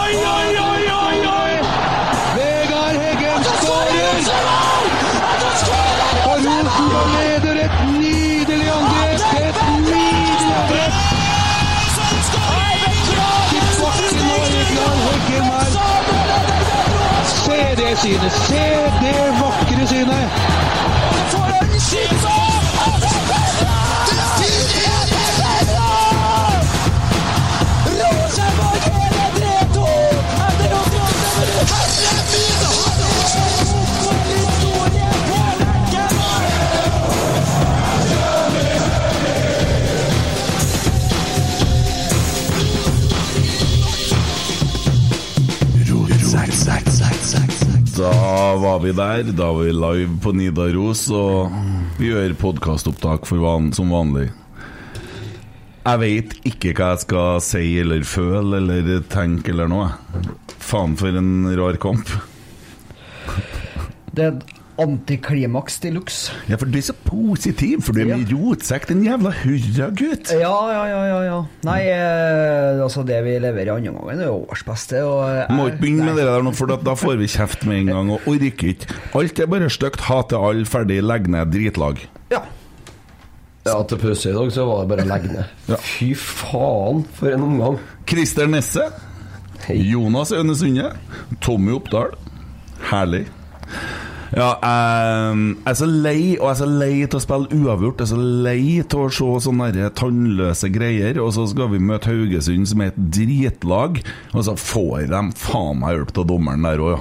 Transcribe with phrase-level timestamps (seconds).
[0.00, 1.52] Oi, oi, oi, oi, oi!
[2.36, 4.18] Vegard Heggen skårer!
[6.24, 9.20] Og Rosenborg leder et nydelig angrep!
[9.40, 10.94] Et nydelig angrep!
[13.50, 15.70] Til bakken og Vegard Heggen her.
[17.24, 18.32] Se det synet!
[18.32, 18.64] Se
[19.00, 20.28] det vakre synet!
[48.00, 49.22] Da var vi der.
[49.22, 51.52] Da var vi live på Nidaros, og
[51.98, 54.30] vi gjør podkastopptak van som vanlig.
[55.84, 59.90] Jeg veit ikke hva jeg skal si eller føle eller tenke eller noe.
[60.64, 62.08] Faen for en rar kamp.
[64.16, 64.40] Det er
[64.80, 66.32] antiklimaks de luxe.
[66.48, 68.16] Ja, for du er så positiv, for du er Ja.
[68.16, 70.30] med rotsekk, den jævla hurragutt.
[70.32, 71.38] Ja, ja, ja, ja, ja.
[71.68, 75.02] Nei, eh, altså det vi leverer i andre omgang, er årsbeste.
[75.04, 77.80] Og eh, må ikke begynne med det der nå, for da, får vi kjeft med
[77.82, 78.88] en gang, og orker ikke.
[79.14, 82.00] Alt er bare stygt, hater alle, ferdig, legg ned, dritlag.
[82.32, 82.40] Ja.
[83.66, 85.44] Ja, til pause i dag så var det bare å legge ned.
[85.68, 85.76] Ja.
[85.76, 87.76] Fy faen, for en omgang.
[88.08, 88.88] Christer Nesse.
[89.68, 90.94] Jonas Øyne Sunde.
[91.44, 92.16] Tommy Oppdal.
[92.90, 93.26] Herlig.
[94.30, 98.00] Ja, jeg jeg er så lei, og jeg er så lei til å spille uavgjort.
[98.02, 101.18] Jeg er så lei til å se sånne tannløse greier.
[101.22, 104.02] Og så skal vi møte Haugesund, som er et dritlag,
[104.34, 107.00] og så får de faen meg hjelp av dommeren der òg, ja.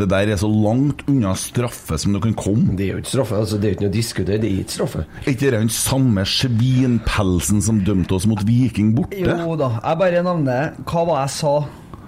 [0.00, 2.76] Det der er så langt unna straffe som du kan komme.
[2.78, 3.36] Det er jo ikke straffe.
[3.36, 4.38] altså Det er jo ikke noe å diskutere.
[4.40, 5.02] Det er ikke straffe.
[5.26, 9.18] Er ikke det den samme svinpelsen som dømte oss mot Viking borte?
[9.18, 9.72] Jo da.
[9.82, 11.52] Jeg bare nevner hva var jeg sa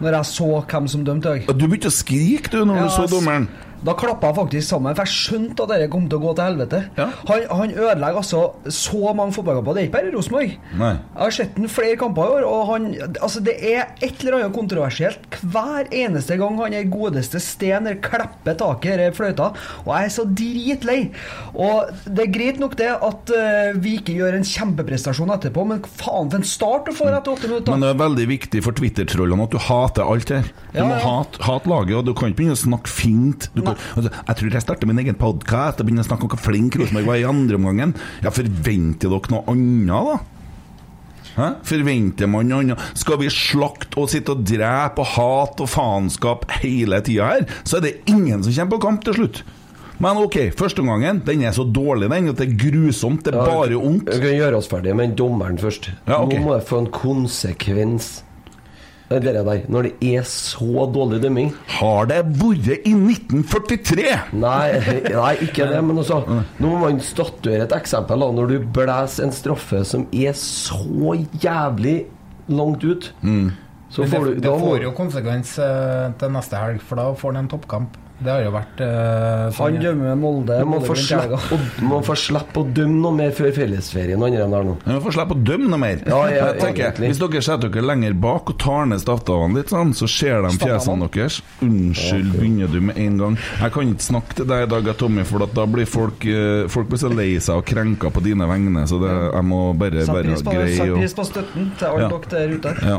[0.03, 1.51] når jeg så hvem som dømte deg.
[1.59, 3.51] Du begynte å skrike du når Ja, du så dommeren.
[3.83, 6.45] Da klappa jeg faktisk sammen, for jeg skjønte at dette kom til å gå til
[6.47, 6.81] helvete.
[6.99, 7.09] Ja.
[7.29, 9.75] Han, han ødelegger altså så mange fotballkamper.
[9.75, 10.53] Det er ikke bare Rosenborg.
[10.79, 12.87] Jeg har sett ham flere kamper i år, og han
[13.23, 17.99] Altså, det er et eller annet kontroversielt hver eneste gang han er godeste Sten eller
[18.05, 19.49] klipper taket i fløyta,
[19.85, 20.99] og jeg er så dritlei.
[21.55, 25.83] Og det er greit nok det at uh, vi ikke gjør en kjempeprestasjon etterpå, men
[25.89, 27.75] faen for en start du får etter åtte minutter.
[27.75, 30.51] Men det er veldig viktig for Twitter-trollene at du hater alt her.
[30.73, 31.03] Du Ja, må ja.
[31.05, 33.49] hate, hat laget, og du kan ikke begynne å snakke fint.
[33.57, 36.35] Du kan, altså, jeg tror jeg starter min egen podkast og begynner å snakke om
[36.35, 37.97] hvor flink Rosenborg var i andre omgangen.
[38.25, 40.21] Ja, forventer dere noe annet, da?
[41.33, 41.49] Hæ?
[41.65, 42.85] Forventer man noe annet?
[42.99, 47.79] Skal vi slakte og sitte og drepe og hate og faenskap hele tida her, så
[47.79, 49.43] er det ingen som kommer på kamp til slutt.
[50.03, 53.23] Men ok, førsteomgangen den er så dårlig den at det er grusomt.
[53.23, 54.11] Det er bare ondt.
[54.11, 55.93] Vi kan gjøre oss ferdig med dommeren først.
[56.09, 56.41] Ja, okay.
[56.41, 58.13] Nå må det få en konsekvens.
[59.13, 59.65] Det er der.
[59.69, 64.07] Når det er så dårlig dømming Har det vært i 1943?
[64.33, 64.69] Nei,
[65.13, 68.23] nei, ikke det, men altså Nå må man statuere et eksempel.
[68.25, 71.99] da Når du blæser en straffe som er så jævlig
[72.53, 73.13] langt ut,
[73.93, 77.35] så får det, du det får jo konsekvens eh, til neste helg, for da får
[77.35, 77.99] han en toppkamp.
[78.23, 80.59] Det har jo vært uh, Han dømmer Molde.
[80.63, 84.23] Du må få slippe å, må få slippe å dømme noe mer før fellesferien.
[84.23, 84.77] Andre enn der nå.
[84.85, 86.03] Du må få slippe å dømme noe mer.
[86.07, 89.95] Ja, ja, tenker, hvis dere setter dere lenger bak og tar ned stavtavene litt, sånn,
[89.99, 91.41] så ser de fjesene deres.
[91.65, 93.39] Unnskyld, begynner du med en gang.
[93.63, 96.65] Jeg kan ikke snakke til deg i dag, Tommy, for at da blir folk eh,
[96.73, 100.05] Folk blir så lei seg og krenka på dine vegne, så det, jeg må bare
[100.07, 100.23] greie.
[100.29, 102.09] pris på, sett pris på støtten til alle Ja.
[102.13, 102.75] dere der ute.
[102.87, 102.99] Ja.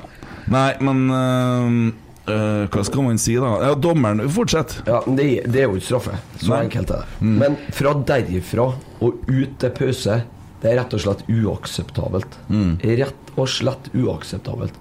[0.53, 3.51] Nei, men eh, eh, Hva skal man si, da?
[3.67, 4.78] Ja, Dommeren, fortsett.
[4.88, 6.17] Ja, det, er- det er jo ikke straffe.
[6.39, 6.61] Så Nei.
[6.67, 7.31] enkelt er det.
[7.44, 8.69] Men fra derifra
[9.03, 10.22] og ut til pause,
[10.63, 12.38] det er rett og slett uakseptabelt.
[12.83, 14.78] Rett og slett uakseptabelt.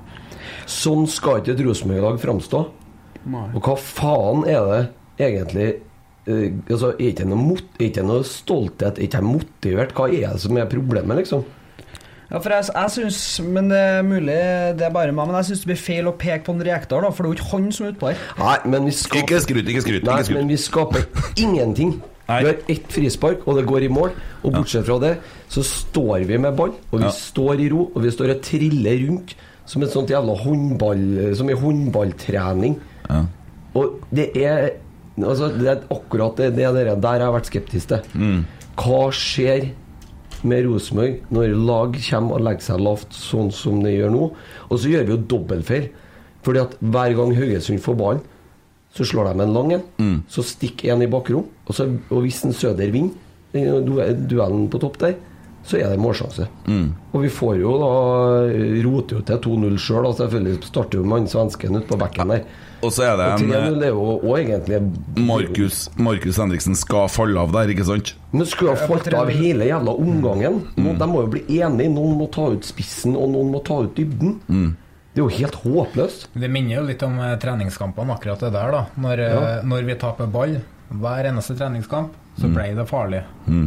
[0.70, 2.60] Sånn skal ikke et Rosenborg-lag framstå.
[3.32, 4.80] Og hva faen er det
[5.22, 5.66] egentlig
[6.26, 8.98] uh, altså, Er ikke noe, mot, er ikke noe stolthet?
[8.98, 9.92] Er ikke motivert?
[9.94, 11.44] Hva er det som er problemet, liksom?
[12.32, 14.36] Ja, for jeg, jeg synes, men Det er mulig
[14.78, 17.02] det er bare meg, men jeg syns det blir feil å peke på en Rekdal,
[17.04, 18.22] da, for det er jo ikke han som er utpå her.
[18.40, 20.06] Nei, men vi skaper, Ikke skryt, ikke skryt.
[20.08, 20.38] Nei, Ikke skryt.
[20.40, 21.04] men vi skaper
[21.44, 21.92] ingenting.
[22.30, 22.38] Nei.
[22.40, 24.14] Vi har ett frispark, og det går i mål.
[24.42, 25.10] Og bortsett fra det,
[25.52, 27.10] så står vi med ball, og vi Ja.
[27.12, 29.34] står i ro, og vi står og triller rundt
[29.66, 32.78] som et sånt jævla håndball Som i håndballtrening.
[33.10, 33.24] Ja.
[33.74, 34.70] Og det er
[35.20, 38.00] Altså, det er akkurat det, det der, der jeg har vært skeptisk til.
[38.14, 38.44] Mm.
[38.80, 39.66] Hva skjer
[40.48, 44.28] med Rosenborg når lag kommer og legger seg lavt, sånn som det gjør nå?
[44.68, 45.90] Og så gjør vi jo dobbeltfeil.
[46.42, 48.22] Fordi at hver gang Haugesund får ballen,
[48.92, 49.84] så slår de en lang en.
[50.02, 50.16] Mm.
[50.28, 51.46] Så stikker en i bakrom.
[51.66, 55.14] Og, så, og hvis en Søder vinner du- duellen på topp der,
[55.64, 56.48] så er det målsjanse.
[56.66, 56.88] Mm.
[57.14, 57.90] Og vi får jo da
[58.84, 62.34] roter jo til 2-0 sjøl, Selv, selvfølgelig starter jo med han svensken ute på bekken
[62.34, 62.42] der.
[62.82, 64.78] Og så er det en 3-0 er jo òg egentlig
[65.22, 68.14] Markus, Markus Henriksen skal falle av der, ikke sant?
[68.32, 70.62] Men skulle ha falt av hele jævla omgangen.
[70.76, 70.98] Mm.
[70.98, 71.92] De må jo bli enige.
[71.94, 74.40] Noen må ta ut spissen, og noen må ta ut dybden.
[74.48, 74.72] Mm.
[75.12, 76.26] Det er jo helt håpløst.
[76.34, 78.70] Det minner jo litt om eh, treningskampene, akkurat det der.
[78.72, 79.62] da Når, eh, Ja.
[79.62, 82.54] når vi taper ball hver eneste treningskamp, så Mm.
[82.54, 83.22] ble det farlig.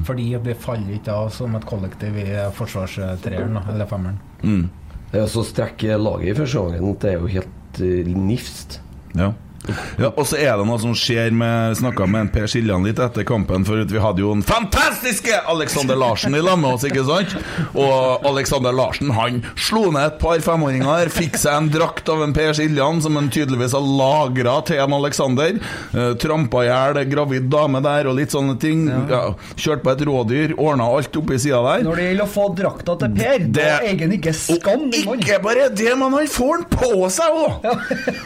[0.06, 4.18] Fordi vi faller ikke av som et kollektiv i forsvarstreeren, eller femmeren.
[4.44, 4.70] Mm.
[5.12, 6.98] Det er så strekke laget i første gangen.
[7.00, 8.80] Det er jo helt uh, nifst.
[9.16, 9.34] Ja.
[10.04, 13.00] ja og så er det noe som skjer med Snakka med en Per Siljan litt
[13.02, 17.06] etter kampen, for vi hadde jo en fantastiske Alexander Larsen i lag med oss, ikke
[17.08, 17.36] sant?
[17.74, 22.34] Og Alexander Larsen han slo ned et par femåringer, fikk seg en drakt av en
[22.36, 25.58] Per Siljan som han tydeligvis har lagra til en Alexander.
[25.96, 28.86] Uh, trampa i hjel gravid dame der og litt sånne ting.
[29.10, 29.22] Ja.
[29.56, 31.86] Kjørte på et rådyr, ordna alt oppi sida der.
[31.88, 34.88] Når det gjelder å få drakta til Per, Det- er egentlig ikke skam.
[34.94, 37.70] Ikke bare det, men han får den på seg òg!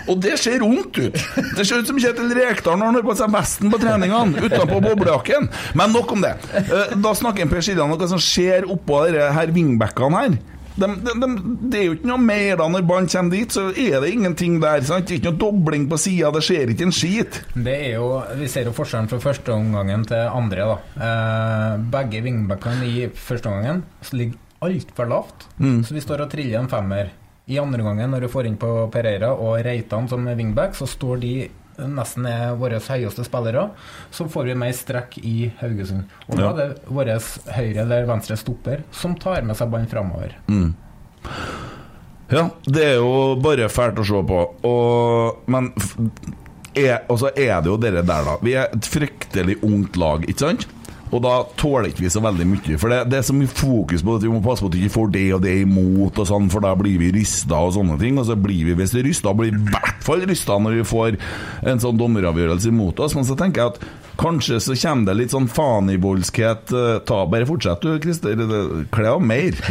[0.09, 1.19] Og det ser vondt ut.
[1.57, 4.79] Det ser ut som Kjetil Rekdal når han har på seg vesten på treningene, utenpå
[4.85, 5.49] boblejakken.
[5.79, 6.35] Men nok om det.
[6.63, 10.39] Eh, Da snakker Per Siljan om hva som skjer oppå disse her wingbackene her.
[10.79, 11.27] De, de, de,
[11.73, 14.61] det er jo ikke noe mer da når ballen kommer dit, så er det ingenting
[14.63, 14.79] der.
[14.87, 15.09] Sant?
[15.09, 17.39] Det er ikke noe dobling på sida, det skjer ikke en skit.
[17.55, 18.05] Det er jo,
[18.39, 20.69] Vi ser jo forskjellen fra første omgangen til andre.
[20.69, 20.77] da
[21.09, 25.49] eh, Begge wingbackene i første omgangen så ligger altfor lavt.
[25.59, 25.81] Mm.
[25.87, 27.11] Så vi står og triller en femmer.
[27.49, 31.21] I andre gangen, når du får inn på Pereira og Reitan som wingback, så står
[31.23, 31.33] de
[31.87, 33.69] nesten er våre høyeste spillere.
[34.11, 36.11] Så får vi mer strekk i Haugesund.
[36.27, 37.13] Og da er det vår
[37.55, 40.35] høyre eller venstre stopper som tar med seg ballen framover.
[42.29, 44.41] Ja, det er jo bare fælt å se på.
[44.69, 45.71] Og, men
[46.77, 48.35] er, og så er det jo dere der, da.
[48.45, 50.67] Vi er et fryktelig ungt lag, ikke sant?
[51.09, 52.75] Og da tåler ikke vi så veldig mye.
[52.77, 54.83] For det, det er så mye fokus på at vi må passe på at vi
[54.85, 57.97] ikke får det og det imot, og sånn, for da blir vi rysta og sånne
[58.01, 58.19] ting.
[58.21, 60.85] Og så blir vi, hvis vi rysta, blir vi i hvert fall rysta når vi
[60.91, 61.17] får
[61.73, 63.17] en sånn dommeravgjørelse imot oss.
[63.17, 63.89] Men så tenker jeg at
[64.19, 66.73] kanskje så kommer det litt sånn fanivoldskhet.
[66.77, 68.35] eh, Ta Bare fortsett du, Christer.
[68.35, 69.56] Det- Kle av mer.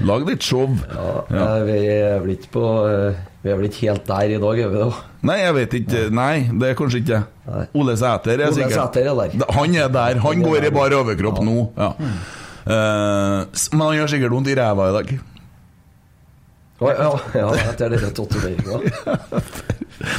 [0.00, 0.70] Lag litt show.
[0.90, 1.48] Ja.
[1.64, 4.72] Vi er vel ikke på eh, Vi er vel ikke helt der i dag, er
[4.72, 4.88] vi da?
[5.30, 6.02] Nei, jeg vet ikke.
[6.16, 7.20] Nei, det er kanskje ikke
[7.50, 7.64] Nei.
[7.74, 9.46] Ole Sæter er Ole sikkert Sæter er der.
[9.56, 10.20] Han er der.
[10.22, 11.56] Han går i bar overkropp nå.
[11.76, 11.90] Ja.
[13.56, 15.12] S- men han gjør sikkert vondt i ræva i dag.
[16.80, 18.78] Å, ja, ja, etter denne tatoveringa.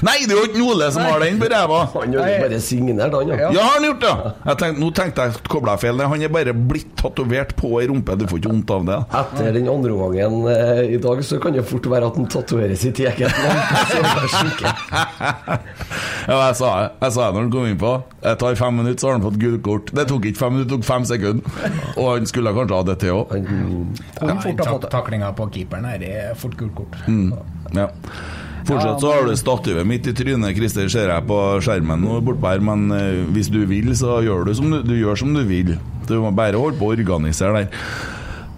[0.06, 1.80] Nei, det er jo ikke Ole som har den på ræva!
[1.96, 3.50] Han har jo bare signert, han, ja.
[3.50, 4.12] Ja, har han gjort det?
[4.46, 6.04] Jeg tenkte, nå tenkte jeg kobla feil.
[6.12, 8.14] Han er bare blitt tatovert på ei rumpe.
[8.20, 9.00] Du får ikke vondt av det.
[9.22, 12.86] Etter den andre omgangen eh, i dag, så kan det fort være at han tatoveres
[12.86, 13.32] i eget.
[16.22, 17.92] Ja, jeg sa det Jeg sa det når han kom innpå.
[18.22, 19.90] Jeg tar fem minutter, så har han fått gult kort.
[19.98, 21.72] Det tok ikke fem minutter, det tok fem sekunder.
[21.96, 23.34] Og han skulle kanskje ha det til òg.
[24.22, 24.86] Det.
[24.94, 27.00] Taklinga på keeperen her er fort gult kort.
[27.74, 27.88] Ja.
[28.68, 32.52] Fortsatt så har du statuet mitt i trynet, Christer, ser jeg på skjermen nå bortpå
[32.52, 35.42] her, men eh, hvis du vil, så gjør du som du, du gjør som du
[35.48, 35.76] vil.
[36.10, 37.86] Du må bare holde på å organisere der.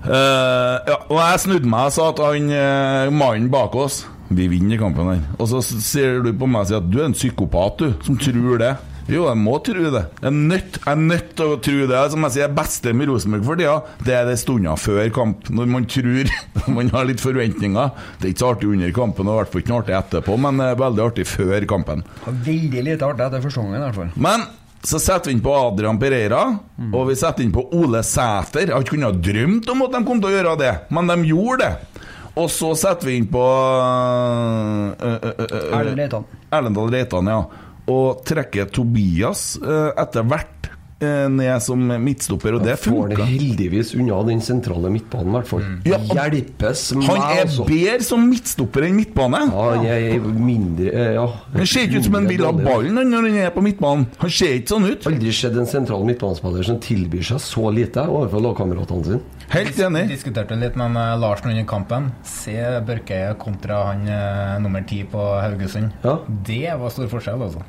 [0.03, 4.01] Uh, ja, og jeg snudde meg og sa at han uh, mannen bak oss
[4.35, 5.21] Vi vinner kampen her.
[5.37, 8.17] Og så ser du på meg og sier at du er en psykopat, du, som
[8.19, 8.73] tror det.
[9.11, 10.03] Jo, jeg må tro det.
[10.21, 11.99] Jeg er nødt, jeg er nødt til å tro det.
[12.13, 13.75] Som jeg sier, det beste med Rosenborg for tida,
[14.07, 15.49] det er det stunder før kamp.
[15.51, 16.31] Når man tror
[16.77, 17.93] man har litt forventninger.
[18.19, 20.39] Det er ikke så artig under kampen, og i hvert fall ikke noe artig etterpå,
[20.45, 22.03] men det er veldig artig før kampen.
[22.25, 24.13] Veldig lite artig etter første gangen, i hvert fall.
[24.29, 24.47] Men
[24.83, 26.43] så setter vi inn på Adrian Pereira,
[26.91, 28.71] og vi setter inn på Ole Sæter.
[28.73, 31.67] Jeg kunne ha drømt om at de kom til å gjøre det, men de gjorde
[31.67, 31.93] det.
[32.39, 36.25] Og så setter vi inn på øh, øh, øh, øh, Erlend Reitan.
[36.49, 37.43] Erlendal Reitan, ja.
[37.91, 40.69] Og trekker Tobias øh, etter hvert
[41.03, 45.49] øh, ned som midtstopper, og det får det heldigvis unna den sentrale midtbanen, i hvert
[45.49, 45.65] fall.
[45.89, 47.65] Ja, Hjelpes meg, Han er altså.
[47.67, 49.41] bedre som midtstopper enn midtbane.
[49.51, 51.27] Ja, han er mindre eh, Ja.
[51.57, 54.07] Han ser ikke ut som han vil ha ballen når han er på midtbanen.
[54.23, 55.07] Han ser ikke sånn ut.
[55.11, 59.21] Aldri sett en sentral midtbanespiller som tilbyr seg så lite overfor lagkameratene sine.
[59.53, 60.07] Helt enig.
[60.07, 62.09] Vi Diskuterte litt med Larsen under kampen.
[62.25, 62.55] Se
[62.87, 65.93] Børkeie kontra han eh, nummer ti på Haugesund.
[66.01, 66.15] Ja.
[66.47, 67.61] Det var stor forskjell, altså.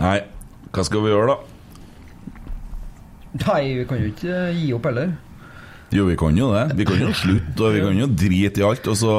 [0.00, 0.16] Nei,
[0.72, 1.36] hva skal vi gjøre, da?
[3.44, 5.12] Nei, vi kan jo ikke eh, gi opp heller.
[5.92, 6.64] Jo, vi kan jo det.
[6.78, 9.16] Vi kan jo slutte, og vi kan jo drite i alt, og så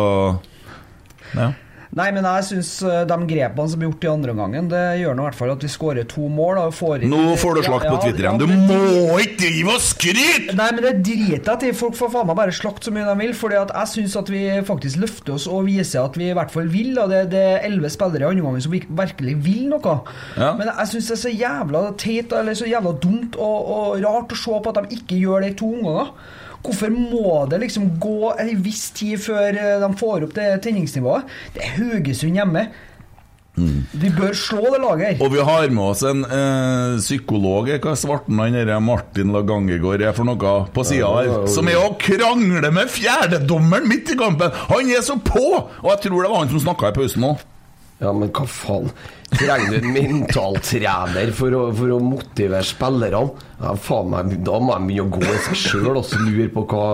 [1.37, 1.51] Ja.
[1.91, 5.17] Nei, men jeg syns eh, de grepene som er gjort i andre omgangen, det gjør
[5.17, 6.61] nå i hvert fall at vi skårer to mål.
[6.61, 8.39] Og får Nå får du slakt på Twitter ja, igjen.
[8.39, 10.55] Du må ikke drive og skryte!
[10.55, 11.77] Nei, men det driter jeg i.
[11.81, 13.35] Folk får faen meg bare slakte så mye de vil.
[13.35, 16.53] Fordi at jeg syns at vi faktisk løfter oss og viser at vi i hvert
[16.53, 16.93] fall vil.
[16.95, 19.97] Og det, det er elleve spillere i andre omgang som virkelig vil noe.
[20.39, 20.53] Ja.
[20.59, 24.31] Men jeg syns det er så jævla teit eller så jævla dumt og, og rart
[24.31, 26.15] å se på at de ikke gjør det i to omganger.
[26.61, 31.29] Hvorfor må det liksom gå en viss tid før eh, de får opp det tenningsnivået?
[31.55, 32.67] Det er Haugesund hjemme.
[33.91, 35.23] Vi bør slå det laget her.
[35.25, 40.15] Og vi har med oss en eh, psykolog, hva svarten han der Martin Lagangegård er
[40.15, 41.51] for noe, på sida Ja, ja, her, ja.
[41.51, 44.55] som er å krangle med fjerdedommeren midt i kampen!
[44.71, 45.43] Han er så på!
[45.83, 47.43] Og jeg tror det var han som snakka i pausen òg.
[48.01, 48.87] Ja, men hva faen?
[49.31, 53.27] Trenger du en mentaltrener for å, for å motivere spillerne?
[53.61, 56.87] Ja, faen Da må de begynne å gå i seg sjøl og lure på hva,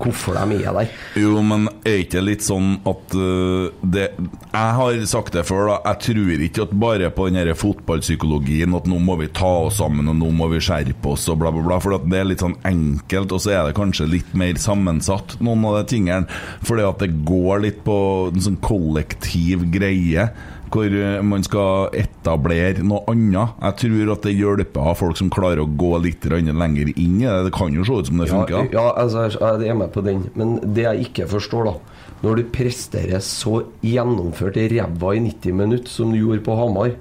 [0.00, 0.92] hvorfor de er der.
[1.18, 5.76] Jo, men er ikke litt sånn at uh, det Jeg har sagt det før, da.
[5.90, 10.08] Jeg tror ikke at bare på den fotballpsykologien at nå må vi ta oss sammen,
[10.10, 11.80] og nå må vi skjerpe oss, og bla, bla, bla.
[11.82, 15.64] For det er litt sånn enkelt, og så er det kanskje litt mer sammensatt, noen
[15.68, 16.40] av de tingene.
[16.66, 17.96] Fordi at det går litt på
[18.32, 20.30] en sånn kollektiv greie.
[20.72, 23.54] Hvor øh, man skal etablere noe annet.
[23.62, 27.20] Jeg tror at det hjelper å ha folk som klarer å gå litt lenger inn
[27.20, 27.36] i det.
[27.48, 28.56] Det kan jo se ut som det funker.
[28.72, 30.26] Ja, ja altså, jeg er med på den.
[30.34, 31.76] Men det jeg ikke forstår, da
[32.24, 36.94] Når du presterer så gjennomført i ræva i 90 minutter som du gjorde på Hamar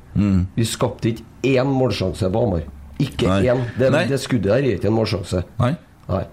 [0.56, 1.24] Vi skapte ikke
[1.56, 2.66] én målsjanse på Hamar.
[3.00, 3.44] Ikke Nei.
[3.52, 3.64] én.
[3.80, 5.44] Det, det skuddet der gir ikke en målsjanse.
[5.60, 5.74] Nei?
[6.10, 6.26] Nei.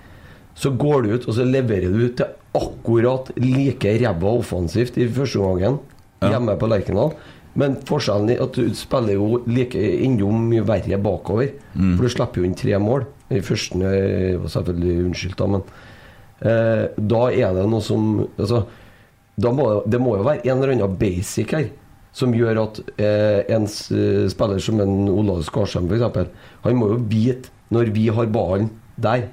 [0.55, 5.41] Så går du ut og så leverer du til akkurat like ræva offensivt i første
[5.41, 5.81] omgangen
[6.31, 7.15] hjemme på Lerkendal.
[7.59, 11.51] Men forskjellen er at du spiller jo like enda mye verre bakover.
[11.97, 13.05] For du slipper jo inn tre mål.
[13.33, 15.63] I første eh, var selvfølgelig unnskyldt, da, men
[16.45, 18.65] eh, da er det noe som Altså,
[19.41, 21.71] da må, det må jo være en eller annen basic her.
[22.13, 26.33] Som gjør at eh, en spiller som en Olav Skarsheim f.eks.
[26.67, 28.69] Han må jo vite når vi har ballen
[29.01, 29.31] der.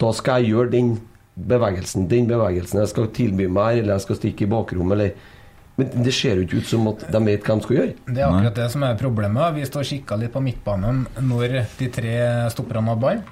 [0.00, 0.94] Da skal jeg gjøre den
[1.36, 2.08] bevegelsen.
[2.08, 5.31] Den bevegelsen jeg skal tilby meg her, eller jeg skal stikke i bakrommet, eller
[5.78, 7.92] Men det ser jo ikke ut som at de vet hva de skal gjøre.
[8.06, 9.54] Det er akkurat det som er problemet.
[9.56, 12.16] Vi står og kikka litt på midtbanen når de tre
[12.52, 13.22] stopperne hadde ball.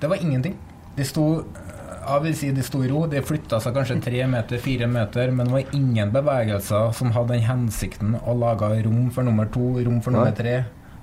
[0.00, 0.56] Det var ingenting.
[0.96, 1.28] De sto
[2.04, 3.04] jeg vil si de sto i ro.
[3.08, 7.36] De flytta seg kanskje tre meter, fire meter, men det var ingen bevegelser som hadde
[7.36, 10.58] den hensikten å lage rom for nummer to, rom for nummer tre.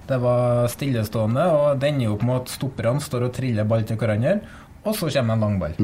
[0.07, 3.85] Det var stillestående, og det ender jo på med at stopperne står og triller ball
[3.87, 4.39] til hverandre,
[4.83, 5.77] og så kommer en lang ball.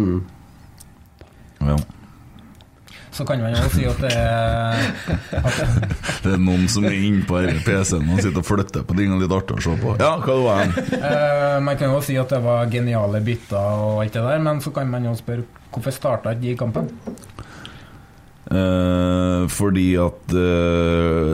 [1.64, 1.78] Ja.
[3.18, 4.84] Så kan man jo si at det er
[5.34, 5.56] at
[6.22, 9.34] det, er noen som er inne på PC-en og sitter og flytter på tingene litt
[9.34, 9.96] artig å se på.
[9.98, 10.84] Ja, hva var det?
[10.98, 13.58] Eh, man kan jo si at det var geniale bytter
[13.88, 16.60] og alt det der, men så kan man jo spørre hvorfor starta ikke de i
[16.60, 16.92] kampen?
[18.48, 21.34] Eh, fordi at eh,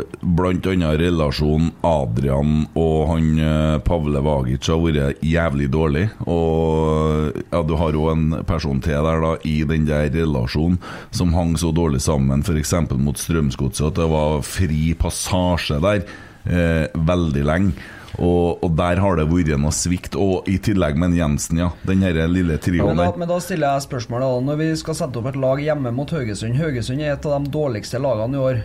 [0.73, 6.07] annet relasjonen Adrian og han eh, Pavle Vagic har vært jævlig dårlig.
[6.25, 10.79] Og ja, du har jo en person til der da i den der relasjonen
[11.13, 12.73] som hang så dårlig sammen, f.eks.
[12.97, 16.07] mot Strømsgodset, at det var fri passasje der
[16.49, 17.91] eh, veldig lenge.
[18.21, 20.17] Og, og der har det vært noe svikt.
[20.19, 21.71] Og i tillegg med Jensen, ja.
[21.87, 23.17] Den her lille trioen der.
[23.17, 24.45] men da stiller jeg spørsmålet da.
[24.51, 27.53] Når vi skal sette opp et lag hjemme mot Haugesund Haugesund er et av de
[27.53, 28.63] dårligste lagene i år.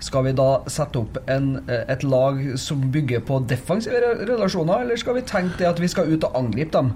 [0.00, 4.96] Skal vi da sette opp en, eh, et lag som bygger på defensive relasjoner, eller
[4.96, 6.94] skal vi tenke det at vi skal ut og angripe dem?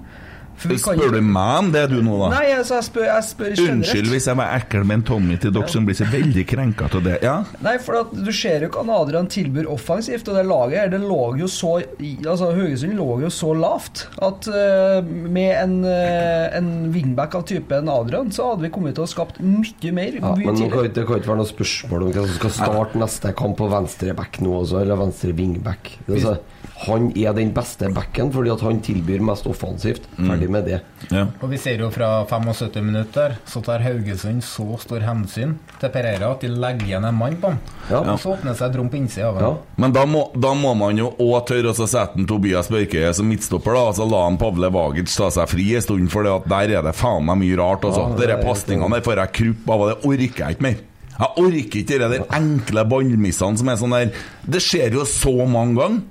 [0.55, 2.29] Spør du meg om det, du nå, da?
[2.37, 3.55] Nei, altså, jeg spør, jeg spør.
[3.65, 6.87] Unnskyld hvis jeg var ekkel med en Tommy til dere som blir så veldig krenka
[6.89, 7.17] av det.
[7.25, 7.35] Ja?
[7.65, 11.01] Nei, for at du ser jo hva Adrian tilbyr offensivt, og det laget her, det
[11.03, 16.69] lå jo så Altså, Haugesund lå jo så lavt at uh, med en, uh, en
[16.93, 20.19] wingback av typen Adrian, så hadde vi kommet til å skapt mye mer.
[20.19, 20.59] Ja, mye men
[20.95, 24.15] det kan ikke være noe spørsmål om hvem som skal starte neste kamp på venstre
[24.17, 25.97] back nå også, eller venstre wingback.
[26.07, 26.37] Det er så-
[26.83, 30.03] Han er den beste backen fordi at han tilbyr mest offensivt.
[30.17, 30.81] Ferdig med det.
[31.09, 31.21] ja.
[31.41, 36.33] Og vi ser jo fra 75 minutter, så tar Haugesund så stor hensyn til Pereira
[36.35, 37.59] at de legger igjen en mann på ham.
[37.89, 38.01] Ja.
[38.01, 39.51] Og så åpner det seg et rom på innsida av Ja.
[39.77, 43.29] Men da må, da må man jo òg tørre å sette en Tobias Børke som
[43.31, 43.85] midtstopper, da.
[43.93, 47.23] Altså la han Pavle Vagic ta seg fri en stund, for der er det faen
[47.25, 47.85] meg mye rart.
[47.87, 48.01] Altså.
[48.09, 50.67] Ja, det Dere er- pasningene der får jeg krupp av, og det orker jeg ikke
[50.67, 50.75] mer.
[51.15, 54.11] Jeg orker ikke de der enkle ballmissene som er sånn der
[54.45, 56.01] Det skjer jo så mange ganger.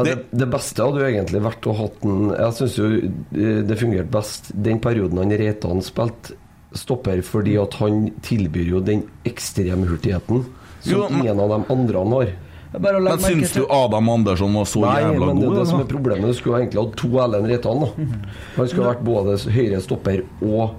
[0.00, 3.62] Ja, det, det beste hadde jo egentlig vært å hatt en Jeg syns jo eh,
[3.68, 6.36] det fungerte best den perioden han Reitan spilte
[6.72, 10.44] stopper, fordi at han tilbyr jo den ekstreme hurtigheten
[10.80, 12.28] som Jo, men- ingen av de andre han har.
[12.70, 15.56] Bare å Men syns du Adam Andersson var så Nei, jævla men det, god?
[15.58, 17.80] det som er problemet, du skulle egentlig hatt to Ellen Reitan.
[17.82, 17.88] da.
[18.54, 20.76] Han skulle vært både høyre stopper og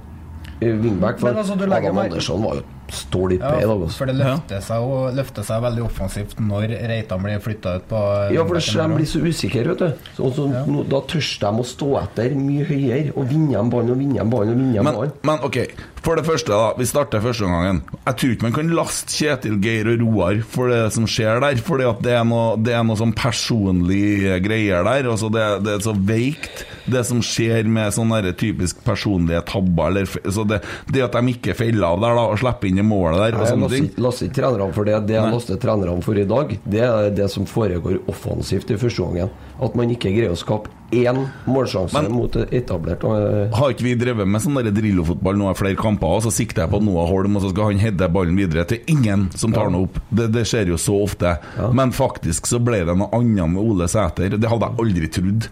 [0.61, 1.19] eh, wingback.
[1.19, 2.63] For Men altså, du Adam Andersson var jo
[2.93, 3.81] står litt Ja, i dag.
[3.86, 3.98] Også.
[3.98, 8.01] for det løfter seg, og, løfter seg veldig offensivt når Reitan blir flytta ut på
[8.36, 9.93] Ja, for de blir så usikre, vet du.
[10.17, 10.65] Så, så, Ja.
[10.65, 14.19] no, da tør de å stå etter mye høyere og vinne en ball og vinne
[14.21, 15.12] en ballen og vinne en Men, ball.
[15.24, 15.57] men ok,
[16.01, 16.72] for det første, da.
[16.79, 17.81] Vi starter første gangen.
[18.08, 21.60] Jeg tror ikke man kan laste Kjetil, Geir og Roar for det som skjer der.
[21.91, 25.10] At det er noe, det er noe sånn personlige greier der.
[25.12, 29.91] Altså det, det er så veikt, det som skjer med sånne typisk personlige tabber.
[29.93, 32.88] Eller, så det, det at de ikke feller av der da og slipper inn i
[32.88, 33.89] målet der, og Jeg sånne laster ting.
[33.93, 34.98] ikke- trenerne for det.
[35.08, 35.31] Det jeg Nei.
[35.38, 39.29] laster trenerne for i dag, det er det som foregår offensivt i første gangen.
[39.62, 43.95] At man ikke greier å skape én målsjanse Men- mot etablert eh, Har ikke vi
[43.95, 47.36] drevet med sånn Drillo-fotball nå i flere kamper, og så sikter jeg på Noah Holm,
[47.38, 50.00] og så skal han heade ballen videre til ingen som tar den opp.
[50.10, 51.38] Det, det skjer jo så ofte.
[51.57, 51.71] Ja.
[51.75, 54.38] Men faktisk så ble det noe annet med Ole Sæter.
[54.38, 55.50] Det hadde jeg aldri trodd.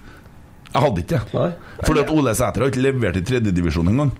[0.70, 1.46] Jeg hadde ikke det.
[1.88, 4.12] Fordi at Ole Sæter har ikke levert i tredjedivisjon engang.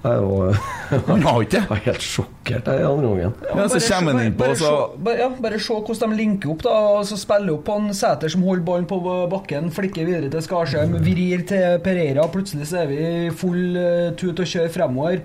[0.00, 0.46] Jeg var,
[0.90, 1.70] jo Han har ikke jeg det.
[1.70, 3.34] Var helt sjokkert jeg, i andre gangen.
[3.50, 4.70] Ja, så kommer han se- inn på, bare og så
[5.04, 6.72] bare, ja, bare se hvordan de linker opp, da.
[6.94, 9.00] Og så spiller opp han en Sæter som holder ballen på
[9.34, 12.24] bakken, flikker videre til Skarsheim, vrir til Pereira.
[12.32, 13.02] Plutselig så er vi
[13.42, 15.20] full eh, tut og kjør fremover.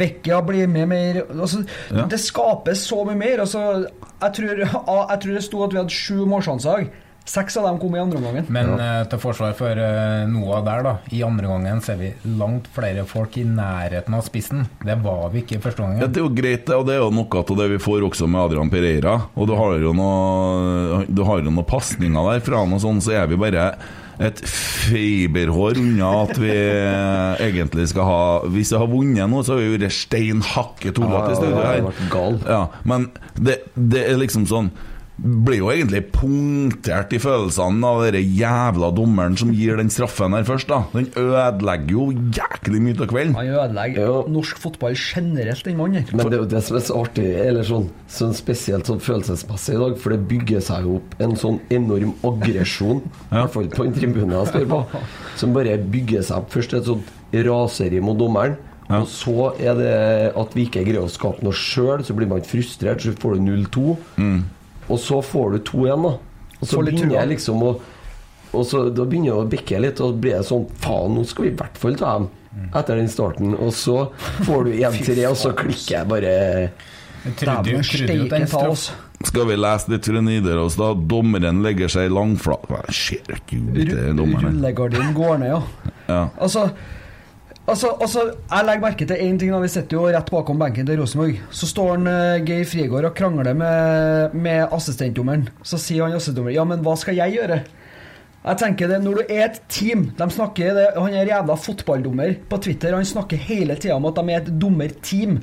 [0.00, 1.60] Vecchia blir med mer altså,
[1.92, 2.06] Ja.
[2.08, 3.44] Det skapes så mye mer.
[3.44, 3.66] Altså,
[4.22, 4.54] jeg, tror,
[5.12, 6.88] jeg tror det sto at vi hadde sju målsjanser.
[7.24, 8.48] Seks av dem kom i andre omgangen.
[8.52, 10.92] Men eh, til forsvar for uh, Noah der, da.
[11.16, 14.66] I andre gangen ser vi langt flere folk i nærheten av spissen.
[14.84, 16.12] Det var vi ikke i første ja, gangen.
[16.12, 18.28] Det er jo greit, det, og det er jo noe av det vi får også
[18.28, 19.16] med Adrian Pereira.
[19.40, 23.00] Og du har jo noe Du har jo noen pasninger der fra han, og sånn,
[23.04, 23.70] så er vi bare
[24.22, 29.64] et fiberhår unna at vi egentlig skal ha Hvis vi har vunnet nå, så har
[29.64, 31.64] vi jo vært stein hakket tullete i studio her.
[31.64, 32.42] det har vært gal.
[32.46, 34.70] Ja, men det, det er liksom sånn
[35.16, 40.42] blir jo egentlig punktert i følelsene av den jævla dommeren som gir den straffen her
[40.48, 40.66] først.
[40.68, 43.34] da Den ødelegger jo jæklig mye av kvelden.
[43.38, 44.22] Han ødelegger Ja.
[44.28, 46.04] norsk fotball generelt, den mannen.
[46.12, 49.74] Men det er jo det som er så artig, eller sånn, sånn spesielt sånn følelsesmessig
[49.74, 53.68] i dag, for det bygger seg jo opp en sånn enorm aggresjon, i hvert fall
[53.68, 54.84] på den tribunen jeg står på,
[55.36, 56.50] som bare bygger seg opp.
[56.50, 58.56] Først et sånt raseri mot dommeren.
[58.90, 58.98] Ja.
[59.00, 62.42] Og så er det at vi ikke greier å skape noe sjøl, så blir man
[62.42, 63.96] frustrert, så får du 0-2.
[64.88, 66.14] Og så får du to igjen, da.
[66.60, 67.74] Og så begynner jeg liksom å
[68.54, 71.24] Og så da begynner jeg å bikke litt, og så blir det sånn Faen, nå
[71.26, 72.28] skal vi i hvert fall ta dem.
[72.70, 73.56] Etter den starten.
[73.58, 73.96] Og så
[74.46, 76.34] får du 1-3, og så klikker jeg bare
[77.24, 78.92] Jeg Dæven steike den ta oss.
[79.24, 80.90] Skal vi lese litt fra Nidaros, da?
[80.94, 84.58] Dommeren legger seg langflat skjer ikke ut til dommeren?
[84.58, 85.92] Rullegardinen går ned, ja.
[86.10, 86.20] Ja.
[86.36, 86.68] Altså,
[87.66, 89.52] altså, altså Jeg legger merke til én ting.
[89.52, 91.40] da Vi sitter jo rett bakom benken til Rosenborg.
[91.50, 95.48] Så står han, uh, Geir Frigård og krangler med, med assistentdommeren.
[95.62, 97.62] Så sier han assistentdommeren Ja, men hva skal jeg gjøre?
[98.44, 102.34] Jeg tenker det, Når du er et team de snakker det, Han er jævla fotballdommer
[102.50, 102.96] på Twitter.
[102.96, 105.38] Han snakker hele tida om at de er et dommerteam.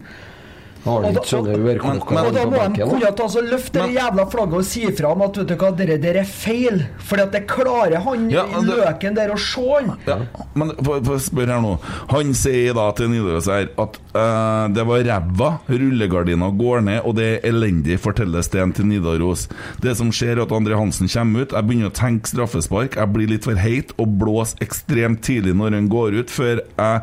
[0.83, 4.25] Har du ikke sånne Men- Og da må de kunne ta så løfte det jævla
[4.31, 6.85] flagget og si fra om at vet du hva, dere, dere er feil.
[6.97, 9.97] Fordi at det klarer han Ja, det- løken der å se han.
[10.07, 10.17] Ja,
[10.55, 11.77] men få få spørre her nå.
[12.09, 17.15] Han sier da til Nidaros her at uh, det var ræva, rullegardina går ned, og
[17.15, 19.47] det er elendig, forteller Sten til Nidaros.
[19.81, 21.51] Det som skjer, er at André Hansen kommer ut.
[21.51, 22.95] Jeg begynner å tenke straffespark.
[22.95, 27.01] Jeg blir litt for heit og blåser ekstremt tidlig når han går ut, før jeg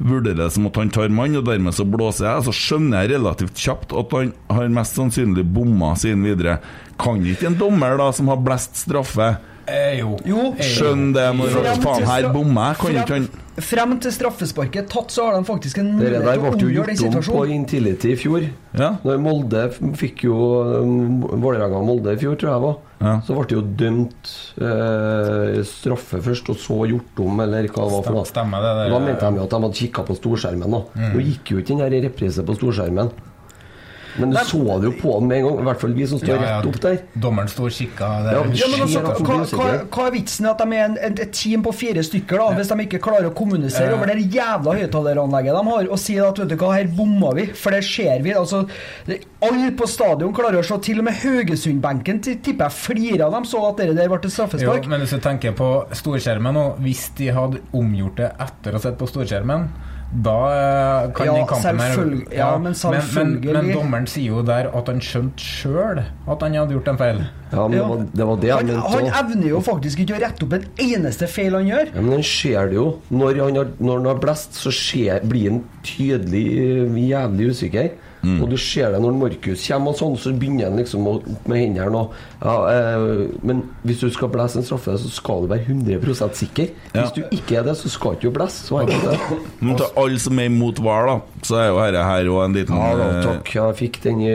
[0.00, 2.46] vurderer det som at han tar mann, og dermed så blåser jeg.
[2.46, 6.58] Så skjønner jeg relativt kjapt at han har mest sannsynlig bomma siden videre.
[7.00, 9.34] Kan ikke en dommer da som har blest straffe,
[9.70, 10.16] Eh, jo.
[10.26, 10.48] Jo.
[10.58, 12.80] Skjønn skjønne det når faen her bommer jeg?
[12.82, 13.30] Kan ikke han
[13.60, 16.70] frem, til straffesparket tatt, så har de faktisk en mulighet der til å ble jo
[16.78, 17.40] gjort om på.
[17.54, 18.46] Intility i fjor.
[18.78, 18.92] Ja.
[19.04, 19.64] Når Molde
[19.98, 20.36] fikk jo
[20.80, 22.78] um, Vålerenga og Molde i fjor, tror jeg det var.
[23.00, 23.14] Ja.
[23.26, 24.30] Så ble det jo dømt
[24.60, 28.28] eh, straffe først, og så gjort om, eller hva det var for noe.
[28.28, 28.94] Stemmer det der.
[28.94, 30.76] Da mente de jo at de hadde kikka på storskjermen.
[30.76, 33.12] da Nå gikk jo ikke den her i reprise på storskjermen.
[34.18, 35.58] Men du så det jo på han med en gang.
[35.60, 36.56] I hvert fall vi som står Ja, ja.
[36.58, 36.98] rett opp der.
[37.14, 38.08] Dommeren sto og kikka.
[38.26, 38.42] Ja, Ja,
[38.72, 41.62] men altså, hva, hva, hva er vitsen i at de er en, et, et team
[41.62, 45.62] på fire stykker, da hvis de ikke klarer å kommunisere over det jævla høyttaleranlegget de
[45.70, 48.32] har, og si at vet du hva, her bomma vi, for det ser vi.
[48.34, 48.64] altså
[49.42, 53.46] Alle på stadion klarer å se, til og med Haugesund-benken tipper jeg flirer av dem
[53.48, 54.88] så at det der ble et Jo, straffespark.
[54.90, 58.82] men hvis du tenker på storskjermen nå, hvis de hadde omgjort det etter å ha
[58.84, 59.68] sett på storskjermen,
[60.10, 62.00] da eh, kan Ja, den kampen her.
[62.34, 66.74] Ja, men men, men, dommeren sier jo der at han skjønte sjøl at han hadde
[66.74, 67.20] gjort en feil.
[67.52, 67.84] Ja, men Ja.
[67.84, 70.56] det, var, det var det Han, mente han evner jo faktisk ikke å rette opp
[70.58, 71.94] en eneste feil han gjør.
[71.94, 72.86] Ja, men han ser det jo.
[73.10, 77.90] Når han har, når han har blest, så skjer, blir han tydelig eh, jævlig usikker.
[78.22, 78.42] Mm.
[78.42, 81.06] Og du ser det når Markus kommer og sånn, så begynner han liksom
[81.48, 85.50] med hendene og ja, eh, Men hvis du skal blæse en straffe, så skal du
[85.52, 86.70] være 100 sikker.
[86.94, 87.04] Ja.
[87.04, 88.66] Hvis du ikke er det, så skal du ikke blæse.
[88.66, 89.38] Så enkelt er det.
[89.64, 92.58] Men til alle som er imot VAR, da, så er jo dette her òg en
[92.58, 93.54] liten Ja da, eh, takk.
[93.56, 94.34] Jeg fikk den i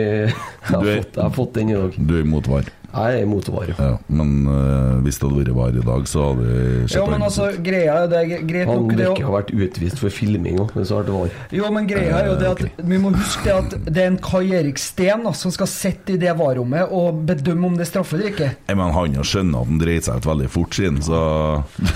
[0.66, 1.98] Jeg har, fått, jeg har fått den i dag.
[1.98, 2.72] Du er imot VAR.
[2.92, 3.72] Jeg er imot VAR.
[3.76, 7.06] Ja, men uh, hvis det hadde vært VAR i dag, så hadde det sett Jo,
[7.10, 9.52] men altså, greia er det er greit Han nok det virker å å ha vært
[9.52, 11.34] utvist for filming òg, men så har det VAR.
[11.58, 12.86] Jo, men greia er jo det at okay.
[12.92, 16.20] vi må huske det at det er en Kai Erik Steen som skal sitte i
[16.20, 18.50] det varrommet og bedømme om det er straffe eller ikke.
[18.68, 21.20] Jeg men han har skjønna at han dreit seg ut veldig fort siden, så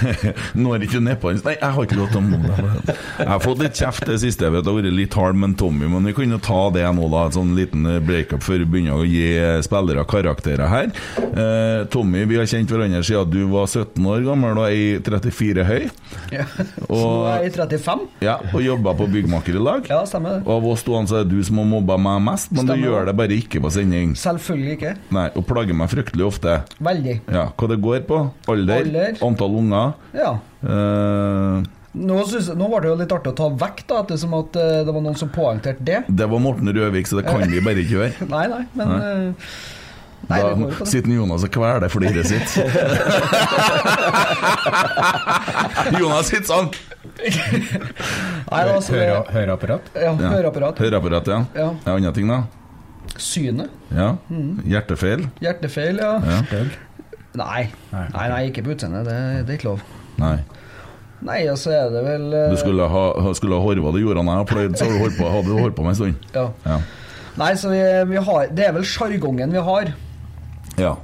[0.80, 2.96] det ikke nedpå hans Nei, jeg har ikke lov til å måle det.
[3.20, 5.56] Jeg har fått litt kjeft det siste, jeg vet det har vært litt hard med
[5.60, 7.26] Tommy, men vi kan jo ta det nå, da.
[7.28, 9.26] En sånn liten breakup før vi begynner å gi
[9.64, 10.89] spillere karakterer her.
[11.30, 15.64] Eh, Tommy, vi har kjent hverandre siden du var 17 år gammel og er 34
[15.68, 15.88] høy.
[16.34, 16.44] Ja.
[16.46, 18.06] Så Og- nå er jeg 35.
[18.24, 19.86] Ja, og jobba på byggmaker i lag.
[19.90, 20.46] Ja, stemmer det.
[20.46, 22.74] Og av oss to så er det du som har mobba meg mest, men du
[22.74, 24.14] gjør det bare ikke på sending.
[24.18, 24.94] Selvfølgelig ikke.
[25.10, 26.62] Nei, Og plager meg fryktelig ofte.
[26.80, 27.20] Veldig.
[27.30, 28.22] Ja, Hva det går på?
[28.48, 28.84] Alder?
[28.84, 29.18] Alder.
[29.26, 29.94] Antall unger?
[30.14, 30.38] Ja.
[30.62, 34.54] Eh, Nå, synes, nå var det jo litt artig å ta vekk, da, ettersom at
[34.62, 36.04] eh, det var noen som poengterte det.
[36.06, 38.28] det var Morten Røvik, så det kan vi bare ikke gjøre.
[38.34, 39.34] Nei, nei, men Nei.
[40.30, 42.50] Nei, Da sitter Jonas og kveler fliret sitt.
[46.00, 46.68] Jonas sitter sånn!
[47.20, 47.30] Nei,
[48.50, 49.84] da, altså, Høre- Høreapparat?
[49.94, 50.30] Ja, Ja.
[50.36, 50.78] høreapparat.
[50.78, 51.38] Høreapparat, ja.
[51.54, 51.68] Ja.
[51.86, 51.92] ja.
[51.96, 52.38] Andre ting, da?
[53.20, 53.70] Synet.
[53.94, 54.12] Ja.
[54.64, 55.26] Hjertefeil?
[55.42, 56.12] Hjertefeil, ja.
[56.24, 56.40] Ja.
[57.40, 57.62] Nei.
[57.92, 58.06] Nei.
[58.14, 59.04] nei, ikke på utseendet.
[59.06, 59.80] Det, det er ikke lov.
[60.20, 60.38] Nei.
[61.20, 62.46] Nei, altså er det vel uh...
[62.50, 63.04] Du skulle ha,
[63.36, 64.92] skulle ha horva det gjorde da jeg har pløyd, så du
[65.28, 66.14] hadde du holdt på med en stund.
[66.34, 66.46] Ja.
[66.64, 66.78] Ja.
[67.40, 69.84] Nei, så vi, vi har Det er vel sjargongen vi har.
[70.80, 70.96] Ja.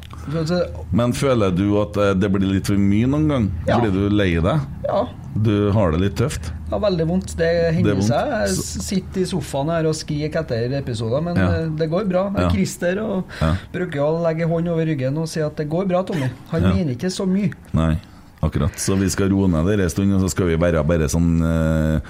[0.91, 3.47] Men føler du at eh, det blir litt for mye noen gang?
[3.69, 3.79] Ja.
[3.83, 4.65] Blir du lei deg?
[4.89, 5.05] Ja.
[5.37, 6.49] Du har det litt tøft?
[6.71, 7.35] Ja, veldig vondt.
[7.39, 8.33] Det hender er seg.
[8.33, 11.49] Jeg sitter i sofaen her og skriker etter episoder, men Ja.
[11.61, 12.25] eh, det går bra.
[12.35, 12.51] Jeg Ja.
[12.51, 13.55] Christer og Ja.
[13.73, 16.31] bruker å legge hånd over ryggen og si at det går bra, Tommy.
[16.51, 17.53] Han mener ikke så mye.
[17.73, 17.99] Nei,
[18.43, 18.73] akkurat.
[18.77, 22.01] Så vi skal roe ned det en stund, og så skal vi være bare sånn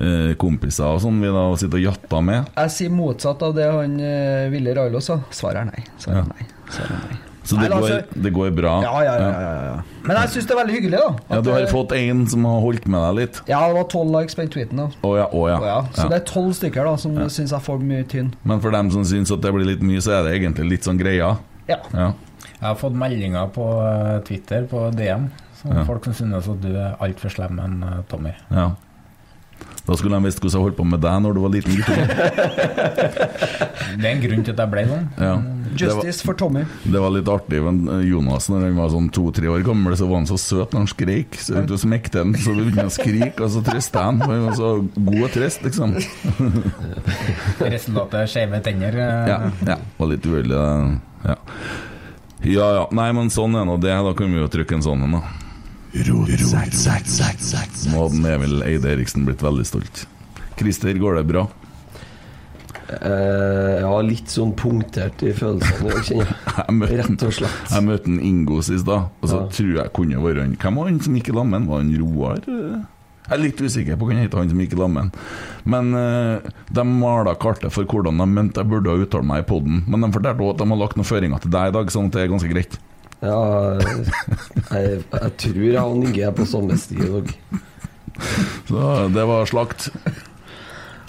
[0.00, 2.46] eh, kompiser og sånn, vi da, sitter og jatter med.
[2.56, 5.18] Jeg sier motsatt av det han uh, Ville Railo sa.
[5.30, 5.84] Svaret er nei.
[5.98, 6.46] Svaret er nei.
[6.78, 7.18] Nei.
[7.42, 8.72] Så det, da, går, altså- det går bra.
[8.84, 9.82] Ja, ja, ja, ja, ja.
[10.04, 11.34] Men jeg syns det er veldig hyggelig, da.
[11.34, 13.40] Ja, du har det- fått en som har holdt med deg litt?
[13.48, 14.76] Ja, det var tolv likes på den tweeten.
[14.76, 15.56] da oh, ja, oh, ja.
[15.58, 15.80] Oh, ja.
[15.94, 16.08] Så Ja.
[16.08, 18.32] det er tolv stykker da som syns jeg får mye tynn.
[18.44, 20.82] Men for dem som syns at det blir litt mye, så er det egentlig litt
[20.84, 21.38] sånn greia.
[21.66, 21.76] Ja.
[21.94, 22.12] Ja.
[22.60, 25.30] Jeg har fått meldinger på eh, Twitter, på DM,
[25.62, 25.84] som Ja.
[25.84, 28.32] folk som synes at du er altfor slem enn eh, Tommy.
[28.50, 28.70] ja.
[29.86, 31.88] Da skulle de visst hvordan jeg holdt på med deg når du var liten gutt.
[34.00, 35.06] Det er en grunn til at jeg ble sånn.
[35.18, 35.32] Ja.
[35.70, 36.62] Justice var, for Tommy.
[36.82, 40.08] det var litt artig, men eh, Jonas når han var sånn to-tre år gammel, så
[40.10, 41.38] var han så søt når han skreik.
[41.38, 44.18] Så du smekte han, så du begynte å skrike, og så trøste han.
[44.26, 45.94] Han var så god trøst, liksom.
[47.74, 48.98] Resultatet skeive tenner.
[48.98, 49.38] eh, Ja,
[49.74, 49.78] ja.
[49.98, 50.56] Var litt uheldig.
[50.56, 51.30] det.
[51.30, 51.36] Ja.
[52.56, 52.84] ja ja.
[52.96, 53.94] Nei, men sånn er nå det.
[53.94, 55.22] Da kan vi jo trykke en sånn en, da.
[57.90, 60.04] Nå hadde Emil Eide Eriksen blitt veldig stolt.
[60.60, 61.46] Christer, går det bra?
[62.90, 67.68] Uh, ja, litt sånn punktert i følelsene, jeg kjenner Rett og slett.
[67.70, 69.50] jeg møtte en Ingo sist, da, og så Ja.
[69.54, 71.68] tror jeg kunne være han Hvem var han som gikk i lammen?
[71.70, 72.40] Var han Roar?
[72.48, 75.12] Jeg er litt usikker på hva han heter, han som gikk i lammen.
[75.70, 79.48] Men uh, de mala kartet for hvordan de mente jeg burde ha uttalt meg i
[79.52, 79.84] poden.
[79.86, 82.10] Men de fortalte også at de har lagt noen føringer til deg i dag, sånn
[82.10, 82.74] at det er ganske greit.
[83.20, 83.40] Ja,
[84.72, 87.22] jeg, jeg tror og Inge er på samme sti i.
[88.68, 89.90] Så det var slakt.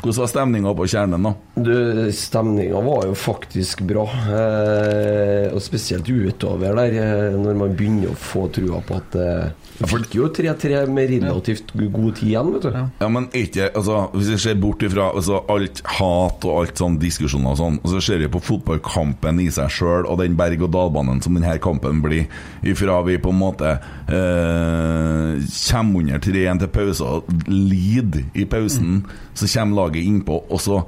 [0.01, 1.31] Hvordan var stemninga på kjernen, da?
[1.61, 1.73] Du,
[2.15, 8.17] Stemninga var jo faktisk bra, eh, og spesielt utover der, eh, når man begynner å
[8.17, 12.65] få trua på at eh, Vi fikk jo 3-3 med relativt god tid igjen, vet
[12.65, 12.79] du.
[13.01, 13.07] Ja.
[13.09, 17.53] Men ikke altså, Hvis vi ser bort ifra altså, alt hat og alt sånn diskusjoner
[17.53, 21.37] og sånn, og så ser vi på fotballkampen i seg sjøl og den berg-og-dal-banen som
[21.37, 22.25] denne kampen blir,
[22.65, 23.75] ifra vi på en måte
[24.09, 25.37] eh,
[25.69, 29.03] kommer under 3-1 til pause og lider i pausen,
[29.37, 30.83] så kommer laget innpå, og så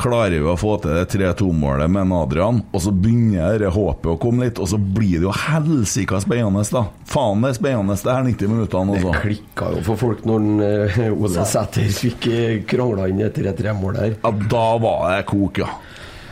[0.00, 4.18] klarer vi å få til det 3-2-målet med Adrian, og så begynner det håpet å
[4.18, 6.86] komme litt, og så blir det jo helsika spennende, da.
[7.04, 9.20] Faen, det er spennende det her 90 minuttene, Det altså.
[9.20, 10.62] klikka jo for folk når den,
[11.04, 14.16] eh, Ole Sæter fikk eh, krangla inn et 3-3-mål der.
[14.24, 15.68] Ja, da var det kok, ja.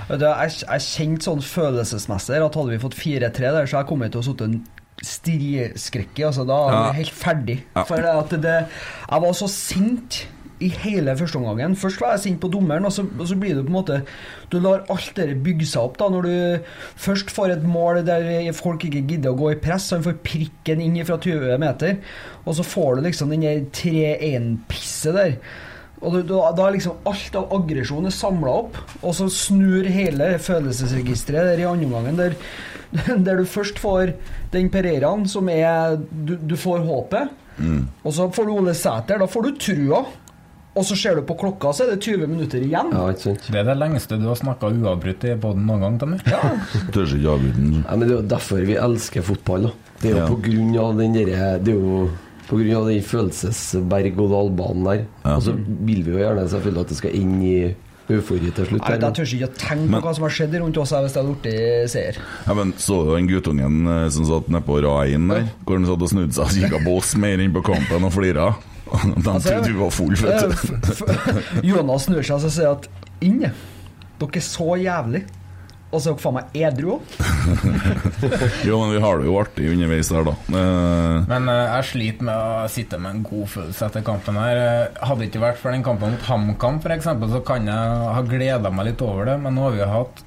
[0.09, 4.22] Jeg, jeg kjente sånn følelsesmessig at hadde vi fått 4-3 der, så jeg kommet til
[4.22, 4.62] å sitte en
[5.04, 6.24] stirreskrekk i.
[6.24, 6.92] Altså, da var Ja.
[6.92, 7.59] jeg helt ferdig.
[7.76, 7.85] Ja.
[7.85, 8.57] For det at det,
[9.11, 10.22] jeg var så sint
[10.60, 11.76] i hele førsteomgangen.
[11.78, 14.00] Først var jeg sint på dommeren, og så, og så blir du på en måte
[14.50, 15.98] Du lar alt dette bygge seg opp.
[16.00, 16.66] da Når du
[16.98, 20.80] først får et mål der folk ikke gidder å gå i press, han får prikken
[20.82, 21.98] inn fra 20 meter,
[22.44, 25.36] og så får du liksom den der 3-1-pisset der.
[26.00, 29.84] Og du- da, da er liksom alt av aggresjon er samla opp, og så snur
[29.90, 32.36] hele følelsesregisteret der i andre omgangen, der,
[33.26, 34.14] der du først får
[34.52, 37.28] den Pereiraen som er Du, du får håpet,
[38.06, 39.18] og så får du Ole Sæter.
[39.18, 40.04] Da får du trua.
[40.78, 42.92] Og så ser du på klokka, så er det 20 minutter igjen.
[42.94, 43.48] Ja, ikke sant?
[43.50, 46.18] Det er det lengste du har snakka uavbrutt i båten noen gang, Tommy.
[46.94, 47.82] Tør ikke avbryte den.
[47.82, 49.66] Ja, men det er jo derfor vi elsker fotball.
[49.68, 49.74] Da.
[50.02, 50.28] Det er jo Ja.
[50.30, 52.08] på grunn av den derre Det er jo
[52.48, 55.02] på grunn av den følelsesberg-og-dal-banen der.
[55.24, 55.34] Ja.
[55.36, 57.56] Og så vil vi jo gjerne selvfølgelig at det skal inn i
[58.08, 58.80] eufori til slutt.
[58.86, 61.20] Nei, Jeg tør ikke å tenke på hva som har skjedd rundt oss hvis det
[61.20, 62.16] hadde blitt seier.
[62.46, 65.50] Ja, men Så du den guttungen eh, som satt nede på Rain der?
[65.66, 68.12] Hvor han satt og snudde seg og kikka på oss mer enn på kampen og
[68.14, 68.54] flira?
[68.88, 71.11] De Altså, trodde vi var full, vet du.
[71.70, 72.88] Jonas snur seg og sier at
[73.24, 75.24] inn, dere er så jævlig.
[75.88, 77.12] Og så er dere faen meg edru òg.
[78.68, 80.35] Jo, men vi har det jo artig underveis der, da.
[80.53, 81.22] Uh...
[81.31, 84.61] Men uh, jeg sliter med å sitte med en god følelse etter kampen her.
[84.61, 88.27] Eh, Hadde det ikke vært for den kampen mot HamKam f.eks., så kan jeg ha
[88.29, 90.24] gleda meg litt over det, men nå har vi hatt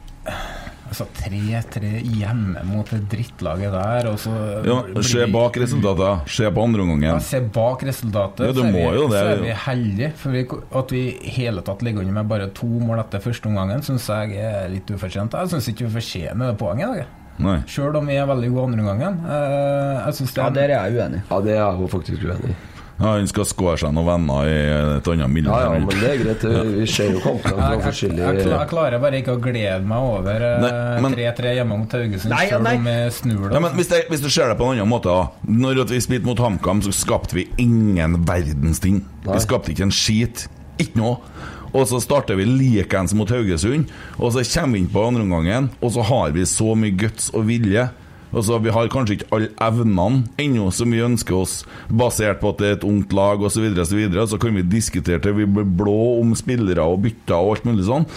[0.92, 4.34] altså 3-3 hjemme mot det drittlaget der, og så
[4.68, 4.78] ja,
[5.08, 6.28] Se bak resultatet.
[6.32, 9.56] Se på andre Ja, se bak resultatet, Ja, så, er vi, jo så er vi
[9.66, 10.12] heldige.
[10.20, 10.44] For vi,
[10.82, 14.10] at vi i hele tatt ligger under med bare to mål etter første omgangen, syns
[14.12, 15.38] jeg er litt ufortjent.
[15.40, 16.90] Jeg syns ikke vi fortjener det poenget.
[16.92, 19.22] i dag, Sjøl om vi er veldig gode andre omgangen.
[19.26, 21.22] Eh, jeg synes det Ja, er der er jeg uenig.
[21.32, 22.60] Ja, det er jeg faktisk uenig i.
[23.02, 24.58] Ja, Han skal skåre seg noen venner i
[25.00, 25.50] et annet miljø.
[25.50, 26.46] Ja, ja, men det er greit.
[26.78, 29.80] Vi ser jo kampene fra jeg, jeg, jeg, forskjellige jeg klarer bare ikke å glede
[29.90, 32.46] meg over eh, Nei, men- 3-3 hjemme mot Haugesund, nei.
[32.78, 33.54] om vi snur det.
[33.58, 36.02] Ja, men hvis, det, hvis du ser det på en annen måte da Når vi
[36.04, 39.02] spilte mot HamKam, så skapte vi ingen verdens ting.
[39.26, 39.34] Nei.
[39.36, 40.46] Vi skapte ikke en skit.
[40.82, 41.18] Ikke noe.
[41.72, 43.88] Og så starter vi likeens mot Haugesund,
[44.20, 47.30] og så kommer vi inn på andre omgangen, og så har vi så mye guts
[47.32, 47.88] og vilje.
[48.32, 52.54] Og så Vi har kanskje ikke alle evnene ennå som vi ønsker oss, basert på
[52.54, 53.68] at det er et ungt lag osv.
[53.76, 57.56] Så, så, så kan vi diskutere til vi blir blå om spillere og bytter og
[57.56, 58.08] alt mulig sånn,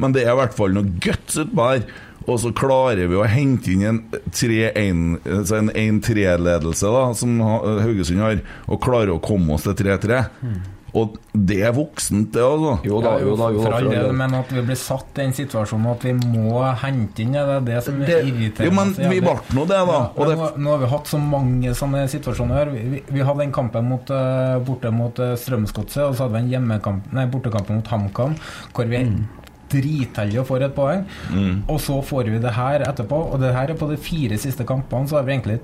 [0.00, 1.84] men det er i hvert fall noe guts utpå her.
[2.22, 3.96] Og så klarer vi å hente inn en
[4.30, 10.20] 3-1 altså 1-3-ledelse, som Haugesund har, og klarer å komme oss til 3-3.
[10.94, 12.72] Og det er voksent, det, altså.
[12.84, 13.46] Jo da, jo da.
[13.54, 16.60] Jo, for all del, men at vi blir satt i en situasjon at vi må
[16.82, 19.78] hente inn, det er det som Det- irriterer Jo, men så vi ble nå det,
[19.88, 19.96] da.
[19.96, 22.54] Ja, Og det, nå, nå har vi hatt så mange sånne situasjoner.
[22.54, 22.70] her.
[22.74, 26.36] Vi, vi, vi hadde en kampen mot, eh, borte mot uh, Strømsgodset, og så hadde
[26.36, 28.36] vi en hjemmekamp, nei, bortekamp mot HamKam,
[28.74, 29.08] hvor vi er
[29.72, 31.06] dritheldige og får et poeng.
[31.72, 34.66] Og så får vi det her etterpå, og det her er på de fire siste
[34.68, 35.60] kampene, så har vi egentlig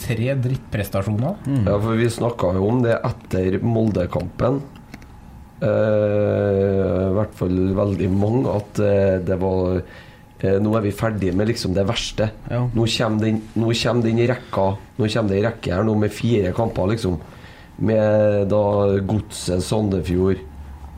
[0.00, 1.36] tre drittprestasjoner.
[1.66, 4.60] Ja, for vi snakka jo om det etter Molde-kampen.
[5.56, 8.50] Eh, I hvert fall veldig mange.
[8.58, 12.28] At eh, det var eh, Nå er vi ferdig med liksom det verste.
[12.52, 12.66] Ja.
[12.74, 14.66] Nå kommer den Nå kommer den i rekka
[14.98, 17.16] Nå kommer det i rekke her nå med fire kamper, liksom.
[17.76, 18.62] Med da
[19.04, 20.38] Godset, Sandefjord,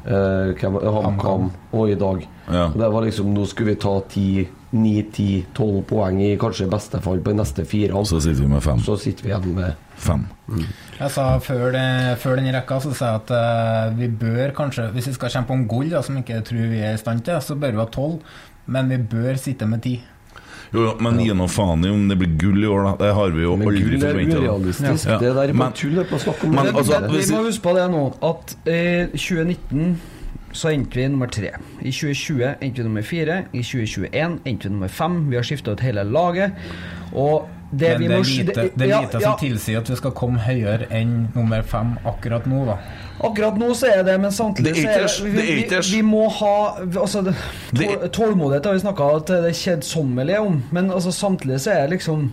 [0.07, 2.27] eh, HamKam og i dag.
[2.47, 2.69] Ja.
[2.73, 3.97] Og Det var liksom Nå skulle vi ta
[4.73, 8.05] 9-10-12 poeng i kanskje beste fall på de neste fire.
[8.05, 8.81] så sitter vi med fem.
[8.85, 10.27] Så sitter vi igjen med fem.
[10.99, 14.91] Jeg sa før, det, før den rekka så sa jeg at uh, vi bør kanskje,
[14.93, 17.25] hvis vi skal kjempe om gull, da, som jeg ikke tror vi er i stand
[17.25, 18.21] til, så bør vi ha tolv.
[18.69, 19.97] Men vi bør sitte med ti.
[20.69, 22.93] Jo, jo, men gi nå faen i om det blir gull i år, da.
[23.01, 24.43] Det har vi jo Men aldri gull er forventa.
[24.43, 25.09] urealistisk.
[25.09, 25.17] Ja.
[25.23, 25.99] Det der er Men- bare tull.
[25.99, 29.97] Er Men altså, vi må huske på det nå, at eh, 2019
[30.59, 31.53] så endte vi nummer tre.
[31.81, 33.43] I 2020 endte vi nummer fire.
[33.53, 35.21] I 2021 endte vi nummer fem.
[35.31, 36.53] Vi har skifta ut hele laget.
[37.13, 39.79] Og det Men vi det er lite, det- det er ja, lite ja, som tilsier
[39.83, 42.77] at vi skal komme høyere enn nummer fem akkurat nå, da.
[43.29, 45.31] Akkurat nå så er det, men samtidig så er det, vi,
[45.69, 46.55] vi, vi må ha
[46.97, 47.23] altså,
[48.13, 52.31] Tålmodighet har vi snakka til det kjedsommelige om, men altså, samtidig så er det liksom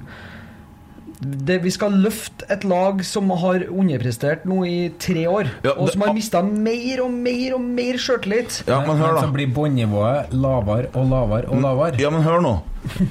[1.22, 5.90] det, Vi skal løfte et lag som har underprestert nå i tre år, Ja, og
[5.94, 8.62] som har mista mer og mer og mer sjøltillit.
[8.68, 9.32] Ja, men hør, så da.
[9.36, 12.00] blir båndnivået lavere og lavere og lavere.
[12.02, 12.54] Ja, men hør nå.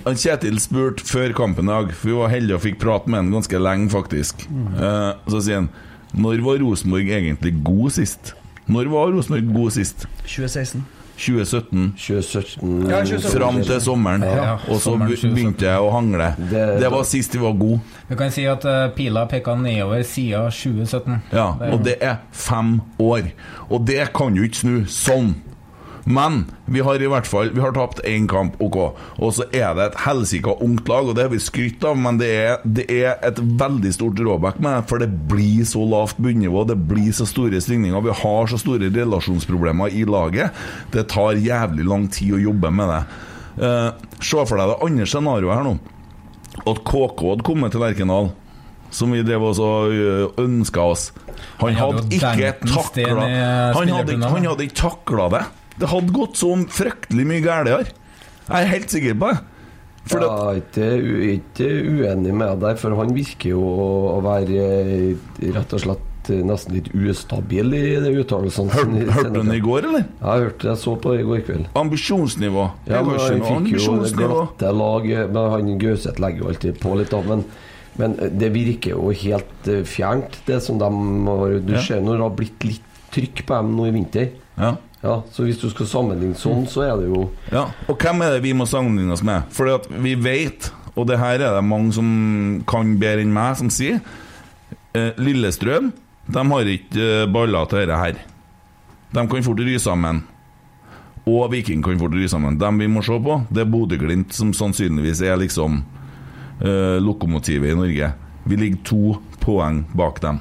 [0.07, 3.33] Kjetil spurte før kampen i dag, for vi var heldige og fikk prate med han
[3.35, 4.45] ganske lenge, faktisk.
[4.47, 5.71] Eh, så sier han
[6.15, 8.35] Når var Rosenborg egentlig god sist?
[8.71, 10.07] Når var Rosenborg god sist?
[10.29, 10.85] 2016.
[11.17, 11.93] 2017?
[11.97, 13.41] 2017 Ja, 2017.
[13.41, 14.23] Fram til sommeren.
[14.23, 15.35] Ja, og så sommeren be- 2017.
[15.35, 16.35] begynte jeg å hangle.
[16.51, 17.81] Det- Det var sist vi var gode.
[18.09, 21.23] Vi kan si at uh, pila peka nedover siden 2017.
[21.33, 23.31] Ja, og det er fem år.
[23.71, 25.35] Og det kan jo ikke snu sånn.
[26.05, 28.77] Men vi har i hvert fall Vi har tapt én kamp, OK.
[29.25, 32.19] Og så er det et helsika ungt lag, og det har vi skrytt av, men
[32.21, 36.21] det er, det er et veldig stort drawback med det, for det blir så lavt
[36.21, 38.05] bunnivå, det blir så store svingninger.
[38.05, 40.53] Vi har så store relasjonsproblemer i laget.
[40.93, 43.03] Det tar jævlig lang tid å jobbe med det.
[43.65, 43.91] Eh,
[44.21, 45.75] Se for deg det andre scenarioet her nå.
[46.69, 48.33] At KK hadde kommet til Lerkendal.
[48.95, 49.91] som vi drev oss og
[50.39, 51.09] ønska oss.
[51.59, 53.25] Han hadde ikke takla
[54.31, 55.41] han hadde ikke takla det.
[55.81, 57.91] Det hadde gått så fryktelig mye her.
[58.45, 59.43] Jeg er helt sikker på det.
[60.05, 60.89] For jeg er ikke,
[61.39, 66.43] ikke uenig med deg for han virker jo å være eh, rett og slett eh,
[66.45, 68.69] nesten litt ustabil i de uttalelsene.
[68.75, 70.05] hørte, hørte du den i går, eller?
[70.21, 71.71] Jeg hørte jeg så på det i går kveld.
[71.81, 72.67] Ambisjonsnivå.
[72.91, 73.17] Ja, men
[73.49, 77.23] Han fikk jo det glatte lag men Han Gauseth legger jo alltid på litt, da.
[77.33, 77.47] Men,
[77.97, 80.91] men det virker jo helt eh, fjernt, det som de
[81.33, 81.81] har Du Ja.
[81.81, 84.35] ser når det har blitt litt trykk på dem nå i vinter.
[84.61, 84.75] Ja.
[85.05, 88.37] Ja, Så hvis du skal sammenligne sånn, så er det jo Ja, og hvem er
[88.37, 89.51] det vi må sammenligne oss med?
[89.53, 92.09] At vi vet, og det her er det mange som
[92.69, 94.01] kan bedre enn meg, som sier
[94.97, 95.93] eh, Lillestrøm
[96.27, 98.21] de har ikke eh, baller til dette her.
[99.15, 100.23] De kan fort ry sammen.
[101.29, 102.59] Og Viking kan fort ry sammen.
[102.61, 105.83] Dem vi må se på, det er Bodø-Glimt, som sannsynligvis er liksom
[106.61, 108.11] eh, lokomotivet i Norge.
[108.45, 109.03] Vi ligger to
[109.45, 110.41] poeng bak dem.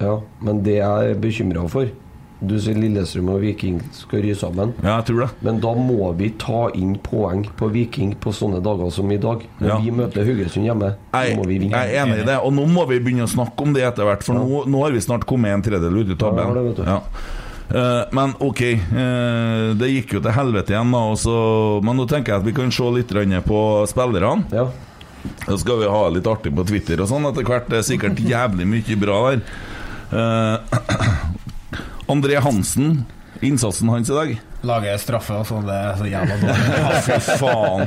[0.00, 1.90] Ja, men det jeg er bekymra for
[2.46, 4.72] Du sier Lillestrøm og Viking skal ry sammen.
[4.82, 5.28] Ja, jeg tror det.
[5.46, 9.44] Men da må vi ta inn poeng på Viking på sånne dager som i dag.
[9.60, 9.78] Når Ja.
[9.78, 12.86] vi møter Haugesund hjemme, så må vi jeg er enig i det, og nå må
[12.88, 15.52] vi begynne å snakke om det etter hvert, for nå, nå har vi snart kommet
[15.54, 16.74] en tredjedel ut i Ja, tabellen.
[16.84, 17.00] Ja.
[17.74, 22.34] Eh, men ok, eh, det gikk jo til helvete igjen, da, så, men nå tenker
[22.34, 23.08] jeg at vi kan se litt
[23.46, 24.44] på spillerne.
[24.52, 24.68] Ja.
[25.46, 27.68] Så skal vi ha litt artig på Twitter og sånn etter hvert.
[27.70, 29.40] Det er sikkert jævlig mye bra der.
[30.12, 30.58] Eh,
[32.10, 33.04] André Hansen,
[33.40, 34.34] innsatsen hans i dag.
[34.64, 35.66] Lager straffe, og sånn.
[35.68, 36.68] Det er så jævla dårlig.
[36.84, 37.86] Ja, fy faen.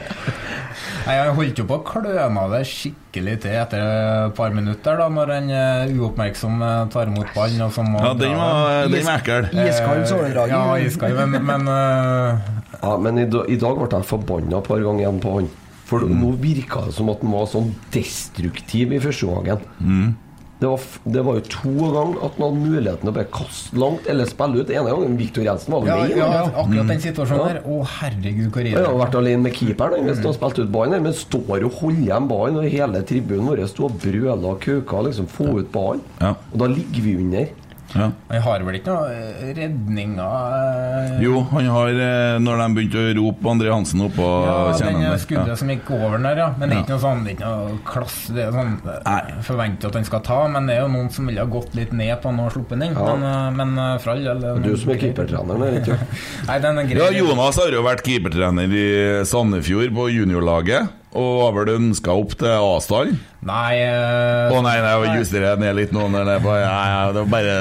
[1.07, 5.31] Jeg holdt jo på å kløne det skikkelig til etter et par minutter, da når
[5.37, 7.63] en eh, uoppmerksom eh, tar imot ballen.
[7.65, 9.47] og så må Ja, den var, den var ekkel.
[9.63, 10.57] Iskald Eh, såledraging.
[10.67, 12.51] Ja, iskald, men, men uh...
[12.81, 15.49] Ja, men i, da- i dag ble jeg forbanna et par ganger igjen på han.
[15.87, 20.15] For nå virka det som at han var sånn destruktiv i første gangen.
[20.59, 23.27] Det, var, f- det var jo to ganger at han hadde muligheten til å bare
[23.29, 24.71] kaste langt eller spille ut.
[24.73, 26.15] ene gangen Viktor Jensen var alene.
[26.17, 27.53] ja, ja, akkurat den situasjonen Ja.
[27.53, 27.59] der.
[27.69, 31.03] Å, herregud, hvor Han har vært alene med keeperen hvis han har spilt ut ballen,
[31.03, 35.05] men står og holder igjen ballen, og hele tribunen vår står og brøler og kauker
[35.11, 36.01] liksom få ut ballen.
[36.21, 36.33] Ja.
[36.51, 37.47] Og da ligger vi under.
[37.95, 38.09] Ja.
[38.29, 42.99] Han har vel ikke noe eh, redninger eh, Jo, han har eh, Når de begynte
[42.99, 45.21] å rope André Hansen opp og Ja, kjenne den han eh, der.
[45.23, 45.55] skuddet Ja.
[45.61, 46.49] som gikk over den der, ja.
[46.59, 48.73] Men det er ikke noe sånn Det er ikke noe klasse Det er sånn
[49.07, 49.21] Nei.
[49.47, 51.95] Forventer at han skal ta, men det er jo noen som ville ha gått litt
[51.95, 52.99] ned på han og sluppet den inn.
[52.99, 53.15] Ja.
[53.55, 55.97] Men, men for all del Du som er keepertreneren ikke?
[56.49, 57.01] Nei, den er grei.
[57.07, 58.87] Ja, Jonas har jo vært keepertrener i
[59.27, 60.91] Sandefjord på juniorlaget.
[61.15, 63.19] Og har vel ønska opp til A-stallen.
[63.47, 66.07] Nei, eh, oh, nei, nei, jeg justerer ned litt nå.
[66.11, 67.57] Når det var bare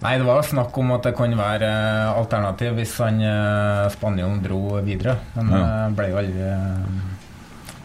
[0.00, 4.42] nei, det var snakk om at det kunne være eh, alternativ hvis han eh, spanjolen
[4.42, 5.18] dro videre.
[5.36, 5.62] Men Ja.
[5.86, 6.50] det ble jo aldri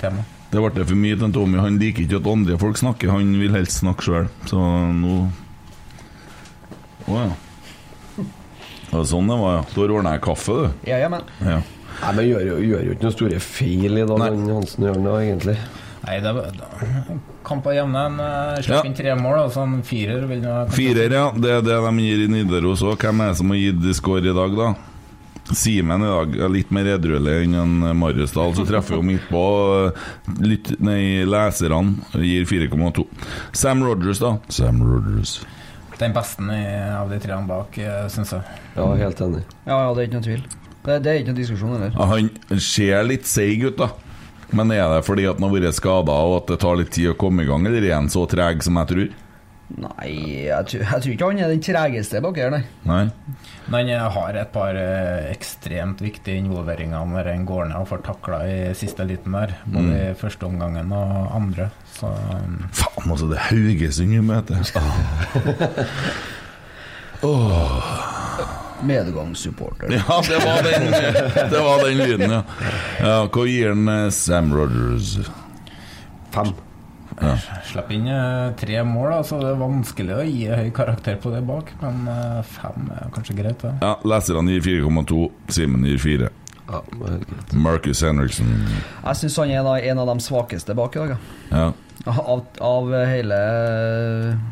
[0.02, 0.26] tema.
[0.52, 1.60] Det ble for mye til Tommy.
[1.60, 4.30] Han liker ikke at andre folk snakker, han vil helst snakke sjøl.
[4.50, 4.58] Så
[4.96, 5.26] nå
[7.06, 7.34] Å ja.
[8.16, 9.64] Det var sånn det var, ja.
[9.76, 10.90] Da ordna jeg kaffe, du.
[10.90, 11.26] Ja, ja, men.
[11.44, 11.60] Ja.
[12.02, 15.58] Nei, men gjør gjør jo ikke noen store feil i dag, Hansen gjør det egentlig.
[16.06, 18.02] Nei, det var da- kamp av jevne.
[18.08, 18.90] Han uh, slapp Ja.
[18.90, 21.32] inn tre mål, og så en firer vil nå Firer, ja.
[21.34, 22.98] Det er det de gir i Nidaros òg.
[23.02, 24.74] Hvem er det som har gitt score i dag, da?
[25.54, 29.28] Simen i dag er litt mer edruelig enn en Marius Dahl, så treffer jo midt
[29.30, 29.44] på.
[30.42, 33.06] Litt, nei, leserne gir 4,2.
[33.54, 34.36] Sam Rogers, da.
[34.50, 35.40] Sam Rogers.
[36.00, 36.42] Den beste
[37.00, 37.78] av de tre bak,
[38.12, 38.42] syns jeg.
[38.76, 39.44] Ja, helt enig.
[39.66, 40.46] Ja, ja, det er ikke noen tvil.
[40.86, 41.94] Det, det er ikke noen diskusjon heller.
[41.96, 43.92] Ja, han ser litt seig ut, da.
[44.56, 47.12] Men er det fordi at han har vært skada og at det tar litt tid
[47.12, 49.14] å komme i gang, eller er han så treg som jeg tror?
[49.66, 50.12] Nei,
[50.46, 52.62] jeg tror, jeg tror ikke han er den tregeste bak her, nei.
[52.86, 53.06] Nei?
[53.74, 58.04] Men han har et par eh, ekstremt viktige involveringer når han går ned og får
[58.06, 59.56] takla i siste liten der.
[59.66, 61.72] Både i første omgangen og andre.
[61.96, 64.62] Så um, Faen, altså, det er Haugesund vi møter.
[68.84, 69.92] Medgangssupporter.
[69.92, 70.92] Ja, det var den,
[71.52, 72.44] det var den lyden, ja.
[73.00, 75.18] ja hva gir han eh, Sam Rogers?
[76.36, 76.52] Fem.
[77.72, 81.32] slapp inn eh, tre mål, da, så det er vanskelig å gi høy karakter på
[81.34, 81.72] det bak.
[81.84, 83.78] Men eh, fem er kanskje greit, det.
[83.86, 85.22] Ja, leserne gir 4,2.
[85.56, 86.32] Simen gir 4.
[86.66, 86.80] Ja.
[87.54, 91.12] Marcus Henriksen Jeg syns han er en av de svakeste bak i dag,
[91.54, 91.68] ja.
[92.06, 93.38] Av, av hele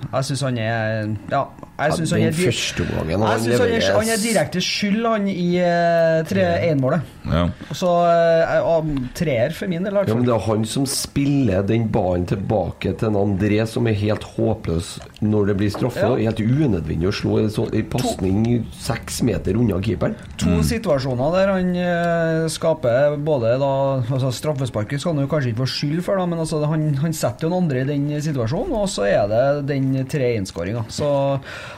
[0.10, 1.42] Jeg syns han er Ja,
[1.84, 4.64] jeg syns Ja, han er første gangen Jeg han syns han, er- han er direkte
[4.66, 7.12] skyld, han, i eh, tre 1-målet.
[7.30, 7.44] ja.
[7.78, 12.26] Så eh, treer for min del, Ja, men det er han som spiller den ballen
[12.30, 16.06] tilbake til en André som er helt håpløs når det blir straffe.
[16.06, 16.30] Ja.
[16.30, 18.46] Helt unødvendig å slå en pasning
[18.78, 20.16] seks meter unna keeperen.
[20.44, 25.64] To situasjoner der han eh, skaper både da altså Straffesparket skal han jo kanskje ikke
[25.64, 28.74] få skyld for, da, men altså, han, han setter jo noen andre i den situasjonen,
[28.78, 30.86] og så er det den 3-1-skåringa.
[30.94, 31.08] Så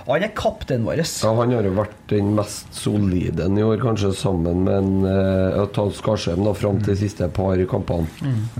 [0.08, 1.04] han er kapteinen vår.
[1.06, 5.66] Ja, Han har jo vært den mest solide i år, kanskje sammen med en uh,
[5.76, 8.08] Ta Skarsheim da, fram til de siste par kampene.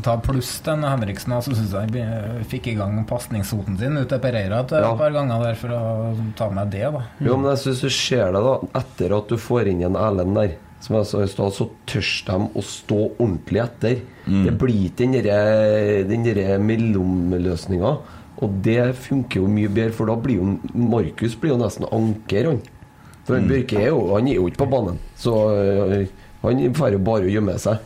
[0.06, 4.10] Ta pluss den Henriksen, som så syns jeg han fikk i gang pasningssoten sin ut
[4.12, 4.96] til Pereira et Ja.
[4.96, 7.02] par ganger der for å ta med det, da.
[7.22, 8.60] Jo, men jeg syns du ser det, da.
[8.82, 12.10] Etter at du får inn en Erlend der, som jeg sa i stad, så tør
[12.28, 14.02] de å stå ordentlig etter.
[14.26, 15.08] Det blir ikke
[16.08, 17.98] den derre- mellomløsninga.
[18.44, 22.46] Og det funker jo mye bedre, for da blir jo Markus blir jo nesten anker,
[22.52, 22.62] han.
[23.26, 26.08] For han Børke er jo, han er jo ikke på banen, så øh,
[26.44, 27.80] han drar jo bare å gjemme seg.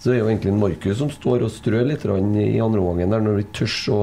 [0.00, 3.20] Så det er jo egentlig Markus som står og strør litt i andre omgangen der,
[3.20, 3.98] når de tør å,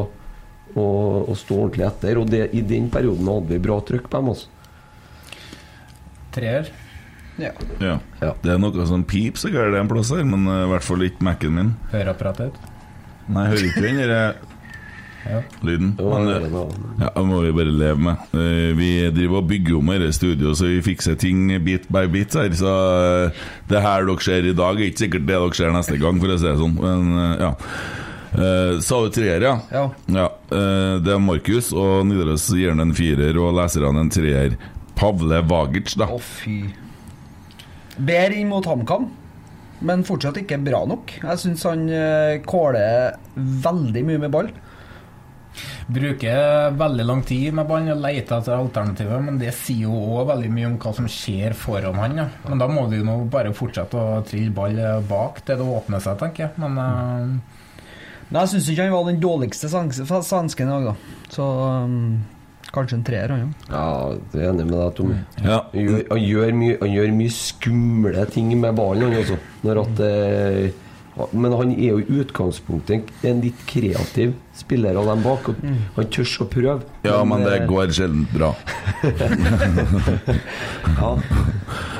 [0.82, 2.20] å, og stå ordentlig etter.
[2.22, 4.34] Og det, i den perioden hadde vi bra trykk på dem.
[4.34, 4.48] Altså.
[6.38, 6.74] Treer.
[7.38, 7.54] Ja.
[7.82, 7.96] Ja.
[8.22, 8.34] Ja.
[8.42, 11.06] Det er noe som piper så gærent en plass her, men i i hvert fall
[11.06, 11.74] ikke Mac-en min.
[11.94, 12.58] Høreapparatet.
[13.28, 14.38] Nei, jeg hører ikke den der
[15.62, 15.94] lyden.
[16.00, 16.56] Men, det eh,
[17.02, 18.26] ja, det må vi bare leve med.
[18.34, 22.36] Uh, Vi driver og bygger om dette studioet, så vi fikser ting bit by bit
[22.38, 22.52] her.
[22.56, 22.74] Så
[23.28, 26.22] eh, det her dere ser i dag, er ikke sikkert det dere ser neste gang,
[26.22, 26.78] for å si det sånn.
[26.80, 27.54] Men eh, ja.
[28.38, 29.56] Eh, sa du treer, ja?
[29.74, 29.86] Ja.
[30.06, 34.58] Ja, eh, det er Markus, og Nidaros gir han en firer, og leserne en treer.
[34.98, 36.10] Pavle Vagic, da.
[36.14, 36.60] Å, fy.
[37.98, 39.10] Bedre inn mot HamKam,
[39.90, 41.18] men fortsatt ikke bra nok.
[41.24, 43.18] Jeg syns han eh, kåler
[43.66, 44.54] veldig mye med ball.
[45.90, 50.28] Bruker veldig lang tid med ballen og leter etter alternativer, men det sier jo òg
[50.30, 52.20] veldig mye om hva som skjer foran han.
[52.22, 52.28] Ja.
[52.46, 54.78] Men da må du jo nå bare fortsette å trille ball
[55.10, 56.62] bak til det åpner seg, tenker jeg.
[56.62, 57.57] Men eh,
[58.30, 61.22] Men jeg syns ikke han var den dårligste svensken i dag, da.
[61.32, 62.18] Så um,
[62.76, 63.70] kanskje en treer, han òg.
[63.70, 63.86] Ja,
[64.34, 65.20] jeg er enig med deg, Tommy.
[65.40, 65.62] Ja.
[65.72, 69.40] Han gjør, han, gjør mye, han gjør mye skumle ting med ballen, han også.
[69.64, 70.84] Når at, eh,
[71.32, 75.50] men han er jo i utgangspunktet en litt kreativ spiller av dem bak.
[75.50, 75.62] Og
[75.96, 76.82] Han tør å prøve.
[77.06, 78.52] Ja, men det eh, går sjelden bra.
[80.98, 81.12] ja.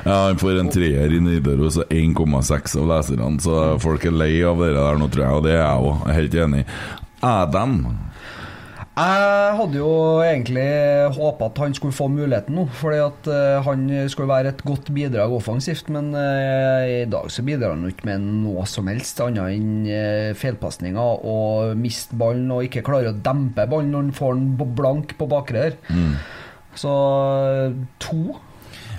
[0.06, 4.34] Ja, Han får en treer i Nidaros og 1,6 av leserne, så folk er lei
[4.46, 6.08] av det der nå, tror jeg, og det er jeg òg.
[6.18, 6.64] Helt enig.
[7.26, 7.80] Adam
[8.98, 9.90] Jeg hadde jo
[10.26, 10.66] egentlig
[11.14, 14.90] håpa at han skulle få muligheten nå, fordi at eh, han skulle være et godt
[14.96, 19.22] bidrag offensivt, men eh, i dag så bidrar han jo ikke med noe som helst
[19.22, 24.18] annet enn uh, feilpasninger og miste ballen og ikke klare å dempe ballen når han
[24.18, 25.80] får den blank på bakre her.
[26.78, 26.94] Så
[27.48, 28.38] eh, to.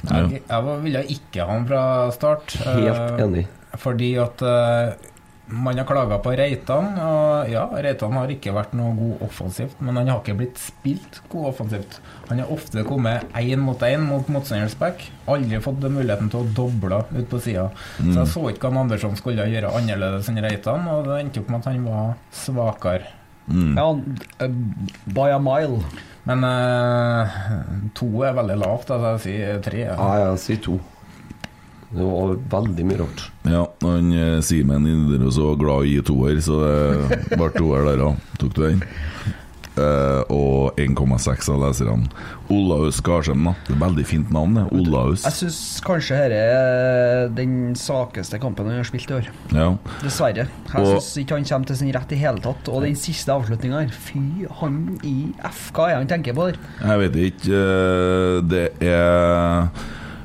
[0.09, 1.85] jeg, jeg ville ikke ha han fra
[2.15, 2.57] start.
[2.67, 3.47] Helt eh, enig.
[3.79, 5.08] Fordi at eh,
[5.51, 9.97] man har klaga på Reitan, og ja, Reitan har ikke vært noe god offensivt, men
[9.97, 11.99] han har ikke blitt spilt god offensivt.
[12.29, 15.07] Han har ofte kommet én mot én mot motstanderens back.
[15.29, 17.69] Aldri fått muligheten til å doble ut på sida.
[17.97, 21.55] Så jeg så ikke hva Andersson skulle gjøre annerledes enn Reitan, og det endte opp
[21.55, 22.13] med at han var
[22.45, 23.15] svakere.
[23.49, 23.89] Ja,
[24.45, 24.49] eh,
[25.07, 25.81] by a mile.
[26.29, 27.39] Men uh,
[27.97, 29.85] to er veldig lavt, altså jeg sier tre.
[29.89, 30.77] Ja, jeg sier to.
[31.89, 33.22] Det var veldig mye rart.
[33.49, 36.59] Ja, han eh, Simen i Nidaros var glad i toer, så
[37.09, 38.18] det ble toer der òg.
[38.43, 38.82] Tok du den?
[39.78, 42.09] Uh, og 1,6 av leserne.
[42.51, 43.53] Olaus Skarsheim, da.
[43.68, 44.64] Det er Veldig fint navn, det.
[44.74, 45.22] Olaus.
[45.22, 49.28] Jeg syns kanskje dette er den svakeste kampen han har spilt i år.
[49.55, 49.68] Ja.
[50.03, 50.49] Dessverre.
[50.72, 52.72] Jeg syns ikke han kommer til sin rett i hele tatt.
[52.74, 54.24] Og den siste avslutninga her, fy
[54.59, 55.14] han i
[55.47, 56.59] F, hva er han tenker på der?
[56.82, 57.62] Jeg vet ikke.
[57.62, 59.70] eh, Det er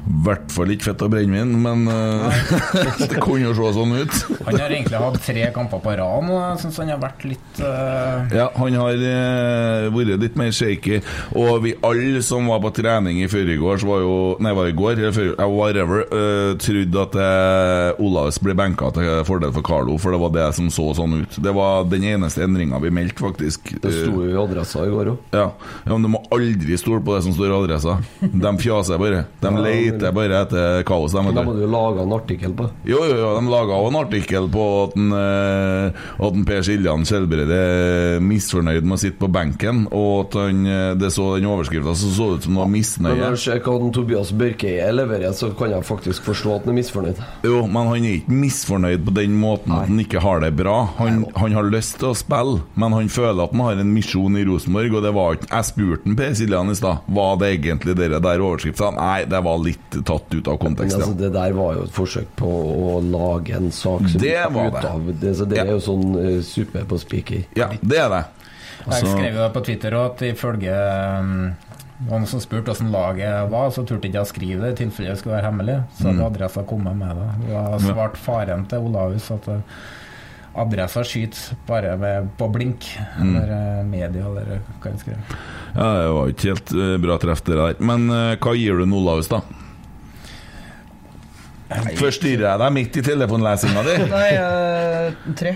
[0.04, 2.40] i hvert fall ikke fett og brennevin, men eh,
[3.00, 4.16] det kunne jo se sånn ut.
[4.50, 6.40] Han har egentlig hatt tre kamper på rad nå.
[6.42, 8.34] Jeg syns han har vært litt uh...
[8.36, 11.00] Ja, han har uh, vært litt mer shaky.
[11.40, 14.98] Og vi alle som var på trening i forgårs, var jo Nei, var i går,
[14.98, 20.16] eller før, whatever, uh, trodde at uh, Olaus ble benka til fordel for Carlo, for
[20.16, 21.40] det var det som så sånn ut.
[21.40, 23.76] Det var den eneste endringa vi meldte, faktisk.
[23.80, 25.32] Det sto jo i adressa i går òg.
[25.32, 25.48] Ja.
[25.86, 27.98] ja, men du må aldri stole på det som står i adressa.
[28.20, 29.24] De fjaser bare.
[29.40, 29.56] De
[30.00, 31.12] leter bare etter kaos.
[31.14, 32.68] De, Da må du jo lage en artikkel på.
[32.86, 37.06] Jo, jo, jo, de laga en artikkel på at, en, eh, at en Per Siljan
[37.08, 41.50] Skjelbred er misfornøyd med å sitte på benken, og at han, eh, det så den
[41.50, 43.18] overskrifta så så ut som noe Men misnøye.
[43.20, 46.80] når jeg ser hva Tobias Børkeie leverer, så kan jeg faktisk forstå at han er
[46.82, 47.22] misfornøyd.
[47.44, 50.78] Jo, men han er ikke misfornøyd på den måten at han ikke har det bra.
[51.00, 54.38] Han, han har lyst til å spille, men han føler at han har en misjon
[54.40, 57.96] i Rosenborg, og det var ikke Jeg spurte Per Siljan i stad, var det egentlig
[57.98, 58.92] dere der overskrifta?
[58.96, 60.96] Nei, det var litt tatt ut av kontekst.
[60.98, 64.68] altså, det der var jo et forsøk på å lage en sak som Det var
[64.68, 64.90] ut det.
[64.90, 65.34] av det.
[65.38, 65.64] Så det Ja.
[65.64, 67.44] er jo sånn uh, suppe på spiker.
[67.56, 68.24] Ja, det er det.
[68.88, 70.74] Jeg skrev jo på Twitter at ifølge
[71.20, 71.56] um,
[72.10, 75.14] noen som spurte hvordan laget var, så turte ikke jeg å skrive det i tilfelle
[75.14, 75.78] det skulle være hemmelig.
[76.00, 77.28] Så hadde adressa kommet med det.
[77.46, 79.62] Og jeg svarte svart faren til Olaus at uh,
[80.56, 82.90] adressa skyter bare med, på blink.
[83.22, 85.38] Eller uh, media, eller hva jeg skrev.
[85.74, 87.80] Ja, det var jo ikke helt eh, bra treff, det der.
[87.82, 89.40] Men eh, hva gir du Olaus, da?
[92.00, 93.96] Forstyrrer jeg deg midt i telefonlesinga di?
[94.14, 95.56] Nei, eh, tre.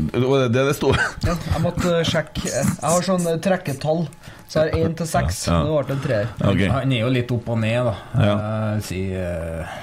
[0.00, 0.92] Det var det det sto?
[1.26, 2.46] Ja, jeg måtte sjekke.
[2.48, 4.06] Jeg har sånn eh, trekketall.
[4.50, 5.44] Så jeg har én til seks.
[5.46, 5.62] Ja, ja.
[5.62, 6.32] men Det ble en treer.
[6.40, 6.70] Okay.
[6.72, 7.94] Han er jo litt opp og ned, da.
[8.18, 8.34] Ja.
[8.74, 9.78] Jeg si, uh.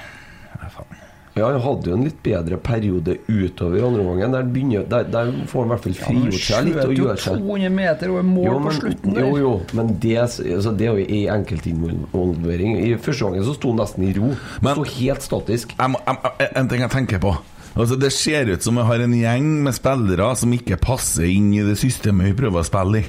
[1.37, 4.31] Ja, han hadde jo en litt bedre periode utover andre omgangen.
[4.33, 6.97] Der, begynner- der, der får han i hvert fall Han frigjort seg litt Han skjøt
[6.97, 9.13] jo 200 meter og er mål Jo, på slutten.
[9.13, 9.21] der.
[9.27, 12.77] jo, jo, men det, altså, det er jo i enkeltinvolvering.
[12.87, 14.31] I første gangen så sto han nesten i ro.
[14.61, 15.75] Men- sto helt statisk.
[15.77, 17.35] Jeg må, jeg, jeg, en ting jeg tenker på
[17.77, 21.51] Altså Det ser ut som vi har en gjeng med spillere som ikke passer inn
[21.53, 23.05] i det systemet vi prøver å spille i.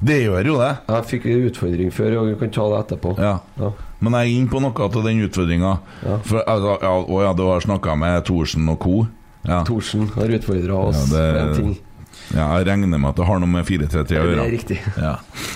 [0.00, 0.70] Det gjør jo det.
[0.88, 3.10] Jeg fikk en utfordring før, og vi kan ta det etterpå.
[3.20, 3.34] Ja.
[3.60, 3.70] Ja.
[4.00, 5.74] Men jeg er inne på noe av den utfordringa.
[6.06, 6.16] Ja.
[6.24, 8.94] For altså, ja, å ja, du har snakka med Thorsen og co.
[9.44, 9.62] Ja.
[9.68, 11.78] Thorsen har utfordra oss Ja, det- med en ting.
[12.36, 14.78] ja, jeg regner med at det har noe med 4-3-3 Det er riktig.
[14.96, 15.12] Ja.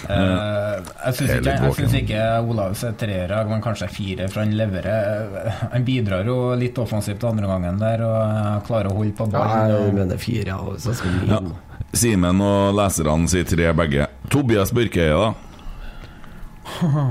[0.09, 4.53] Uh, jeg syns ikke, jeg synes ikke Olavs er treere, men kanskje fire, for han
[4.57, 9.39] leverer Han bidrar jo litt offensivt andre gangen der og klarer å holde på Ja,
[9.39, 9.71] ballen.
[9.73, 10.47] jeg og- mener fire.
[10.47, 11.33] Ja, så skal vi inn.
[11.33, 11.74] Ja.
[11.95, 14.09] Simen og leserne sier tre begge.
[14.33, 15.35] Tobias Børkeøye, da?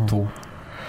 [0.11, 0.25] to.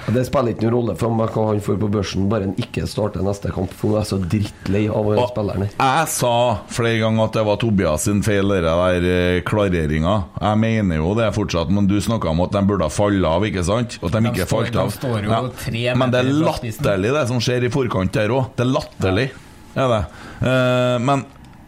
[0.05, 2.83] Det spiller ikke noen rolle for meg hva han får på børsen, bare han ikke
[2.91, 3.71] starter neste kamp.
[3.73, 6.03] For jeg er så drittlei av å spilleren spille her.
[6.03, 6.33] Jeg sa
[6.77, 10.17] flere ganger at det var Tobias sin feil, den der eh, klareringa.
[10.43, 13.47] Jeg mener jo det fortsatt, men du snakka om at de burde ha falt av,
[13.49, 13.97] ikke sant?
[14.03, 14.93] At de De ikke står- falt de av.
[14.99, 18.53] står jo tre Men det er latterlig, det som skjer i forkant der òg.
[18.61, 19.27] Det er latterlig.
[19.75, 20.03] Er det.
[20.45, 21.25] Uh, men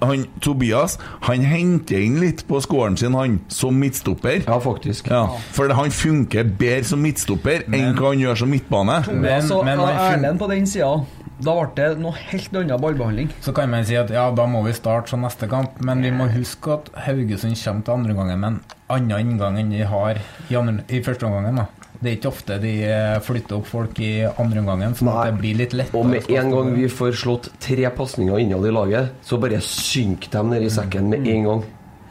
[0.08, 0.96] han, Tobias
[1.26, 4.42] han henter inn litt på scoren sin, han, som midtstopper.
[4.46, 5.10] Ja, faktisk.
[5.12, 5.26] Ja,
[5.56, 9.02] for han funker bedre som midtstopper enn hva han gjør som midtbane.
[9.06, 9.62] Tobias ja,
[10.06, 10.92] Erlend på den sida,
[11.36, 13.28] da ble det noe helt annet ballbehandling.
[13.44, 16.12] Så kan man si at ja, da må vi starte som neste kamp, men vi
[16.14, 18.60] må huske at Haugesund kommer til andre gangen med en
[18.96, 21.66] annen inngang enn de har i, andre, i første omgangen.
[22.00, 25.16] Det er ikke ofte de eh, flytter opp folk i andre omgangen, så Nei.
[25.28, 26.02] det blir litt lettere.
[26.02, 30.32] Og med en gang vi får slått tre pasninger innad i laget, så bare synker
[30.36, 31.66] de ned i sekken med en gang.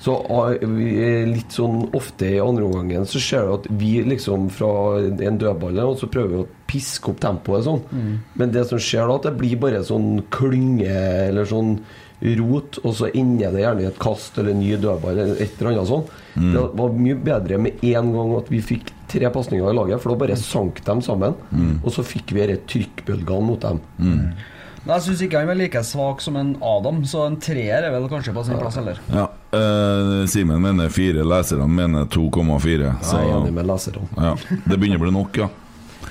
[0.05, 4.69] Så ah, litt sånn ofte i andre omgangen så ser du at vi liksom fra
[4.99, 7.79] en dødball og så prøver vi å piske opp tempoet sånn.
[8.35, 10.91] Men det som skjer da, at det blir bare sånn klynge
[11.29, 11.77] eller sånn
[12.39, 15.59] rot, og så ender det gjerne i et kast eller en ny dødball eller et
[15.59, 16.05] eller annet sånn.
[16.35, 20.11] Det var mye bedre med en gang at vi fikk tre pasninger i laget, for
[20.13, 21.35] da bare sank de sammen.
[21.83, 23.81] Og så fikk vi disse trykkbølgene mot dem.
[24.85, 27.93] Men jeg syns ikke han var like svak som en Adam, så en treer er
[27.93, 28.99] vel kanskje på sin plass heller.
[29.09, 29.23] Ja,
[29.57, 32.91] eh, Simen mener fire, leserne mener 2,4.
[33.01, 34.05] Så Jeg er enig med leserne.
[34.13, 34.35] ja,
[34.67, 35.49] det begynner å bli nok, ja.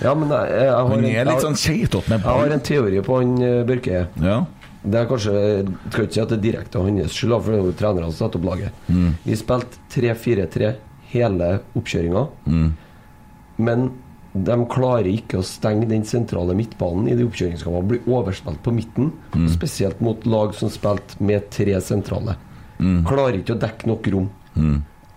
[0.03, 2.55] Ja, men jeg, jeg, har, Han en, er litt jeg, sånn keitete med jeg har
[2.57, 4.01] en teori på han eh, Børke.
[4.25, 4.41] Ja.
[4.85, 7.59] Det er kanskje Jeg skal ikke si at det er direkte hans skyld, for det
[7.59, 8.89] er jo trenerne som setter opp laget.
[9.25, 10.73] Vi spilte 3-4-3
[11.15, 12.25] hele oppkjøringa,
[13.65, 13.85] men
[14.35, 17.87] de klarer ikke å stenge den sentrale midtbanen i de oppkjøringskampene.
[17.93, 19.13] Blir overspilt på midten,
[19.53, 22.35] spesielt mot lag som spilte med tre sentrale.
[23.07, 24.29] Klarer ikke å dekke nok rom.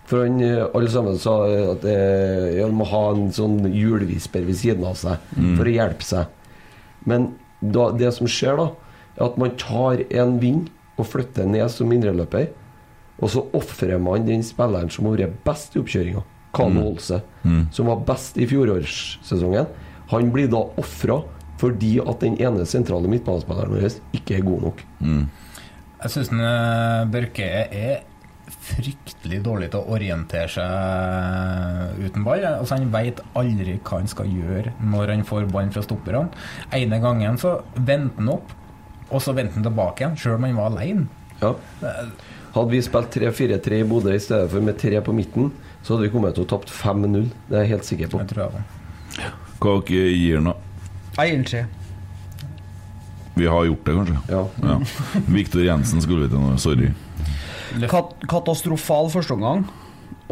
[0.08, 4.46] For han, eh, alle sammen sa eh, at eh, han må ha en sånn hjulvisper
[4.48, 5.20] ved siden av seg
[5.58, 6.30] for å hjelpe seg.
[7.04, 8.70] Men da, det som skjer, da,
[9.24, 12.50] at man tar en vind og flytter ned som indreløper,
[13.18, 16.22] og så ofrer man den spilleren som har vært best i oppkjøringa,
[16.58, 17.22] Kano Olse,
[17.74, 19.68] som var best i fjorårssesongen.
[20.14, 21.22] Han blir da ofra
[21.58, 24.84] fordi at den ene sentrale midtbanespilleren vår ikke er god nok.
[25.98, 26.30] Jeg syns
[27.10, 28.04] Børke er
[28.68, 32.46] fryktelig dårlig til å orientere seg uten ball.
[32.46, 36.30] Altså Han veit aldri hva han skal gjøre når han får ballen fra stopperne.
[36.72, 38.54] ene gangen så venter han opp,
[39.10, 41.08] og så vendte han tilbake igjen, sjøl om han var alene.
[41.42, 41.54] Ja.
[42.56, 45.52] Hadde vi spilt 3-4-3 i Bodø i stedet for med tre på midten,
[45.84, 47.28] så hadde vi kommet til å tapt 5-0.
[47.48, 48.22] Det er jeg helt sikker på.
[48.24, 49.36] Jeg tror jeg var.
[49.62, 50.54] Hva dere gir nå?
[51.18, 51.66] Jeg gir en tre.
[53.38, 54.22] Vi har gjort det, kanskje?
[54.34, 54.44] Ja.
[54.66, 54.78] Ja.
[55.30, 56.90] Viktor Jensen skulle vi til nå, sorry.
[57.92, 59.68] Kat katastrofal førsteomgang.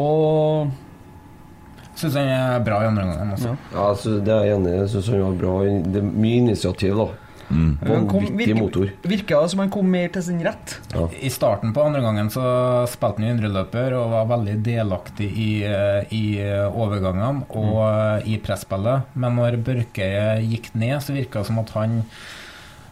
[0.01, 0.73] Og
[1.95, 3.29] Syns han er bra i andre omgang.
[3.39, 3.51] Ja.
[3.71, 3.83] Ja,
[4.25, 4.79] det er jeg enig i.
[4.81, 5.53] Jeg syns han var bra.
[5.93, 7.05] Det er mye initiativ, da.
[7.49, 8.89] Han kom- Vanvittig motor.
[9.01, 10.77] Virka som han kom mer til sin rett.
[10.93, 11.07] Ja.
[11.21, 12.45] I starten på andre gangen så
[12.89, 18.25] spilte han indreløper og var veldig delaktig i, eh, i eh, overgangene og mm.
[18.25, 19.13] i presspillet.
[19.13, 20.09] Men når Børke
[20.41, 22.03] gikk ned, så virka det som at han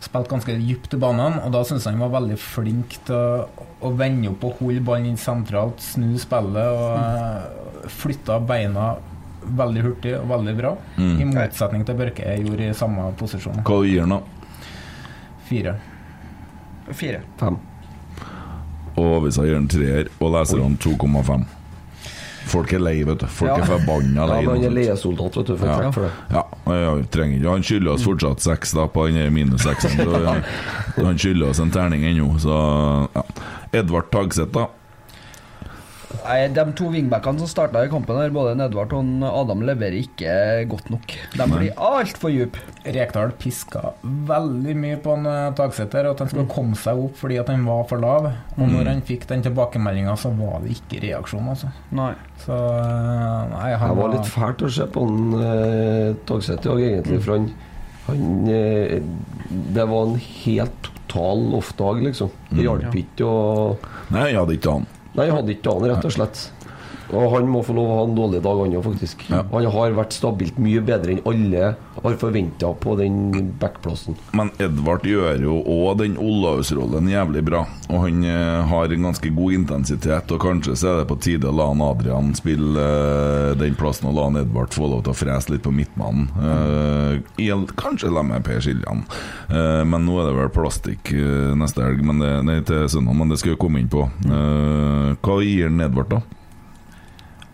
[0.03, 3.67] Spilte ganske dypt i banen, og da syns jeg han var veldig flink til å,
[3.87, 8.89] å vende opp og holde ballen inn sentralt, snu spillet og flytta beina
[9.43, 10.73] veldig hurtig og veldig bra.
[10.99, 13.63] I motsetning til Børke jeg gjorde i samme posisjon.
[13.67, 14.42] Hva gir han, da?
[15.49, 15.75] Fire.
[16.91, 17.21] Fire.
[17.39, 17.57] Fem.
[18.99, 21.45] Og hvis jeg gir en treer, og leserne 2,5.
[22.45, 23.25] Folk er lei, vet du.
[23.31, 23.61] Folk Ja.
[23.63, 24.41] er forbanna lei.
[24.43, 25.55] Ja, han er leiesoldat, vet du.
[25.57, 25.81] For Ja.
[25.81, 25.91] ja.
[25.91, 26.11] for det.
[26.31, 26.43] Ja,
[26.75, 29.91] ja, vi trenger ikke Han skylder oss fortsatt seks da på den minus seksen.
[30.97, 33.23] Han skylder oss en terning ennå, så ja.
[33.73, 34.67] Edvard Tagseth, da.
[36.23, 40.35] Nei, De to wingbackene som starta i kampen, her, både Edvard og Adam, leverer ikke
[40.71, 41.15] godt nok.
[41.33, 42.61] De blir altfor dype.
[42.83, 47.15] Rekdal piska veldig mye på en eh, Tagseth her, at han skulle komme seg opp
[47.21, 48.27] fordi at han var for lav.
[48.57, 51.71] Og når han fikk den tilbakemeldinga, så var det ikke reaksjon, altså.
[51.95, 52.11] Nei.
[52.43, 56.83] Så eh, nei, han Det var litt fælt å se på han eh, Tagseth òg,
[56.89, 57.21] egentlig.
[57.23, 57.47] For han,
[58.09, 58.97] han eh,
[59.79, 62.31] Det var en helt total off-dag, liksom.
[62.51, 63.39] Det hjalp ikke å
[64.13, 64.91] Nei, jeg hadde ikke han.
[65.13, 66.39] Nei, jeg hadde ikke dagen, rett og slett.
[67.13, 69.25] Og han må få lov å ha en dårlig dag, han òg, faktisk.
[69.29, 69.43] Ja.
[69.53, 74.17] Han har vært stabilt mye bedre enn alle har forventa på den backplassen.
[74.35, 77.63] Men Edvard gjør jo òg den Olaus-rollen jævlig bra.
[77.89, 81.49] Og han eh, har en ganske god intensitet, og kanskje så er det på tide
[81.49, 85.13] å la han Adrian spille eh, den plassen, og la han Edvard få lov til
[85.13, 86.27] å frese litt på midtmannen.
[87.37, 89.03] Eh, kanskje la med Per Siljan.
[89.49, 91.11] Men nå er det vel plastikk
[91.59, 94.05] neste helg, men det, nei, til søndag, men det skal vi komme inn på.
[94.25, 96.42] Hva gir han Edvard, da?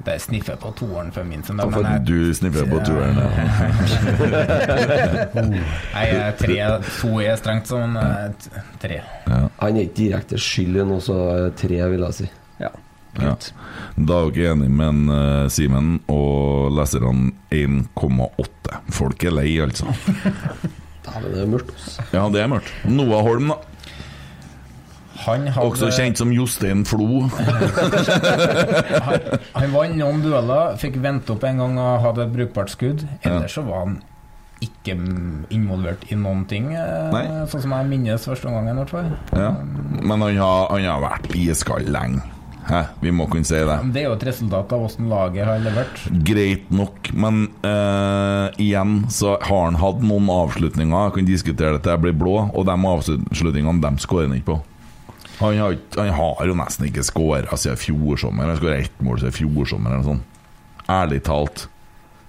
[0.06, 1.60] Det sniffer på toeren for min sin.
[1.60, 3.30] For jeg- du sniffer på toeren, ja.
[5.94, 6.08] Nei,
[6.40, 6.58] tre,
[7.02, 8.98] to er strengt sånn eh, t- tre.
[9.28, 12.28] Han er ikke direkte skyld i noe, så eh, tre, vil jeg si.
[12.64, 12.72] Ja.
[13.20, 13.34] Ja.
[13.98, 18.80] Da er dere enige med en, eh, Simen og leserne 1,8.
[18.96, 19.86] Folk er lei, altså.
[21.10, 21.72] Dæven, det er mørkt.
[21.76, 22.00] ass.
[22.14, 22.70] Ja, det er mørkt.
[22.88, 23.56] Noah Holm, da.
[25.26, 27.26] Han hadde Også kjent som Jostein Flo.
[29.08, 33.06] han, han vant noen dueller, fikk vente opp en gang og hadde et brukbart skudd.
[33.24, 34.00] Ellers så var han
[34.64, 34.96] ikke
[35.56, 37.24] involvert i noen ting, eh, Nei.
[37.48, 38.76] sånn som jeg minnes første gangen.
[38.76, 39.14] i hvert fall.
[39.32, 39.54] Ja.
[40.02, 42.26] Men han har, han har vært iskald lenge.
[42.70, 42.84] Hæ?
[43.02, 43.78] Vi må kunne si det.
[43.94, 46.04] Det er jo et resultat av hvordan laget har levert.
[46.28, 51.08] Greit nok, men uh, igjen så har han hatt noen avslutninger.
[51.08, 54.52] Jeg kan diskutere det til jeg blir blå, og de avslutningene de skårer han ikke
[54.52, 54.60] på.
[55.40, 58.50] Han har, han har jo nesten ikke skåra siden fjor sommer.
[58.52, 59.94] Han skåra ett mål siden fjor sommer.
[59.94, 60.40] Eller noe sånt.
[60.90, 61.68] Ærlig talt.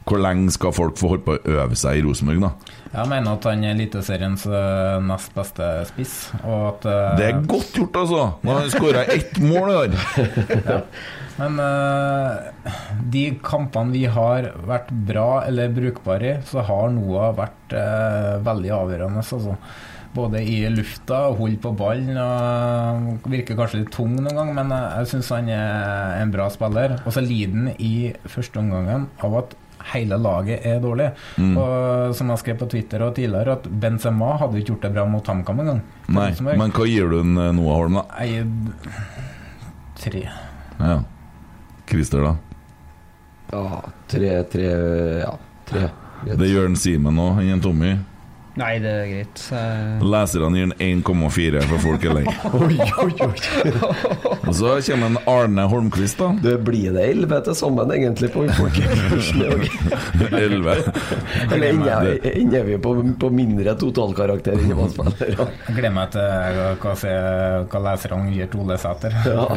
[0.08, 2.76] Hvor lenge skal folk få holde på å øve seg i Rosenborg, da?
[2.90, 7.12] Jeg mener at han er Eliteseriens eh, nest beste spiss, at uh...
[7.20, 8.22] Det er godt gjort, altså!
[8.42, 9.94] Når han skåra ett mål i år.
[11.40, 12.72] Men uh,
[13.12, 18.74] de kampene vi har vært bra eller brukbare i, så har Noah vært uh, veldig
[18.80, 19.22] avgjørende.
[19.22, 19.60] Altså.
[20.14, 24.72] Både i lufta, og holder på ballen og Virker kanskje litt tung noen gang, men
[24.74, 26.96] jeg, syns han er en bra spiller.
[27.04, 29.54] Og så lider han i første omgangen av at
[29.92, 31.06] hele laget er dårlig.
[31.40, 35.06] Og som jeg skrev på Twitter og tidligere, at Benzema hadde ikke gjort det bra
[35.08, 35.80] mot HamKam engang.
[36.10, 38.04] Nei, men hva gir du en eh, Noah Holm, da?
[38.26, 38.48] Jeg
[40.00, 40.22] Tre.
[40.80, 41.00] Ja.
[41.90, 42.36] Christer, da?
[43.50, 44.68] Ja, tre, tre
[45.20, 45.32] Ja,
[45.68, 45.88] tre.
[46.24, 47.94] Det gjør en Simen òg, enn en Tommy.
[48.58, 49.38] Nei, det er greit.
[49.54, 50.02] Uh...
[50.10, 52.24] Leserne gir den 1,4 for folk er lei.
[54.48, 56.28] Og så kommer en Arne Holmquist, da.
[56.42, 59.62] Det blir det elleve til sammen, egentlig, på folkekursen i dag.
[60.40, 60.74] 11.
[61.54, 62.90] Eller ender er vi på,
[63.22, 65.46] på mindre totalkarakter enn hva spillere?
[65.70, 66.26] Gleder meg til
[66.82, 67.12] hva, se,
[67.70, 69.12] hva leserne gir til Ole Sæter.
[69.30, 69.46] Ja.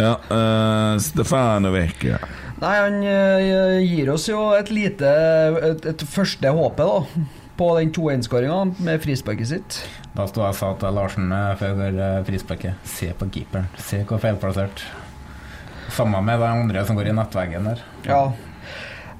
[0.00, 2.18] Ja, uh, Stefano Vecchia.
[2.60, 5.08] Nei, han eh, gir oss jo et lite
[5.64, 7.00] Et, et første håpet, da.
[7.60, 9.78] På den 2-1-skåringa med frisparket sitt.
[10.16, 13.68] Da sto jeg og sa til Larsen eh, før eh, frisparket Se på keeperen.
[13.76, 14.86] Se hvor feilplassert.
[15.92, 17.82] Samme med de andre som går i nettveggen der.
[18.08, 18.22] Ja.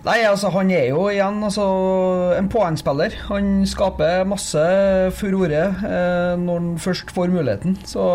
[0.00, 1.66] Nei, altså han er jo igjen altså,
[2.38, 3.18] en poengspiller.
[3.28, 4.62] Han skaper masse
[5.18, 7.76] furore eh, når han først får muligheten.
[7.84, 8.06] Så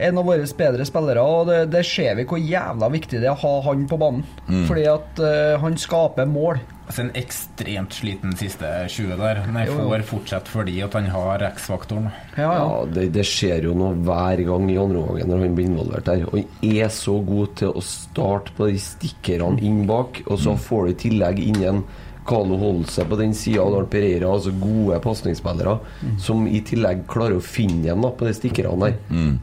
[0.00, 3.36] en av våre bedre spillere, og det, det ser vi hvor jævla viktig det er
[3.36, 4.26] å ha han på banen.
[4.68, 6.60] Fordi at uh, han skaper mål.
[6.90, 9.40] Altså En ekstremt sliten siste 20 der.
[9.46, 12.08] Men jeg får fortsette fordi at han har X-faktoren.
[12.34, 12.56] Ja, ja.
[12.58, 16.10] Ja, det, det skjer jo noe hver gang i andre omgang når han blir involvert
[16.10, 16.24] der.
[16.26, 20.56] Og han er så god til å starte på de stikkerne inn bak, og så
[20.58, 21.84] får du i tillegg inn en
[22.26, 25.78] Carlo Holse på den sida, og Pereira, altså gode pasningsspillere,
[26.20, 28.98] som i tillegg klarer å finne igjen på de stikkerne der.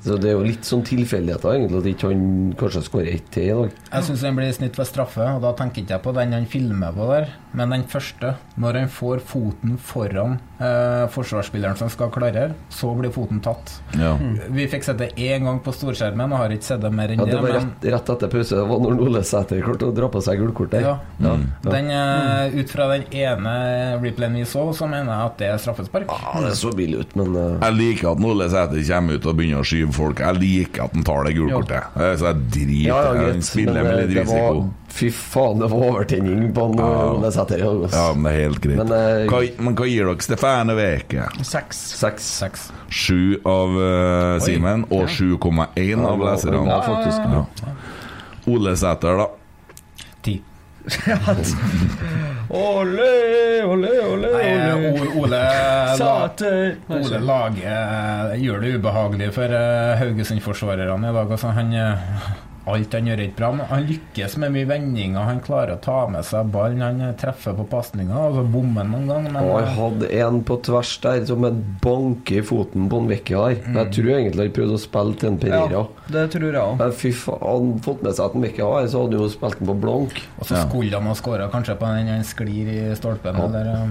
[0.06, 2.24] Så det er jo litt sånn tilfeldigheter, egentlig, at ikke han
[2.60, 3.72] kanskje skårer ett til i dag.
[3.92, 6.46] Jeg syns den blir snitt ved straffe, og da tenker ikke jeg på den han
[6.50, 8.36] filmer på der, men den første.
[8.58, 13.74] Når han får foten foran eh, forsvarsspilleren som skal klarere, så blir foten tatt.
[13.98, 14.16] Ja.
[14.54, 17.20] Vi fikk sett det én gang på storskjermen, og har ikke sett det mer enn
[17.22, 17.36] Ja, det.
[17.36, 18.56] det var men rett, rett etter pause.
[18.58, 20.82] Det var når Ole Sæter klarte å dra på seg gullkortet.
[20.86, 21.36] ja, Ja.
[21.72, 23.52] den, eh, ut fra den ene
[24.04, 26.12] replayen vi så, så mener jeg at det er straffespark.
[26.12, 27.46] Ja, det så billig ut, men uh...
[27.64, 30.20] Jeg liker at Ole Sæter kommer ut og begynner å skyve folk.
[30.24, 31.96] Jeg liker at han tar det gule kortet.
[31.96, 33.48] Eh, Så jeg driter Ja, ja, i greit.
[33.48, 34.52] Spiller Men, med eh, litt risiko.
[34.60, 36.92] Var, fy faen, det var overtenning på han Ja.
[37.16, 37.64] Ole Sæter.
[37.64, 38.06] Ja.
[38.18, 38.82] Men det er helt greit.
[38.84, 41.28] Men, uh, hva, men hva gir dere Stefane Weke?
[41.48, 41.82] Seks.
[42.04, 42.30] Seks.
[42.44, 42.68] Seks.
[42.90, 46.64] Sju av uh, Simen og 7,1 av leserne.
[46.68, 47.32] ja, faktisk.
[47.32, 47.76] Ja.
[48.48, 49.28] Ole Sæter, da.
[52.50, 54.74] Ole, ole, ole, ole.
[55.20, 55.42] Ole
[56.88, 61.32] Ole Lage eh, gjør det ubehagelig for eh, Haugesund-forsvarerne i dag.
[61.36, 62.08] Altså, han, eh,
[62.74, 63.50] alt han gjør, er ikke bra.
[63.58, 65.24] Men han lykkes med mye vendinger.
[65.28, 66.82] Han klarer å ta med seg ballen.
[66.82, 69.28] Han treffer på pasninger, og så bommer han noen gang.
[69.34, 73.46] Men eh, hadde en på tvers der som en banke i foten på en Vecchia
[73.48, 73.62] der.
[73.68, 75.72] Men Jeg tror egentlig han prøvde å spille til en Pereira.
[75.86, 75.86] Ja,
[76.18, 76.78] det tror jeg også.
[76.84, 79.26] Men fy faen, hadde han fått med seg at en Vecchia her, så hadde han
[79.28, 80.22] jo spilt den på blank.
[80.40, 80.68] og så Ja.
[80.70, 83.36] skulle han ha skåra kanskje på den han sklir i stolpen.
[83.48, 83.88] Eller, eh,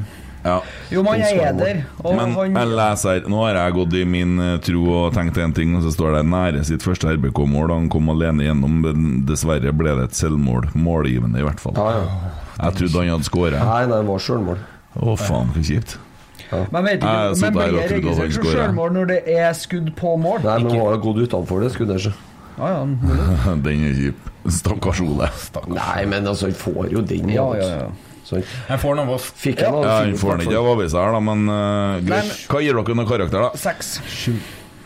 [0.46, 0.56] Ja.
[0.94, 1.80] Jo, men er eder.
[2.04, 5.54] Men han jeg leser Nå har jeg gått i min eh, tro og tenkt en
[5.56, 7.74] ting, og så står det nære sitt første RBK-mål.
[7.74, 10.70] Han kom alene gjennom, men dessverre ble det et selvmål.
[10.78, 11.74] Målgivende, i hvert fall.
[11.76, 12.32] Ja, ja.
[12.56, 13.58] Jeg trodde han hadde skåret.
[13.60, 14.62] Nei, nei, det var sjølmål.
[14.96, 15.98] Å, faen, så kjipt.
[16.46, 20.14] Men vet ikke, Jeg men blir det registrert som sjølmål når det er skudd på
[20.22, 20.44] mål?
[20.46, 22.06] Nei, men var har gått utenfor det skuddet.
[22.06, 22.12] så.
[22.56, 23.54] Ja, ja.
[23.66, 24.28] Den er kjip.
[24.46, 25.28] Stakkars Ole.
[25.74, 27.32] Nei, men altså, han får jo den.
[27.34, 27.88] ja, ja, ja.
[28.26, 28.30] Du.
[28.30, 29.32] Så han Han får noe voff.
[29.38, 32.46] fikk en Ja, jeg Han får den ikke av avisa her, da, men uh, greit.
[32.50, 33.50] Hva gir dere noen karakter, da?
[33.66, 33.98] Seks.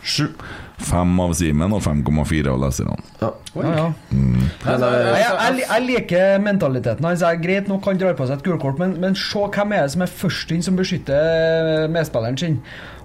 [0.01, 0.27] Sju.
[0.81, 2.95] Fem av Simen og 5,4 av leserne.
[3.21, 3.29] Ja.
[3.53, 3.83] Ja, ja.
[4.09, 4.39] Mm.
[4.41, 7.21] Eh, jeg, jeg, jeg liker mentaliteten hans.
[7.21, 9.85] Jeg er greit nok han drar på seg et gulkort, men, men se hvem er
[9.85, 12.57] det som er først inn som beskytter medspilleren sin.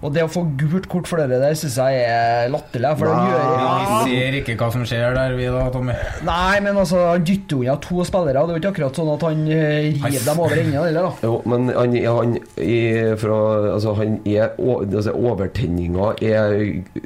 [0.07, 2.93] Og det å få gult kort for det der syns jeg er latterlig.
[3.01, 5.97] For det gjør Vi ser ikke hva som skjer der, vi da, Tommy.
[6.29, 8.45] Nei, men altså, han dytter unna to spillere.
[8.47, 11.13] Det er jo ikke akkurat sånn at han eh, river dem over enden heller, da.
[11.27, 13.41] Jo, men han, han, er fra,
[13.75, 16.57] altså, han er altså, Overtenninga er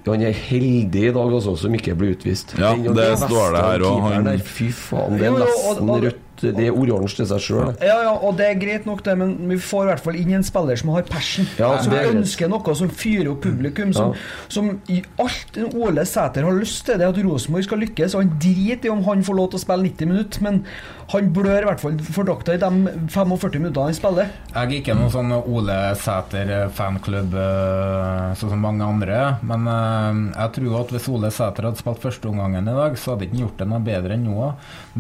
[0.06, 2.54] Han er heldig i dag også, som ikke blir utvist.
[2.58, 6.12] Ja, Den- det den står det her, der, Fy faen, det er nesten og-
[6.44, 6.56] rødt.
[6.56, 7.72] Det er oransje til seg sjøl.
[7.84, 10.32] Ja, ja, og det er greit nok, det, men vi får i hvert fall inn
[10.38, 11.46] en spiller som har passion.
[11.58, 13.92] Ja, som er ønsker noe som fyrer opp publikum.
[13.96, 14.46] Som, Ja.
[14.48, 18.14] som i alt en Ole Sæter har lyst til, det er at Rosenborg skal lykkes.
[18.14, 20.64] Og han driter i om han får lov til å spille 90 minutter, men
[21.10, 22.70] han blør i hvert fall for drakta i de
[23.10, 24.28] 45 minuttene han spiller.
[24.54, 29.20] Jeg er ikke noen sånn Ole Sæter-fanklubb eh, sånn som mange andre.
[29.46, 33.26] Men eh, jeg tror at hvis Ole Sæter hadde spilt førsteomgangen i dag, så hadde
[33.28, 34.50] ikke han gjort det noe bedre enn nå.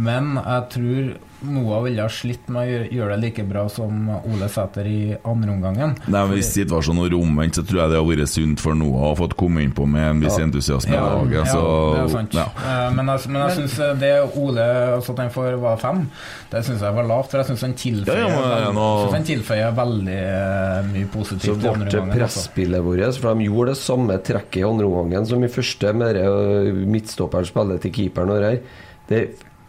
[0.00, 1.10] Men jeg tror
[1.42, 5.50] Noah ville ha slitt med å gjøre- det like bra som Ole Sæter i andre
[6.26, 9.16] men Hvis situasjonen var omvendt, så tror jeg det hadde vært sunt for Noah å
[9.16, 10.92] få fått komme inn på med en viss entusiasme.
[10.94, 11.62] Ja, ja, så,
[11.94, 12.32] det er sant.
[12.34, 12.44] ja.
[12.64, 14.66] Eh, Men jeg, men jeg syns det Ole
[14.96, 16.10] altså at han får være fem,
[16.50, 17.30] det syns jeg var lavt.
[17.30, 21.60] For jeg syns han tilføyer, Ja, ja, ja, nå- han tilføyer veldig eh, mye positivt.
[21.60, 22.16] Så ble det altså.
[22.16, 26.16] presspillet vårt, for de gjorde det samme trekket i andre omgang som i første, med
[26.86, 28.60] midtstopperen spiller til keeperen og det her.
[29.10, 29.20] Det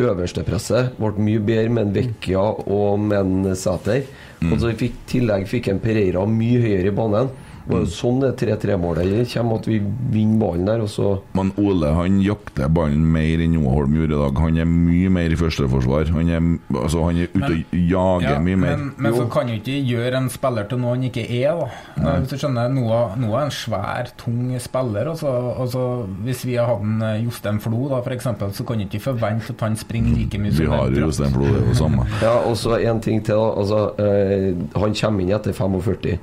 [0.07, 4.03] øverste presset ble mye bedre med en Vecchia og med en Sæter.
[4.41, 4.53] Mm.
[4.53, 7.31] Og så fikk tillegg fikk en Pereira mye høyere i banen.
[7.67, 9.77] Det jo sånn det 3-3-målet kommer, at vi
[10.11, 14.17] vinner ballen der, og så Men Ole han jakter ballen mer enn Noah Holm gjorde
[14.17, 14.41] i dag.
[14.45, 16.11] Han er mye mer i førsteforsvar.
[16.15, 18.77] Han er, altså, han er ute og jager Ja, mye mer.
[18.77, 21.61] Men, men så kan jo ikke gjøre en spiller til noe han ikke er.
[21.95, 25.11] da Hvis du skjønner, Noah, Noah er en svær, tung spiller.
[25.13, 25.31] Også,
[25.65, 25.85] også,
[26.25, 29.03] hvis vi har hatt en eh, Jostein Flo, da, for eksempel, så kan du ikke
[29.11, 30.99] forvente at han springer like mye som Vi har.
[31.05, 32.07] Jostein Flo, det er jo samme.
[32.23, 33.35] Ja, og så en ting til.
[33.35, 33.49] da.
[33.61, 36.17] Altså, øh, han kommer inn etter 45.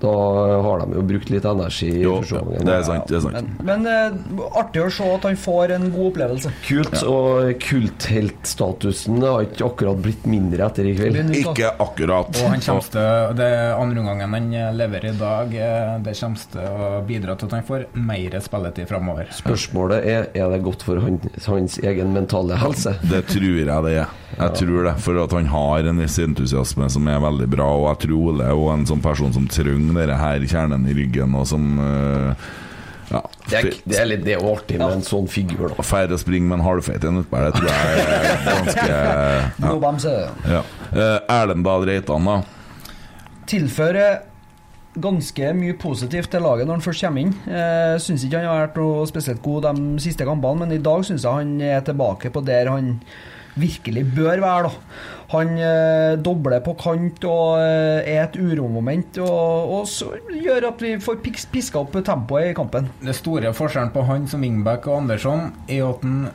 [0.00, 0.12] Da
[0.64, 1.90] har de jo brukt litt energi.
[1.90, 2.02] i.
[2.04, 3.06] Jo, det er sant.
[3.10, 3.50] Det er sant.
[3.60, 6.52] Men, men eh, artig å se at han får en god opplevelse.
[6.66, 11.34] Kult, og kultheltstatusen har ikke akkurat blitt mindre etter i kveld.
[11.40, 12.32] Ikke akkurat.
[12.40, 16.60] Og han kommer til Det andre omgangen han leverer i dag, eh, det kommer til
[16.60, 19.30] å bidra til at han får mer spilletid framover.
[19.36, 22.94] Spørsmålet er er det godt for han, hans egen mentale helse.
[23.10, 24.16] Det tror jeg det er.
[24.40, 27.66] Jeg tror det, For at han har en viss entusiasme som er veldig bra.
[27.76, 31.34] Og jeg tror Ole er en sånn person som trenger denne her kjernen i ryggen,
[31.38, 32.48] og som uh,
[33.10, 35.84] ja, Det er, det er, litt, det er artig med en sånn figur, da.
[35.86, 38.88] Færre springe med en halvfeit en utpå det tror jeg er ganske
[39.66, 39.76] ja.
[39.82, 40.16] bamse.
[40.46, 40.64] Ja.
[40.94, 42.36] Eh, Erlend Dahl Reitan, da.
[43.50, 44.20] Tilfører
[45.00, 47.34] ganske mye positivt til laget når han først kommer inn.
[47.50, 51.02] Eh, syns ikke han har vært noe spesielt god de siste kampene, men i dag
[51.06, 52.96] syns jeg han er tilbake på der han
[53.58, 54.70] virkelig bør være.
[54.70, 55.19] da.
[55.30, 60.82] Han eh, dobler på kant og eh, er et uromoment, og, og så gjør at
[60.82, 62.90] vi får pis piska opp tempoet i kampen.
[62.98, 66.30] Det store forskjellen på han som wingback og Andersson er at han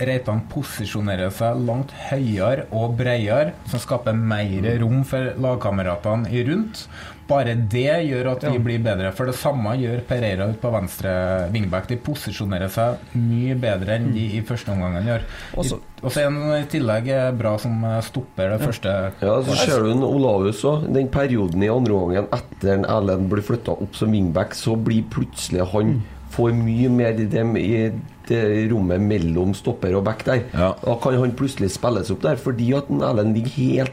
[0.00, 6.86] Reitan posisjonerer seg langt høyere og bredere, som skaper mer rom for lagkameratene rundt.
[7.30, 8.62] Bare det gjør at vi Ja.
[8.66, 9.12] blir bedre.
[9.14, 11.12] For det samme gjør Pereira ut på venstre
[11.52, 11.86] wingback.
[11.88, 15.22] De posisjonerer seg mye bedre enn de i første omgang gjør.
[15.56, 19.12] Også- I- Og så er han i tillegg eh, bra som eh, stopper det første.
[19.20, 20.90] Ja, så ser du en Olaus òg.
[20.92, 25.02] Den perioden i andre omgangen etter en Erlend blir flytta opp som wingback, så blir
[25.10, 26.02] plutselig han
[26.32, 27.92] får mye mer i det, i
[28.28, 30.42] det rommet mellom stopper og back der.
[30.54, 30.72] Ja.
[30.82, 33.92] Da kan han plutselig spilles opp der, fordi at en Erlend ligger helt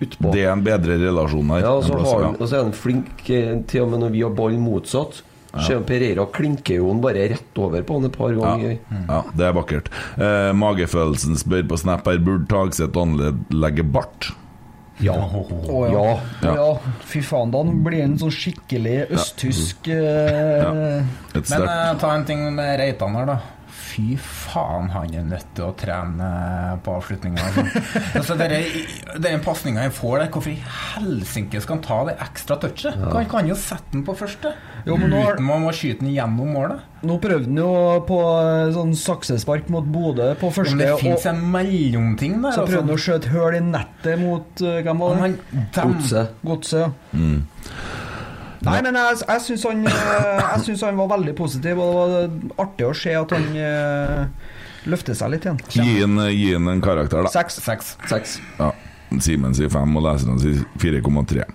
[0.00, 0.32] utpå.
[0.34, 1.64] Det er en bedre relasjon her.
[1.66, 4.14] Ja, og så, har han, og så er han flink eh, til og med når
[4.14, 5.22] vi har ball motsatt.
[5.56, 5.78] Ja.
[5.88, 8.74] Pereira klinker jo han bare rett over på han et par ganger.
[9.08, 9.88] Ja, det er vakkert.
[10.20, 14.28] Eh, magefølelsen spør på Snap her Burde Tagseth anlegge bart.
[15.00, 15.14] Ja.
[15.14, 16.04] Å, Ja.
[16.42, 16.54] ja.
[16.58, 16.68] ja.
[17.06, 20.72] Fy faen, da blir han sånn skikkelig østtysk eh,
[21.38, 23.38] Men eh, ta en ting med Reitan her, da.
[23.98, 26.26] Fy faen, han er nødt til å trene
[26.86, 27.42] på avslutninga.
[27.48, 27.64] Altså.
[28.20, 28.36] altså,
[29.24, 30.60] den pasninga han får der, hvorfor i
[30.92, 32.94] helsike skal han ta det ekstra touchet?
[33.10, 34.54] Han kan jo sette den på første,
[34.86, 36.86] Jo, men nå har- uten man må skyte den gjennom målet.
[37.02, 37.72] Nå prøvde han jo
[38.06, 42.38] på eh, sånn saksespark mot Bodø på Ja, første, men det og fins en mellomting
[42.42, 42.54] der.
[42.54, 43.04] så prøvde han å altså.
[43.08, 45.32] skjøte høl i nettet mot uh, Hvem var det?
[45.74, 46.38] Godset.
[46.46, 46.86] Godset.
[46.86, 47.18] ja.
[47.18, 47.42] Mm.
[48.66, 52.88] Nei, men jeg, jeg syns han, eh, han var veldig positiv, og det var artig
[52.88, 54.48] å se at han uh,
[54.90, 55.60] løfter seg litt igjen.
[55.76, 57.32] Gi han en en karakter, da.
[57.32, 57.60] Seks.
[57.62, 57.94] Seks.
[58.10, 58.38] Seks.
[58.58, 58.72] Ja.
[59.24, 61.46] Simen sier fem, og leseren sier 4,3.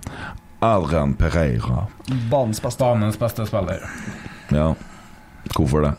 [0.64, 1.84] Adrian Pereira.
[2.30, 2.80] Banens beste.
[2.80, 3.84] Banens beste spiller.
[4.54, 4.72] Ja.
[5.52, 5.92] Hvorfor det?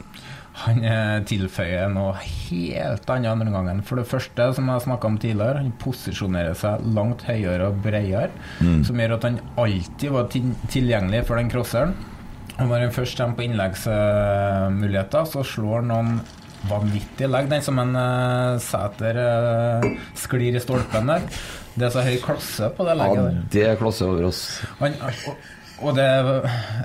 [0.64, 3.82] Han eh, tilføyer noe helt annet andre gangen.
[3.84, 8.32] For det første, som jeg snakka om tidligere, han posisjonerer seg langt høyere og bredere.
[8.88, 11.92] Som gjør at han alltid var tilgjengelig for den crosseren.
[12.56, 16.16] Og når han først kommer på innleggsmuligheter, så slår han noen
[16.70, 17.50] vanvittige legg.
[17.52, 21.28] Den som en uh, Sæter uh, sklir i stolpen der.
[21.76, 23.40] Det er så høy klasse på det Ja, legget der.
[23.52, 24.42] det er klasse over oss.
[24.80, 25.50] Han, og,
[25.84, 26.06] og det,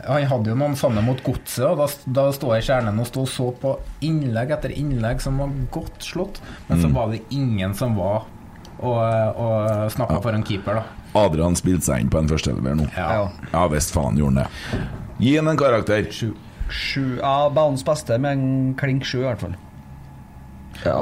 [0.07, 1.87] han hadde jo noen sånne mot godset, og da,
[2.21, 3.75] da står jeg i kjernen og stod og så på
[4.07, 8.27] innlegg etter innlegg som var godt slått, men så var det ingen som var
[8.81, 11.01] og, og snakka for en keeper, da.
[11.21, 12.87] Adrian spilte seg inn på en førstelever nå.
[12.97, 13.27] Ja.
[13.53, 14.85] Ja visst faen gjorde han det.
[15.21, 16.07] Gi han en karakter.
[16.15, 17.19] Sju.
[17.19, 19.57] Ja, banens beste med en klink sju, i hvert fall.
[20.85, 21.01] Ja,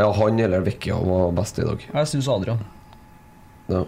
[0.00, 1.84] ja han eller Vecchia var best i dag.
[1.92, 2.64] Jeg syns Adrian.
[3.68, 3.84] Ja.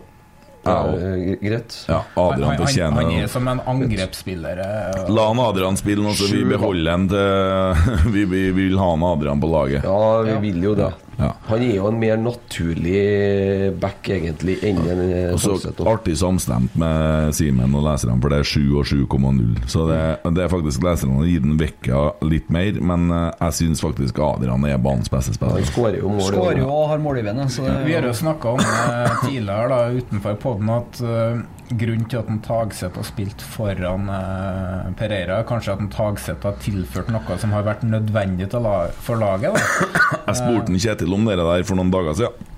[0.67, 1.09] Ja.
[1.15, 1.77] Eh, greit.
[1.89, 4.59] Ja, Adrian han, han, fortjener han er som en angrepsspiller.
[4.59, 8.91] eh, La han Adrian spille nå, så vi beholder han til vi, vi vil ha
[8.95, 9.85] han Adrian på laget.
[9.85, 10.39] Ja, vi Ja.
[10.41, 10.93] vil jo det.
[11.17, 11.31] Ja.
[11.49, 16.77] Han er jo en mer naturlig back, egentlig, enn en eh, Og så artig samstemt
[16.79, 19.41] med Simen og leserne, for det er 7 og 7,0.
[19.71, 20.01] Så det,
[20.37, 24.21] det er faktisk leserne har gitt den Vekka litt mer, men eh, jeg syns faktisk
[24.27, 26.27] Adrian er banens beste Han skårer jo mål.
[26.29, 29.79] Skårer jo og har mål så det Vi har jo snakka om det tidligere da,
[29.97, 35.49] utenfor poden at eh, grunnen til at en Tagseth har spilt foran eh, Pereira, er
[35.49, 39.57] kanskje at en Tagseth har tilført noe som har vært nødvendig til la for laget.
[39.57, 40.21] Da.
[40.29, 42.53] Jeg spurte Kjetil om det der for noen dager siden.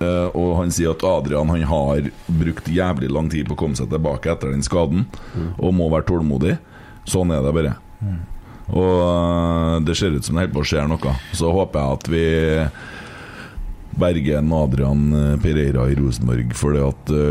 [0.00, 3.76] Uh, og han sier at Adrian han har brukt jævlig lang tid på å komme
[3.76, 5.02] seg tilbake etter den skaden,
[5.60, 6.54] og må være tålmodig.
[7.04, 7.74] Sånn er det bare.
[8.70, 11.14] Og uh, det ser ut som det holder på å skje noe.
[11.36, 12.24] Så håper jeg at vi
[14.00, 16.54] berger en Adrian eh, Pereira i Rosenborg.
[16.56, 16.76] For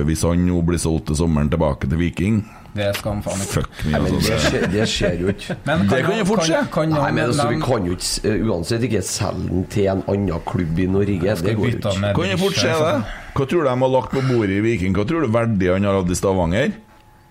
[0.07, 2.41] hvis han nå blir solgt til sommeren tilbake til Viking
[2.75, 3.53] Det skal han faen ikke.
[3.59, 4.39] Fuck me, Nei, men det altså.
[4.45, 5.57] skjer, det skjer jo ikke.
[5.65, 6.59] Det kan jo fort skje.
[6.93, 10.45] Nei, men altså, Vi kan jo ikke eh, uansett ikke selge den til en annen
[10.49, 11.39] klubb i Norge.
[11.41, 11.95] Det går ikke.
[12.19, 12.93] Kan jo fort skje det.
[13.39, 14.93] Hva tror du de har lagt på bordet i Viking?
[14.97, 16.71] Hva tror du verdig han har hatt i Stavanger?
[16.73, 16.85] Ja,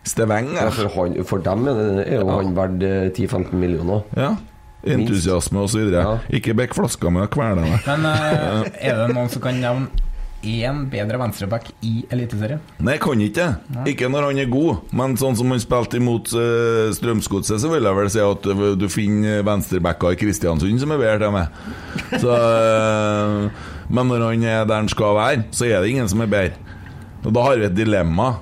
[0.09, 0.71] Stavanger?
[0.73, 4.07] for, han, for dem er, det, er jo han verdt eh, 10-15 millioner.
[4.17, 4.31] Ja.
[4.97, 6.03] Entusiasme videre.
[6.05, 6.19] Ja.
[6.41, 7.81] Ikke bekk flaska med å kvele meg.
[7.89, 10.07] Men uh, er det noen som kan nevne
[10.43, 12.61] én bedre venstreback i Eliteserien?
[12.79, 13.85] Nei, jeg kan ikke det.
[13.93, 14.85] Ikke når han er god.
[14.95, 18.65] Men sånn som han spilte imot uh, Strømsgodset, så vil jeg vel si at uh,
[18.79, 21.63] du finner venstrebacka i Kristiansund som er bedre til meg.
[22.23, 26.23] Så, uh, men når han er der han skal være, så er det ingen som
[26.23, 26.77] er bedre.
[27.27, 28.37] Og da har vi et dilemma.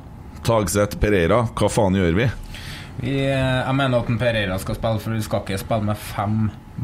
[0.46, 2.26] Tagseth Pereira, hva faen gjør vi?
[3.00, 6.00] Vi, eh, jeg mener at en Pereira skal spille, for vi skal ikke spille med
[6.00, 6.36] fem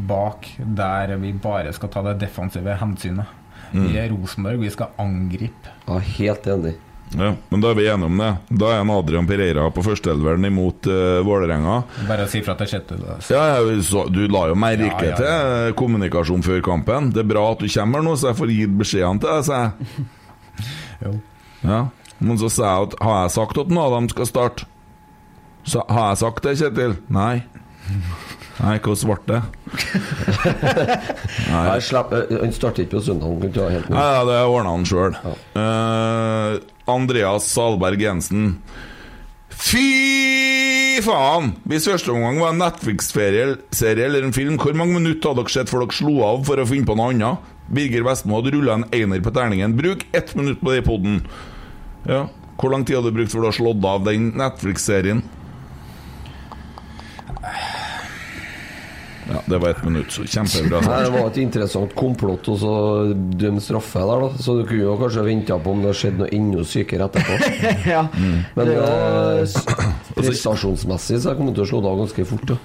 [0.08, 3.38] bak der vi bare skal ta det defensive hensynet.
[3.72, 5.70] Vi er Rosenborg, vi skal angripe.
[5.88, 6.74] Ja, helt enig.
[7.12, 8.28] Ja, men da er vi enige om det.
[8.60, 11.78] Da er en Adrian Pereira på førsteelveren imot uh, Vålerenga.
[12.08, 13.02] Bare si fra til Kjetil.
[13.32, 15.16] Ja, Ja, så, Du la jo merke Ja, ja, ja.
[15.20, 17.10] til eh, kommunikasjon før kampen.
[17.12, 19.44] Det er bra at du kommer her nå, så jeg får gitt beskjedene til deg,
[19.48, 20.06] sa jeg.
[21.02, 21.14] Jo.
[21.64, 21.80] Ja.
[22.22, 24.66] Men så sa jeg at Har jeg sagt at noen av dem skal starte?
[25.64, 26.96] Så, har jeg sagt det, Kjetil?
[27.12, 27.42] Nei.
[28.62, 29.40] Nei, hvordan ble det?
[31.52, 33.46] Nei, slapp, eh, han starter ikke på søndag.
[33.90, 35.16] Nei, ja, det ordna han sjøl.
[36.92, 38.56] Andreas Salberg Jensen.
[39.62, 41.52] Fy faen!
[41.68, 45.72] Hvis første omgang var en Netflix-serie eller en film, hvor mange minutter hadde dere sett
[45.72, 47.50] før dere slo av for å finne på noe annet?
[47.72, 49.76] Birger Vestmo hadde rulla en einer på terningen.
[49.78, 51.20] Bruk ett minutt på det i poden.
[52.08, 52.26] Ja.
[52.60, 55.22] Hvor lang tid hadde du brukt for å ha slått av den Netflix-serien?
[59.30, 60.80] Ja, det var ett minutt, så kjempebra.
[60.82, 62.72] Nei, det var et interessant komplott og så
[63.14, 64.40] dømme straffe der, da.
[64.42, 67.36] Så du kunne jo kanskje venta på om det skjedde noe enda sykere etterpå.
[67.94, 68.02] ja.
[68.18, 72.26] Men Det er jo- eh, prestasjonsmessig så jeg kommer til å slå det av ganske
[72.32, 72.50] fort.
[72.50, 72.58] da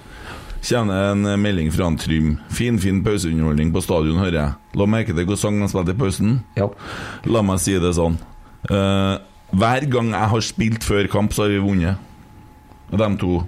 [0.68, 2.32] Kjenner en melding fra en Trym.
[2.50, 4.56] Fin, fin pauseunderholdning på stadion, hører jeg.
[4.82, 6.40] La merke til hvor sang han spilte i pausen.
[6.58, 6.66] Ja.
[7.30, 8.18] La meg si det sånn.
[8.66, 9.22] Uh,
[9.54, 12.02] hver gang jeg har spilt før kamp, så har vi vunnet.
[12.90, 13.44] De to.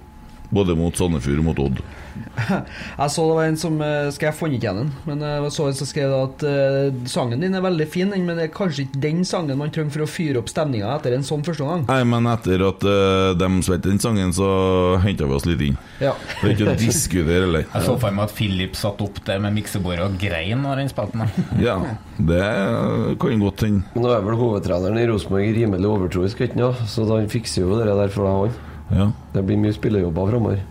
[0.50, 1.82] Både mot Sandefjord og mot Odd.
[3.00, 4.88] Jeg så det var en som eh, Skal jeg funnet igjen den?
[5.06, 8.38] Men eh, jeg så en som skrev at eh, sangen din er veldig fin, men
[8.38, 11.26] det er kanskje ikke den sangen man trenger for å fyre opp stemninga etter en
[11.26, 11.84] sånn første gang.
[11.88, 14.48] Nei, men etter at uh, de spilte den sangen, så
[15.04, 15.78] henta vi oss litt inn.
[16.02, 16.14] Ja.
[16.40, 17.66] Det er ikke å diskutere, eller?
[17.66, 20.92] Jeg så for meg at Philip satt opp der med miksebordet og grein når han
[20.92, 21.46] spilte den.
[21.66, 21.76] Ja,
[22.16, 22.42] det
[23.20, 23.84] kan godt hende.
[23.98, 26.90] Nå er vel hovedtreneren i Rosenborg rimelig overtroisk, ikke sant?
[26.90, 28.69] Så han fikser jo det der for deg, han.
[28.90, 29.10] Ja.
[29.34, 30.62] Det blir mye spillejobber framover.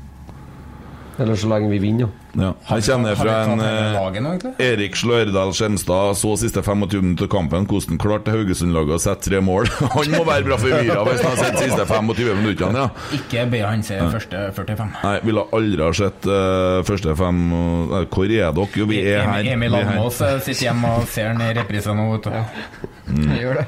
[1.20, 2.40] Eller så lenge vi vinner, ja.
[2.46, 2.50] ja.
[2.70, 4.52] Jeg kjenner Har fra en eh?
[4.64, 9.42] Erik Slørdal Skjenstad så siste 25 minutter av kampen hvordan klarte Haugesund-laget å sette tre
[9.44, 9.68] mål.
[9.98, 13.18] Han må være bra forvirra hvis han har sett siste 25 minuttene, ja.
[13.18, 14.96] Ikke be han se første 45.
[15.04, 18.70] Nei, ville aldri ha sett uh, første fem eh, Hvor er dere?
[18.80, 19.52] Jo, vi er her.
[19.58, 19.92] Emil- her.
[19.98, 22.08] Almås eh, sitter hjemme og ser den i reprise nå.
[22.16, 23.22] vet du.
[23.28, 23.68] Jeg gjør det.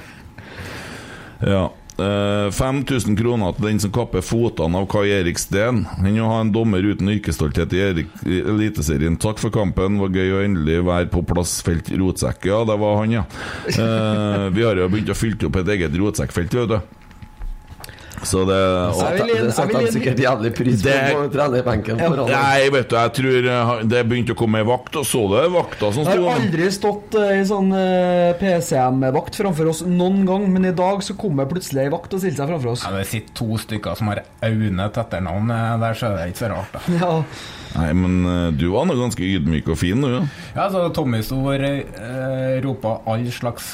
[1.52, 1.68] Ja.
[2.02, 5.84] Eh, 5000 kroner til den som kapper fotene av Kai Erik Steen.
[6.00, 7.84] Han å ha en dommer uten yrkesstolthet i
[8.42, 9.20] Eliteserien.
[9.22, 11.60] Takk for kampen, var gøy å endelig være på plass.
[11.66, 12.50] Felt rotsekk.
[12.50, 13.28] Ja, det var han, ja.
[13.68, 16.80] Eh, vi har jo begynt å fylle opp et eget rotsekkfelt, vet du.
[18.24, 21.98] Så det og, Jeg vil Det setter de sikkert jævlig pris på Det- på trenerbenken.
[22.02, 22.30] Foran.
[22.30, 25.48] Nei, vet du, jeg tror eh, det begynte å komme ei vakt, og så det
[25.52, 30.46] vakta som Jeg har aldri stått eh, i sånn eh, PCM-vakt framfor oss noen gang,
[30.54, 32.86] men i dag så kom det plutselig ei vakt og stilte seg framfor oss.
[32.86, 35.50] Ja, det sitter to stykker som har Aune til etternavn
[35.82, 36.78] der, så det er ikke så rart.
[36.78, 37.24] da Ja.
[37.72, 40.10] Nei, men du var nå ganske ydmyk og fin, du.
[40.12, 40.22] Ja.
[40.58, 41.62] Ja, så Tommy sto og
[42.66, 43.70] ropa all slags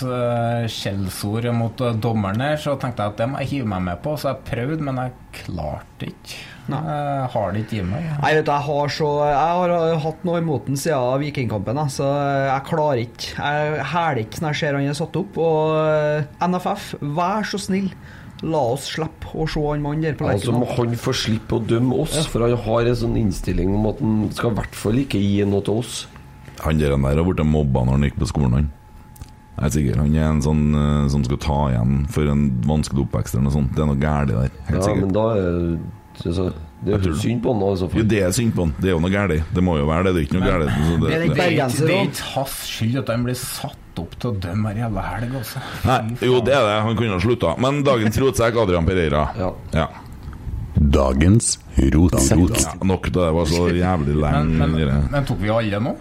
[0.70, 4.14] skjellsord mot dommeren her, så tenkte jeg at det må jeg hive meg med på.
[4.22, 6.38] Så jeg prøvde, men jeg klarte ikke.
[6.68, 8.06] Jeg har det ikke i meg.
[8.20, 11.80] Nei, vet du, jeg har så Jeg har eh, hatt noe imot den siden Vikingkampen,
[11.94, 12.10] så
[12.50, 13.34] jeg klarer ikke.
[13.38, 15.40] Jeg hæler ikke når jeg ser han er satt opp.
[15.40, 17.88] Og eh, NFF, vær så snill,
[18.44, 21.64] la oss slippe å se han mannen der på Altså må han få slippe å
[21.64, 25.02] dømme oss, for han har en sånn innstilling om at han skal i hvert fall
[25.06, 26.04] ikke gi noe til oss.
[26.66, 28.70] Han der har blitt mobba når han gikk på skolen, han.
[29.58, 29.96] Jeg er sikker.
[29.98, 33.56] Han er en sånn uh, som skal ta igjen for en vanskelig oppvekst eller noe
[33.56, 33.72] sånt.
[33.74, 34.52] Det er noe galt der.
[34.68, 35.02] Helt Ja, sikkert.
[35.02, 36.46] men da er det så,
[36.86, 38.76] Det er jo synd på han, da, i så Jo, det er synd på han.
[38.78, 39.52] Det er jo noe galt.
[39.58, 40.14] Det må jo være det.
[40.14, 40.66] Det er ikke noe galt.
[40.68, 41.44] Det, det, Det det
[41.98, 45.38] er ikke hans skyld at han blir satt opp til å dømme hver jævla helg,
[45.40, 45.62] altså.
[45.90, 46.76] Nei, jo, det er det.
[46.86, 47.56] Han kunne ha slutta.
[47.66, 49.24] Men dagens rotsekk, Adrian Pereira.
[49.42, 49.50] Ja.
[49.74, 49.88] ja.
[50.78, 51.56] Dagens
[51.96, 52.62] rotsekk.
[52.62, 54.54] Ja, nok til det var så jævlig lenge.
[54.62, 55.96] men, men, men tok vi alle nå?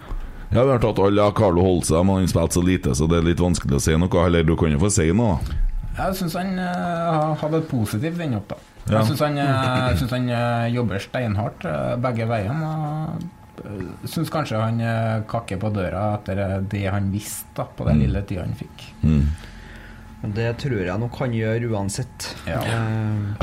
[0.51, 1.23] Ja, vi har tatt alle.
[1.23, 3.83] Ja, Carlo holdt seg, men han spilte så lite, så det er litt vanskelig å
[3.83, 4.27] si noe.
[4.27, 5.39] Eller du kan jo få si noe.
[5.41, 5.63] da.
[5.97, 8.59] Jeg syns han uh, hadde et positivt innhopp, da.
[8.87, 9.01] Ja.
[9.01, 12.71] Jeg syns han, jeg synes han uh, jobber steinhardt uh, begge veiene.
[12.71, 14.83] og eh, Syns kanskje han
[15.31, 18.91] kakker på døra etter det han visste da, på den lille tida han fikk.
[19.03, 22.29] Men Det tror jeg nok han gjør uansett.
[22.49, 22.61] Ja.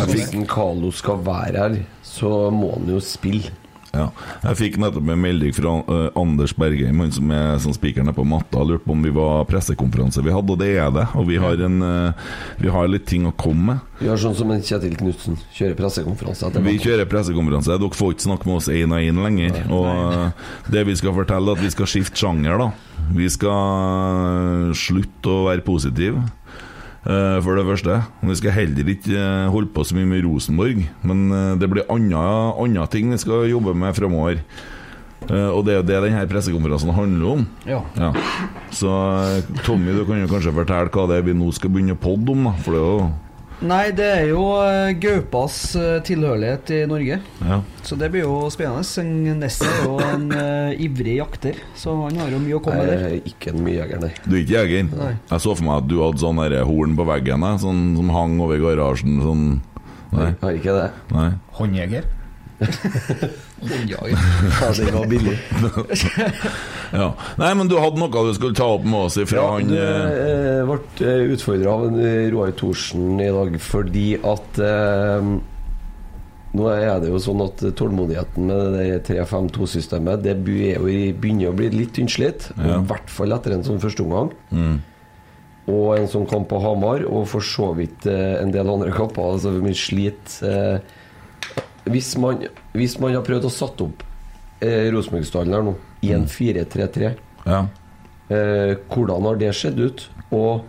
[0.10, 3.52] Hvis Carlo skal være her, så må han jo spille.
[3.94, 4.08] Ja.
[4.42, 8.26] Jeg fikk nettopp en melding fra eh, Anders Bergheim, han som er som spikeren på
[8.26, 11.06] matta, lurte på om vi var pressekonferanse vi hadde, og det er det.
[11.20, 13.92] Og vi har, en, eh, vi har litt ting å komme med.
[14.00, 17.78] Vi gjør sånn som en Kjetil Knutsen, kjører pressekonferanse Vi kjører pressekonferanse.
[17.78, 19.62] Dere får ikke snakke med oss én og én lenger.
[19.70, 22.72] Og eh, det vi skal fortelle, er at vi skal skifte sjanger, da.
[23.14, 26.26] Vi skal slutte å være positive.
[27.06, 27.98] Eh, For det første.
[28.22, 30.86] Vi skal heller ikke eh, holde på så mye med Rosenborg.
[31.04, 34.44] Men eh, det blir andre, ting vi skal jobbe med framover.
[35.24, 37.44] Og det er jo det denne pressekonferansen handler om.
[37.64, 37.80] Ja.
[38.76, 41.96] Så eh, Tommy, du kan jo kanskje fortelle hva det er vi nå skal begynne
[41.96, 42.56] å podde om, da.
[42.66, 43.12] For det er jo
[43.64, 47.20] Nei, det er jo eh, gaupas eh, tilhørighet i Norge.
[47.48, 47.60] Ja.
[47.84, 48.84] Så det blir jo spennende.
[49.00, 52.84] En- Nesse er jo en uh, ivrig jakter, så han har jo mye å komme
[52.84, 53.06] med der.
[53.08, 54.12] Jeg er ikke en mye jeger, nei.
[54.26, 54.90] Du er ikke jeger?
[54.92, 55.12] Nei.
[55.32, 58.60] Jeg så for meg at du hadde sånn horn på veggen sånn, som hang over
[58.64, 59.22] garasjen.
[59.24, 59.46] Sånn
[60.14, 60.28] Nei.
[60.30, 60.90] Jeg har ikke det.
[61.16, 61.30] Nei.
[63.88, 64.00] Ja,
[64.78, 65.38] den var billig.
[66.94, 67.08] Ja.
[67.40, 69.78] Nei, men du hadde noe du skulle ta opp med oss ifra Ja, han du
[69.80, 75.32] eh, eh, ble utfordra av eh, Roar Thorsen i dag fordi at eh,
[76.54, 81.72] Nå er det jo sånn at tålmodigheten med det 3-5-2-systemet Det er begynner å bli
[81.74, 82.52] litt tynnslitt.
[82.60, 82.78] Ja.
[82.78, 84.30] I hvert fall etter en sånn førsteomgang.
[84.54, 84.76] mm.
[85.74, 89.30] Og en sånn kamp på Hamar, og for så vidt eh, en del andre kamper.
[89.38, 94.04] Altså vi sliter eh, hvis, man, hvis man har prøvd å satt opp
[94.64, 97.14] eh, Rosenborg-stallen her nå i en 4-3-3
[97.48, 97.66] Ja.
[98.32, 100.06] Eh, hvordan har det sett ut?
[100.34, 100.64] Og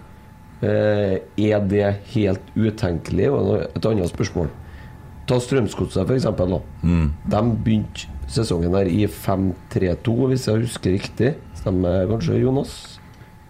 [0.64, 3.30] eh, er det helt utenkelig?
[3.70, 4.50] Et annet spørsmål.
[5.28, 6.58] Ta Strømsgodset, eksempel.
[6.82, 7.06] Mm.
[7.32, 11.30] De begynte sesongen her i 5-3-2, hvis jeg husker riktig.
[11.60, 12.74] Stemmer kanskje, Jonas?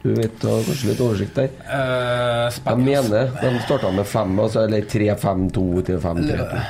[0.05, 1.53] Du vet, har kanskje litt oversikt der?
[1.65, 6.65] Uh, Jeg mener de starta med fem, altså, eller 3-5-2 til 5-3-2.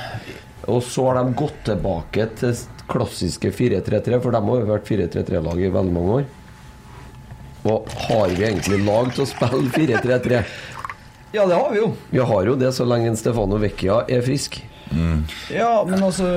[0.71, 2.55] Og så har de gått tilbake til
[2.89, 6.29] klassiske 4-3-3, for de har jo vært 4-3-3-lag i veldig mange år.
[7.65, 10.41] Og har vi egentlig lag til å spille 4-3-3?
[11.35, 11.91] Ja, det har vi jo.
[12.11, 14.59] Vi har jo det så lenge Stefano Vecchia er frisk.
[15.51, 16.27] Ja, men altså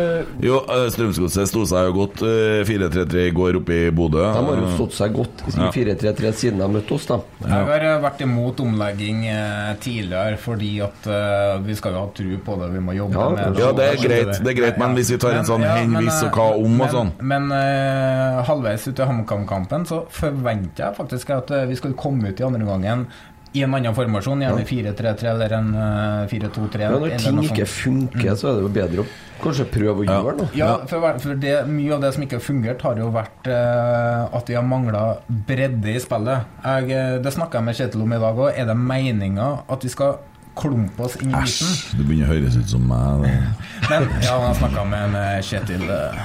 [0.42, 4.22] Jo, eh, Strømsgodset sto seg jo godt eh, 4-3-3 i går oppe i Bodø.
[4.24, 7.20] De har jo stått seg godt i 4-3-3 siden de møtte oss, da.
[7.44, 12.10] Jeg har eh, vært imot omlegging eh, tidligere fordi at eh, vi skal jo ha
[12.16, 14.80] tro på det, vi må jobbe Ja, med Ja, det er greit, det er greit,
[14.80, 17.14] men hvis vi tar en sånn ja, henvis og eh, hva om og sånn.
[17.32, 22.32] Men uh, halvveis ut i HamKam-kampen så forventer jeg faktisk at eh, vi skal komme
[22.32, 23.08] ut i andre gangen
[23.56, 26.80] i en annen formasjon, gjerne 4-3-3 eller en eh, 4-2-3.
[26.84, 29.06] Ja, når ting ikke funker, så er det jo bedre å
[29.42, 30.18] kanskje prøve å Ja.
[30.22, 30.48] gjøre noe.
[30.58, 34.36] Ja, for, for det, mye av det som ikke har fungert, har jo vært eh,
[34.36, 36.44] at vi har mangla bredde i spillet.
[36.64, 38.50] Jeg, eh, det snakka jeg med Kjetil om i dag òg.
[38.54, 40.18] Er det meninga at vi skal
[40.58, 41.72] klumpe oss inn i midten?
[41.72, 43.26] Æsj, det begynner å høres ut som meg.
[43.90, 46.22] Men, ja, han snakka med, en Kjetil eh,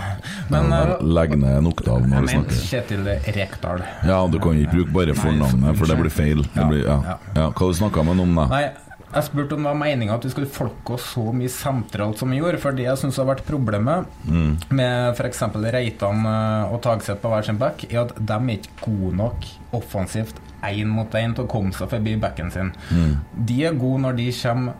[0.52, 2.64] Men, eh, Legg ned Oppdal når jeg du snakker.
[2.72, 3.84] Kjetil Rekdal.
[4.10, 6.46] Ja, du kan ikke bruke bare fornavnet, for det blir feil.
[6.56, 6.98] Det blir, ja.
[7.14, 7.20] ja.
[7.38, 8.48] Ja, hva du snakka med ham om, da?
[8.52, 8.66] Nei,
[9.14, 12.32] jeg spurte om det var meninga at vi skulle folke oss så mye sentralt som
[12.34, 12.60] vi gjorde.
[12.64, 14.58] For det jeg syns har vært problemet Mm.
[14.72, 15.42] med f.eks.
[15.74, 19.46] Reitan eh, og Tagseth på hver sin back, er at de er ikke gode nok
[19.74, 22.72] offensivt én mot én til å komme seg forbi backen sin.
[22.90, 23.18] Mm.
[23.46, 24.74] De er gode når de kommer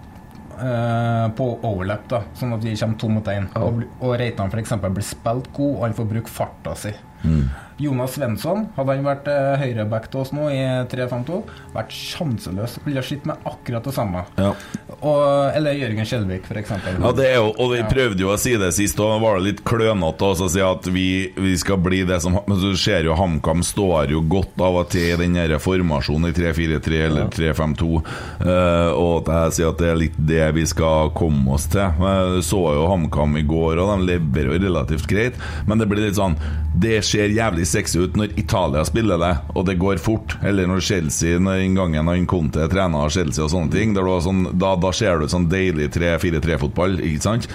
[0.60, 3.50] eh, på overlap, da sånn at vi kommer to mot én.
[3.60, 4.76] Og, og Reitan f.eks.
[4.86, 6.94] blir spilt god, og han får bruke farta si.
[7.24, 7.46] Mm.
[7.82, 10.62] Jonas Svensson, hadde han vært eh, høyreback til oss nå i
[10.92, 11.40] 3-5-2,
[11.74, 12.78] vært sjanseløs.
[12.86, 14.24] Ville slitt med akkurat det samme.
[14.38, 14.52] Ja.
[15.00, 15.22] Og,
[15.58, 16.74] eller Jørgen Skjelvik, f.eks.
[16.74, 19.40] Ja, det er jo, og vi prøvde jo å si det sist, og da var
[19.40, 23.08] det litt klønete å si at vi, vi skal bli det som Men så ser
[23.08, 27.90] jo HamKam står jo godt av og til i den formasjonen i 3-4-3 eller 3-5-2,
[27.90, 32.04] uh, og at jeg sier at det er litt det vi skal komme oss til.
[32.04, 36.06] Jeg så jo HamKam i går, og de leverer jo relativt greit, men det blir
[36.06, 36.38] litt sånn
[36.74, 40.38] Det ser jævlig sexy ut når Italia spiller det, og det går fort.
[40.44, 44.20] Eller når Chelsea, når den gangen han Conte trener Chelsea og sånne ting, der det
[44.26, 47.50] sånn, da, da ser du sånn deilig 3-4-3-fotball, ikke sant?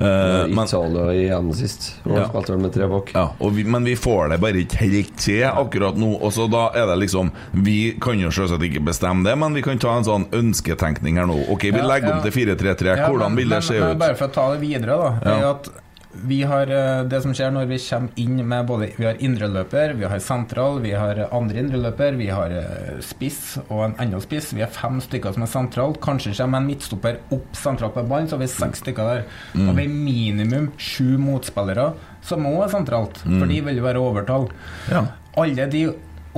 [0.00, 1.88] Uh, men, Italia i EM sist.
[2.04, 2.28] Ja.
[2.32, 2.56] ja.
[2.56, 3.10] med tre bak.
[3.14, 6.12] ja, og vi, men vi får det bare ikke helt til akkurat nå.
[6.20, 7.32] Og så da er det liksom
[7.66, 11.28] Vi kan jo selvsagt ikke bestemme det, men vi kan ta en sånn ønsketenkning her
[11.28, 11.40] nå.
[11.52, 12.16] Ok, vi Ja, legger ja.
[12.16, 12.96] om til 4-3-3.
[12.96, 13.98] Ja, Hvordan men- vil det men- se men ut?
[13.98, 15.30] Bare for å ta det videre, da.
[15.30, 15.50] Er Ja.
[15.50, 15.68] at
[16.12, 19.94] vi har eh, Det som skjer når vi kommer inn med både Vi har indreløper,
[19.98, 24.50] vi har sentral, vi har andre indreløper, vi har eh, spiss og en annen spiss.
[24.56, 26.00] Vi er fem stykker som er sentralt.
[26.02, 29.24] Kanskje kommer en midtstopper opp sentralt på ballen, så har vi seks stykker der.
[29.54, 29.68] Mm.
[29.68, 31.92] Og vi er minimum sju motspillere
[32.26, 34.50] som òg er sentralt, for de vil jo være overtall.
[34.50, 34.92] Mm.
[34.92, 35.04] Ja.
[35.40, 35.84] Alle de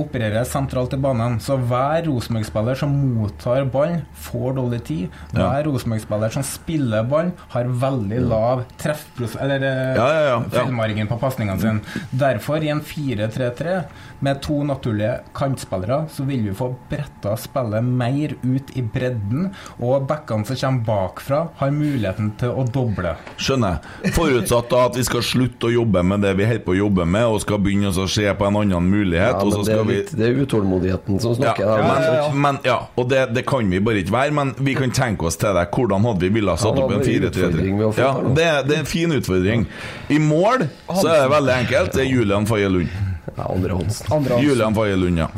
[0.01, 5.17] opererer sentralt i banen, så hver Rosenborg-spiller som mottar ballen, får dårlig tid.
[5.31, 5.49] Ja.
[5.51, 9.35] Hver Rosenborg-spiller som spiller ballen, har veldig lav treffpros...
[9.41, 10.39] Eller eh, Ja, ja, ja, ja.
[10.53, 12.01] feilmargin på pasningene sine.
[12.09, 13.77] Derfor, i en 4-3-3
[14.23, 19.51] med to naturlige kantspillere, så vil vi få bretta spillet mer ut i bredden,
[19.83, 23.13] og backene som kommer bakfra, har muligheten til å doble.
[23.37, 24.13] Skjønner jeg.
[24.17, 27.05] Forutsatt da at vi skal slutte å jobbe med det vi holder på å jobbe
[27.05, 29.35] med, og skal begynne å se på en annen mulighet.
[29.37, 31.63] Ja, og så skal litt, det er utålmodigheten som snakker.
[31.65, 32.27] Ja, men, ja, ja.
[32.45, 34.35] men ja, og det, det kan vi bare ikke være.
[34.35, 35.67] Men vi kan tenke oss til det.
[35.73, 38.03] Hvordan hadde vi villet satt Ja, opp en det var en utfordring vi 4-3-3?
[38.03, 39.67] Ja, det, det er en fin utfordring.
[40.09, 41.97] I mål så er det veldig enkelt.
[41.97, 43.01] Det er Julian Faye Lund.
[43.33, 44.07] Ja, Andre Hansen.
[44.13, 44.49] Andre Hansen.
[44.49, 45.29] Julian Faye Lund, ja.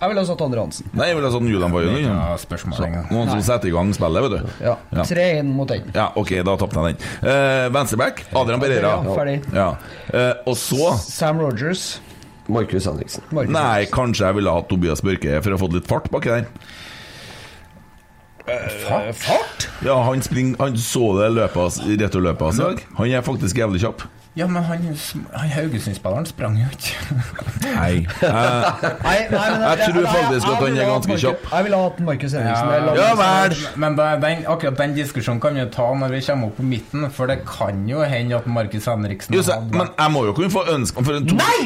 [0.00, 0.86] Jeg ville ha satt Andre Hansen.
[0.96, 2.04] Nei, jeg ville ha satt Julian Faye Lund.
[2.08, 4.52] Ja, noen som setter i gang spillet, vet du.
[4.64, 4.76] Ja.
[4.96, 5.04] Ja.
[5.04, 5.90] 3-1 mot den.
[5.92, 7.10] Ja, ok, da tapte jeg den.
[7.26, 8.94] Uh, Venstreback, Adrian Pereira.
[8.96, 9.36] Ja, ferdig.
[9.52, 9.66] Ja.
[10.08, 11.98] Uh, og så Sam Rogers.
[12.52, 13.24] Markus Henriksen.
[13.30, 13.94] Markus Nei, Henriksen.
[13.96, 16.48] kanskje jeg ville hatt Tobias Børke for å ha fått litt fart baki der.
[19.14, 19.68] Fart?
[19.86, 21.60] Ja, han spring, Han så det løpet
[22.00, 22.80] returløpet hans i dag.
[22.98, 24.02] Han er faktisk jævlig kjapp.
[24.38, 24.84] Ja, men han,
[25.34, 27.16] han Haugesund-spilleren sprang jo ikke.
[27.64, 27.94] Nei.
[28.30, 31.46] Eh, Nei, nei, men Jeg tror faktisk at han er ganske kjapp.
[31.50, 32.96] Jeg ville hatt Markus Henriksen.
[33.00, 33.56] Ja vel!
[33.82, 37.08] Men da, den, akkurat den diskusjonen kan vi ta når vi kommer opp på midten,
[37.14, 40.52] for det kan jo hende at Markus Henriksen jo, hadde men jeg må jo kunne
[40.54, 41.38] få ønske for en to...
[41.40, 41.62] Nei!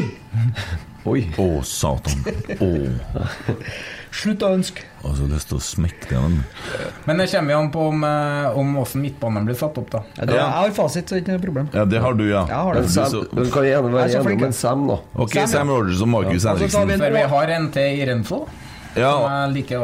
[1.04, 1.20] Oi.
[1.36, 2.24] Å, satan.
[2.64, 2.70] Å.
[4.14, 4.84] Slutt å ønske.
[5.02, 6.36] Altså, lyst til å smekke det den.
[7.08, 10.02] Men det kommer jo an på om, eh, om hvordan midtbanen blir satt opp, da.
[10.16, 10.44] Ja, det, Ja.
[10.44, 11.68] jeg har fasit, så det er ikke noe problem.
[11.74, 12.44] Ja, det har du, ja.
[12.46, 12.90] Jeg har Men det.
[12.90, 14.98] Sam, så- du kan gjerne være enig flink, om Sam, da.
[15.16, 15.46] Ok, Sam, ja.
[15.46, 16.54] Sam Rogers og Markus ja.
[16.54, 16.86] Henriksen.
[16.88, 18.48] vi For vi har en til i Renfo,
[18.96, 19.10] Ja,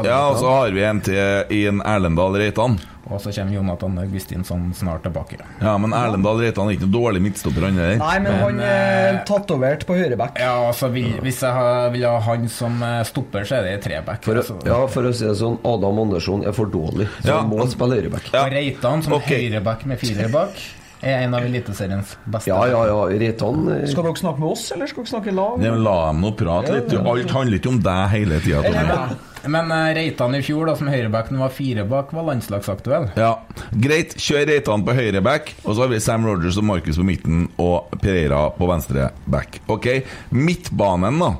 [0.05, 2.79] ja, og så har vi en til i en Erlendal Reitan.
[3.11, 5.41] Og så kommer Jonathan Augustinsson snart tilbake.
[5.61, 7.97] Ja, men Erlendal Reitan er ikke noe dårlig midtstopper, han der.
[8.01, 10.39] Nei, men han er tatovert på høyreback.
[10.41, 14.23] Ja, altså vil, Hvis jeg vil ha han som eh, stopper, så er det treback.
[14.27, 14.59] For, altså.
[14.67, 17.41] ja, for å si det sånn, Adam Andersson er for dårlig, så Ja.
[17.43, 18.31] han må spille høyreback.
[18.33, 18.45] Ja.
[18.45, 19.49] Og Reitan som okay.
[19.49, 20.63] høyreback med fire bak
[21.01, 22.51] er en av Eliteseriens beste.
[22.51, 23.01] Ja, ja, ja.
[23.23, 25.65] Reitan eh, Skal dere snakke med oss, eller skal dere snakke i lag?
[25.65, 26.95] Ja, La dem nå prate litt.
[27.01, 29.05] Alt handler ikke om deg hele tida.
[29.49, 33.09] Men eh, Reitan i fjor, da som høyreback, var fire bak, var landslagsaktuell.
[33.21, 33.33] Ja,
[33.73, 37.47] Greit, kjør Reitan på høyreback, og så har vi Sam Rogers og Markus på midten
[37.57, 39.63] og Pereira på venstre back.
[39.73, 39.89] Ok,
[40.37, 41.33] Midtbanen, da.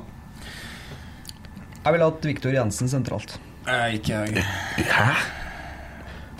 [1.81, 3.37] Jeg ville hatt Viktor Jensen sentralt.
[3.69, 4.25] Eh, ikke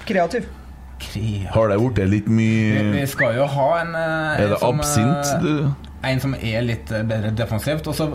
[0.10, 0.49] Kreativ.
[1.53, 4.80] Har det blitt litt mye vi skal jo ha en en Er det som, eh,
[4.80, 5.73] absint, du?
[6.03, 7.86] En som er litt eh, bedre defensivt.
[7.88, 8.07] Og så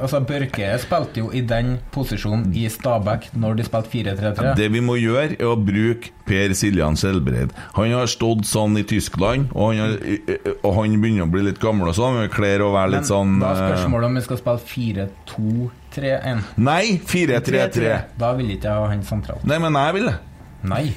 [0.00, 4.54] altså Børke spilte jo i den posisjonen i Stabæk når de spilte 4-3-3.
[4.58, 7.54] Det vi må gjøre, er å bruke Per Siljan Skjelbreid.
[7.76, 11.60] Han har stått sånn i Tyskland, og han, har, og han begynner å bli litt
[11.62, 12.18] gammel og sånn.
[12.18, 15.06] Men kler å være Men sånn da er eh, spørsmålet om vi skal spille
[15.38, 16.42] 4-2-3-1.
[16.58, 17.94] Nei, 4-3-3.
[18.18, 19.46] Da vil ikke jeg ha han sentralt.
[19.46, 20.18] Nei, men jeg vil det.
[20.66, 20.92] Nei.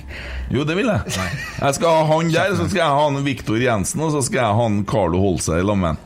[0.50, 1.18] Jo, det vil jeg.
[1.62, 4.42] Jeg skal ha han der, så skal jeg ha han Viktor Jensen, og så skal
[4.42, 6.00] jeg ha han Carlo Holse i lammen.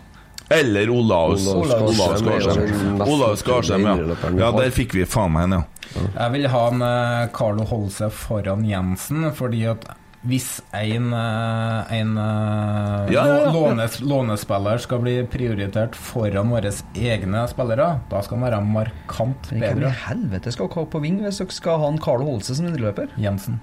[0.51, 1.47] Eller Olaus.
[1.49, 4.17] Olaus Skarsheim Olaus Skarsheim, ja.
[4.37, 5.63] Ja, der fikk vi faen meg en, ja.
[5.95, 9.87] Jeg vil ha han eh, Carlo Holse foran Jensen, fordi at
[10.25, 13.51] hvis en, eh, en eh, Ja, ja, ja.
[13.53, 19.61] Lånes, lånespiller skal bli prioritert foran våre egne spillere, da skal han være markant Men
[19.61, 19.93] Hvem i bedre.
[20.07, 23.13] helvete skal dere ha på ving hvis dere skal ha en Carlo Holse som indreløper?
[23.21, 23.59] Jensen.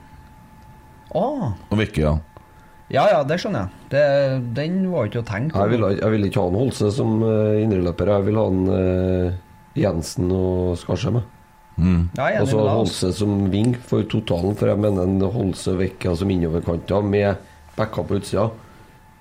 [1.15, 2.15] Ah, Og Vikke, ja.
[2.95, 3.91] ja ja, det skjønner jeg.
[3.93, 4.05] Det,
[4.57, 8.15] den var ikke å tenke Jeg vil, jeg vil ikke ha en Holse som indreløper.
[8.17, 9.35] Jeg vil ha en uh,
[9.77, 11.21] Jensen og Skarsheim.
[11.77, 12.09] Mm.
[12.17, 12.73] Ja, Og så altså.
[12.77, 17.37] Holse som ving for totalen, for jeg mener en Holse Vekka som innoverkanter med
[17.77, 18.51] backa på utsida.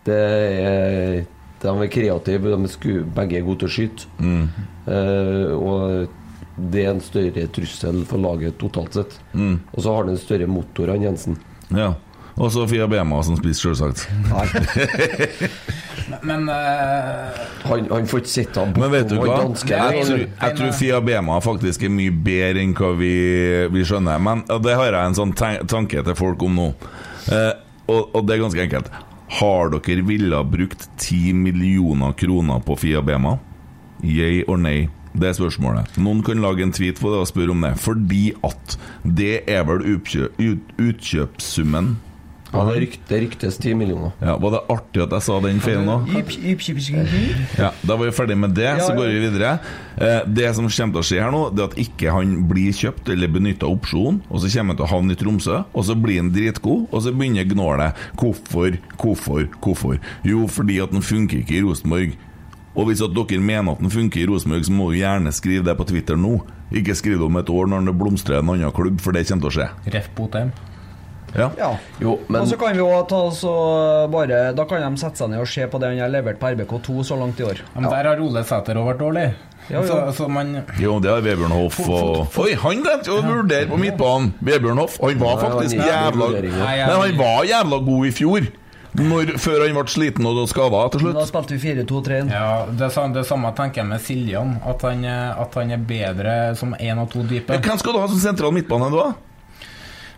[0.06, 1.22] Det er
[1.62, 4.08] De er kreative, de er sku, begge er gode til å skyte.
[4.18, 4.48] Mm.
[4.90, 6.08] Eh, og
[6.72, 9.20] det er en større trussel for laget totalt sett.
[9.38, 9.60] Mm.
[9.70, 11.38] Og så har han en større motor enn Jensen.
[11.70, 11.94] ja.
[12.40, 14.08] Og Sofia Bema som spiser, selvsagt.
[16.28, 19.38] Men eh, Han, han får ikke sitte Men vet du bortom hva?
[19.46, 19.78] danske.
[19.78, 23.14] Jeg tror, jeg tror Fia Bema faktisk er mye bedre enn hva vi,
[23.74, 24.18] vi skjønner.
[24.24, 26.68] Men det har jeg en sånn tanke til folk om nå.
[27.32, 27.54] Uh,
[27.92, 28.88] og, og det er ganske enkelt.
[29.40, 33.34] Har dere ville brukt 10 millioner kroner på Fia Bema?
[34.04, 34.90] Yay or nei?
[35.12, 35.98] Det er spørsmålet.
[36.00, 37.74] Noen kan lage en tweet på det og spørre om det.
[37.84, 41.98] Fordi at det er vel utkjø, ut, utkjøpssummen
[42.52, 44.12] Ja, det, rykt, det ryktes 10 millioner.
[44.20, 45.94] ja, Var det artig at jeg sa den feilen nå?
[47.58, 49.52] Ja, Da var vi ferdig med det, så går vi videre.
[49.96, 52.74] Eh, det som kommer til å skje her nå, Det er at ikke han blir
[52.76, 55.96] kjøpt eller benytta opsjon, og så kommer han til å havne i Tromsø, og så
[55.96, 57.96] blir han dritgod, og så begynner gnålet.
[58.20, 60.00] Hvorfor, hvorfor, hvorfor?
[60.28, 62.18] Jo, fordi at den funker ikke i Rosenborg.
[62.76, 65.64] Og hvis at dere mener at den funker i Rosenborg, så må du gjerne skrive
[65.68, 66.42] det på Twitter nå.
[66.72, 69.48] Ikke skriv det om et år når det blomstrer en annen klubb, for det kommer
[69.48, 69.70] til å skje.
[69.96, 70.52] Ref Botheim.
[71.38, 71.50] Ja.
[71.58, 71.70] Ja.
[72.02, 75.22] Jo, men Og så kan vi jo ta oss og bare Da kan de sette
[75.22, 77.62] seg ned og se på det han har levert på RBK2 så langt i år.
[77.64, 79.26] Ja, men der har Ole Sæter òg vært dårlig.
[79.70, 79.88] Jo, jo.
[79.88, 83.78] Så, så man Jo, det har Vebjørn Hoff og Oi, han glemte å vurdere på
[83.80, 84.34] midtbanen!
[84.42, 88.50] Vebjørn Hoff, han var faktisk jævla Men han var jævla god i fjor!
[88.92, 91.16] Når, før han ble sliten og skada til slutt.
[91.16, 92.32] da spilte vi 4-2-3-1.
[92.34, 94.58] Ja, det, det samme tenker jeg med Siljan.
[94.68, 97.56] At han, er- at han er bedre som én og to dype.
[97.64, 99.06] Hvem skal du ha som sentral midtbane da?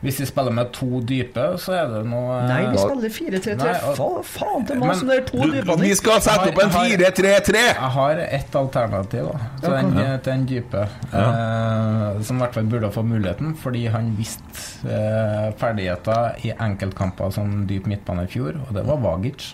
[0.04, 2.82] Hvis vi spiller med to dype, så er det noe Nei, vi Ja.
[2.84, 3.96] spiller 4-3-3.
[3.96, 7.62] Fa faen til meg det er to dype vi skal sette opp en 4-3-3!
[7.64, 12.68] Jeg har ett alternativ da, til, den, til den dype, eh, som i hvert fall
[12.76, 18.60] burde få muligheten, fordi han viste eh, ferdigheter i enkeltkamper som dyp midtbane i fjor,
[18.68, 19.54] og det var Vagic.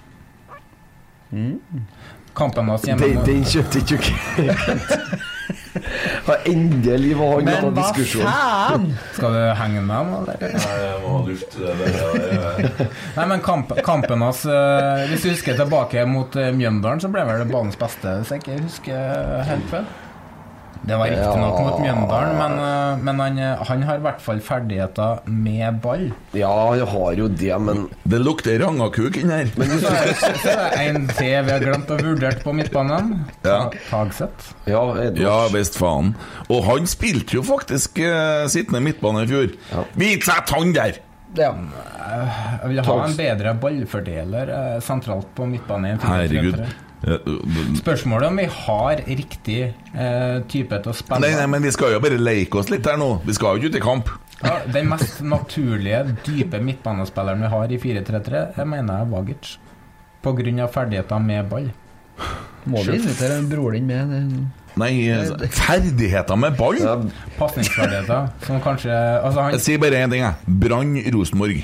[2.36, 4.98] Kampen hans hjemme den kjøpte ikke Kent.
[6.28, 8.90] Ja, Endelig var han Men hva faen?
[9.16, 10.44] Skal du henge med ham, eller?
[10.56, 11.38] Nei, jeg må ha det
[11.80, 12.92] der.
[13.18, 17.26] Nei, men kamp, kampen hans eh, Hvis du husker tilbake mot eh, Mjøndalen, så ble
[17.30, 19.90] vel det banens beste, hvis jeg ikke husker helt feil.
[20.82, 21.64] Det var riktignok Ja.
[21.66, 26.12] mot Mjøndalen, men, eh, men han, eh, han har i hvert fall ferdigheter med ball.
[26.34, 29.46] Ja, han har jo det, men Det lukter rangakuk inni her.
[29.46, 33.26] Så er så er en til vi har glemt å vurdere på midtbanen.
[33.44, 33.70] Ja.
[33.90, 34.54] Tagseth.
[34.66, 34.82] Ja.
[35.16, 36.16] Ja visst faen.
[36.50, 39.54] Og han spilte jo faktisk uh, sittende midtbane i fjor.
[39.72, 39.86] Ja.
[40.00, 41.00] setter han der!
[41.38, 41.54] Ja.
[42.64, 46.00] Jeg vil ha en bedre ballfordeler uh, sentralt på 4-3-3.
[46.08, 46.64] Herregud.
[47.08, 51.22] Eh, uh, Spørsmålet om vi har riktig eh, type til å spille.
[51.24, 53.14] Nei, nei, men vi skal jo bare leke oss litt her nå.
[53.28, 54.12] Vi skal jo ikke ut i kamp.
[54.40, 59.52] Ja, den mest naturlige, dype midtbanespilleren vi har i 4-3-3, jeg mener jeg er Vagic.
[60.20, 61.70] Av ferdigheter med ball.
[62.68, 64.40] Må du invitere broren din med?
[64.80, 66.80] Nei, eh, ferdigheter med ball?
[66.80, 66.98] Ja,
[67.40, 70.60] Pasningsferdigheter som kanskje Altså, han Jeg sier bare én ting, jeg.
[70.60, 71.64] Brann Rosenborg.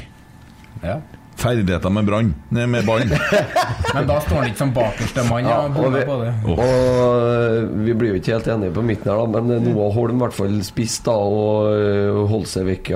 [0.84, 1.00] ja.
[1.36, 2.30] Ferdigheter med brann.
[2.56, 3.02] Nei, med ball.
[3.96, 6.06] Men da står han ikke som bakerste mann Ja, og vi-
[6.56, 10.24] Og vi blir jo ikke helt enige på midten her, da, men Noah Holm i
[10.24, 12.92] hvert fall spist da og øh, holdt seg vekk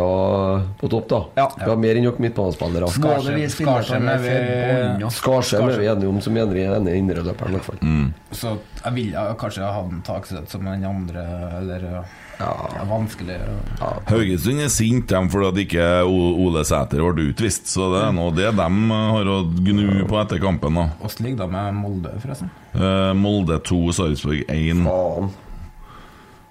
[0.80, 1.20] på topp, da.
[1.40, 1.48] Ja.
[1.60, 2.90] Vi har mer enn nok midtbanespillere.
[2.96, 7.80] Skarsheim er vi- enige om som ene indreløperen, i hvert fall.
[8.32, 11.24] Så jeg ville kanskje ha den taksett som den andre,
[11.60, 12.04] eller
[12.40, 13.38] ja, Det er vanskelig.
[14.08, 17.68] Haugesund er sint dem fordi at ikke Ole Sæter ble utvist.
[17.68, 20.80] Så det er nå det de har å gnu på etter kampen.
[21.02, 22.52] Hvordan ligger det med Molde, forresten?
[22.74, 24.86] Eh, Molde 2, Sarpsborg 1.
[24.88, 25.32] Faen.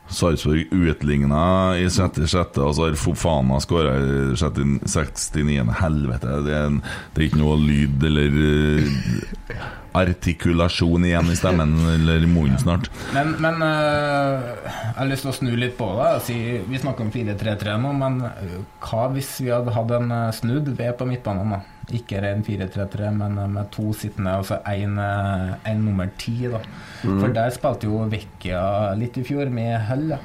[0.09, 1.41] Sarpsborg utligna
[1.77, 5.73] i 66., og så har Fofana skåra i 69.
[5.83, 6.39] Helvete.
[6.47, 6.81] Det er, en,
[7.15, 9.67] det er ikke noe lyd eller eh,
[10.01, 12.89] artikulasjon igjen i stemmen eller i munnen snart.
[13.15, 16.13] Men, men øh, jeg har lyst til å snu litt på det.
[16.27, 16.39] Si,
[16.69, 18.55] vi snakker om 4-3-3 nå, men øh,
[18.85, 21.57] hva hvis vi hadde hatt en øh, snudd ved på midtbanen?
[21.57, 21.61] da?
[21.99, 26.43] Ikke ren 4-3-3, men med to sittende, altså en, en nummer ti.
[26.53, 26.61] da.
[27.01, 30.11] For der spilte jo Vecchia litt i fjor, med hell.
[30.13, 30.21] Ja.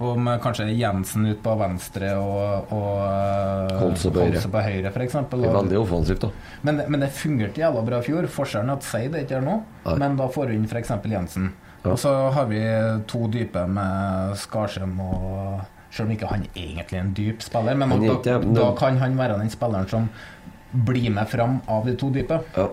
[0.00, 4.40] Og med kanskje Jensen ut på venstre og, og øh, Holse på høyre.
[4.54, 5.16] på høyre, f.eks.
[5.32, 6.30] Det veldig offensivt, da.
[6.64, 8.28] Men, men det fungerte jævla bra i fjor.
[8.32, 9.96] Forskjellen er at Seid ikke nå, Nei.
[10.00, 10.94] men da får inn f.eks.
[11.04, 11.50] Jensen.
[11.84, 11.92] Ja.
[11.92, 12.62] Og så har vi
[13.08, 15.60] to dype med Skarsheim og
[15.90, 19.16] Selv om ikke han egentlig er en dyp spiller, men er da, da kan han
[19.18, 20.04] være den spilleren som
[20.86, 22.36] blir med fram av de to dype.
[22.54, 22.68] Ja.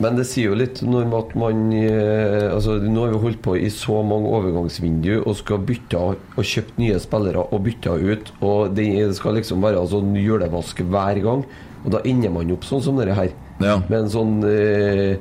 [0.00, 3.56] Men det sier jo litt når at man eh, altså Nå har vi holdt på
[3.60, 8.72] i så mange overgangsvindu og skal bytte og kjøpt nye spillere og bytte ut, og
[8.76, 11.44] det skal liksom være sånn julevask hver gang.
[11.84, 13.34] Og da ender man opp sånn som dette her.
[13.60, 13.76] Ja.
[13.88, 15.20] Med en sånn eh,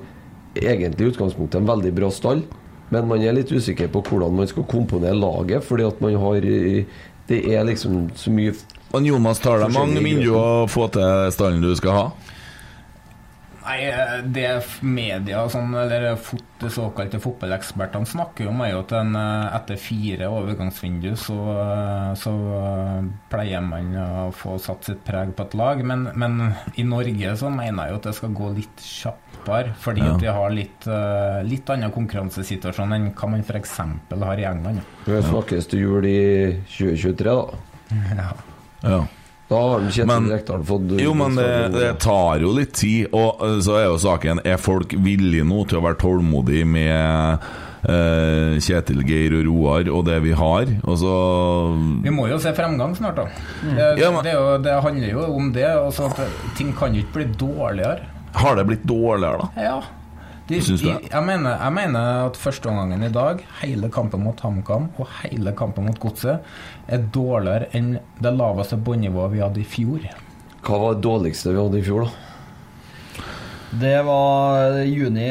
[0.59, 2.39] Egentlig i utgangspunktet en veldig bra stall,
[2.89, 6.47] men man er litt usikker på hvordan man skal komponere laget, fordi at man har
[6.47, 6.87] eh,
[7.29, 8.55] Det er liksom så mye
[8.95, 12.05] Og Jonas, tar det mange vinduer å få til stallen du skal ha?
[13.69, 13.83] Nei,
[14.33, 14.47] det
[14.81, 19.11] media og sånn, eller fot, de såkalte fotballekspertene snakker jo om, er jo at en,
[19.19, 25.35] eh, etter fire overgangsvindu så, eh, så eh, pleier man å få satt sitt preg
[25.37, 25.83] på et lag.
[25.85, 30.01] Men, men i Norge så mener jeg jo at det skal gå litt kjappere, fordi
[30.07, 30.15] Ja.
[30.15, 30.89] at vi har litt,
[31.45, 33.77] litt annen konkurransesituasjon enn hva man f.eks.
[33.77, 34.81] har i England.
[35.05, 36.19] Vi snakkes til jul i
[36.73, 37.65] 2023, da.
[38.17, 38.29] Ja.
[38.81, 38.99] Ja.
[39.49, 43.55] Da har Kjetil Rekdal fått Jo, men det, det tar jo litt tid, og eh,
[43.65, 47.47] så er jo saken Er folk villige nå til å være tålmodige med
[47.89, 50.69] eh, Kjetil, Geir og Roar og det vi har?
[50.85, 51.13] Og så
[52.05, 53.27] Vi må jo se fremgang snart, da.
[53.63, 55.65] Det, Ja, men- det, er jo, det handler jo om det.
[55.71, 56.21] Altså at
[56.59, 58.05] ting kan jo ikke bli dårligere.
[58.37, 59.63] Har det blitt dårligere, da?
[59.65, 59.79] Ja.
[60.49, 61.11] De, Syns du det?
[61.11, 65.85] jeg, mener, jeg mener at førsteomgangen i dag, hele kampen mot HamKam og hele kampen
[65.85, 66.41] mot Godset,
[66.89, 70.07] er dårligere enn det laveste båndnivået vi hadde i fjor.
[70.65, 73.29] Hva var det dårligste vi hadde i fjor, da?
[73.79, 75.27] Det var juni.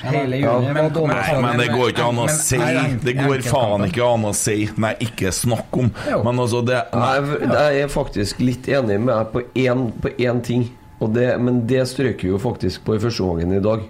[0.00, 1.14] Hele juni Ja, var men- dårlig.
[1.16, 2.58] Nei, men det går ikke an å si.
[3.04, 4.68] Det går faen ikke an å si.
[4.76, 5.90] Nei, ikke snakk om.
[6.24, 10.68] Men altså, det Jeg, jeg er faktisk litt enig med deg på én, på ting.
[11.00, 13.80] Og det, men det strøk vi jo faktisk på i første gangen i dag.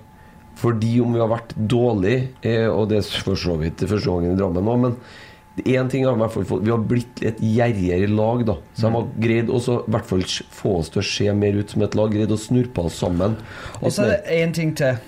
[0.61, 4.35] Fordi om vi har vært dårlige, eh, og det er for så vidt første gangen
[4.35, 4.97] i Drammen òg, men
[5.65, 8.57] én ting har vi fått Vi har blitt et gjerrigere lag, da.
[8.75, 9.61] Så de har greid i
[9.93, 10.25] hvert fall
[10.57, 12.13] få oss til å se mer ut som et lag.
[12.13, 13.37] Greid å snurpe oss sammen.
[13.81, 15.01] Og så er det én ting til.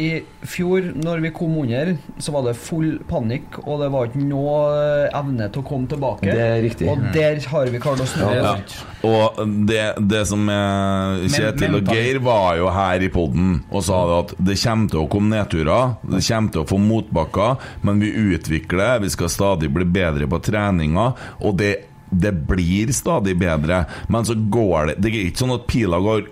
[0.00, 4.22] I fjor, når vi kom under, så var det full panikk, og det var ikke
[4.24, 6.32] noe eh, evne til å komme tilbake.
[6.32, 6.88] Det er riktig.
[6.88, 8.24] Og der har vi klart å snu.
[8.24, 8.54] Det Ja.
[9.02, 9.38] Og
[9.68, 14.18] det, det som er Kjetil og Geir var jo her i podden og sa det
[14.20, 18.12] at det kommer til å komme nedturer, det kommer til å få motbakker, men vi
[18.32, 21.10] utvikler, vi skal stadig bli bedre på treninga,
[21.42, 21.72] og det,
[22.08, 23.84] det blir stadig bedre.
[24.08, 26.30] Men så går det Det er ikke sånn at pila går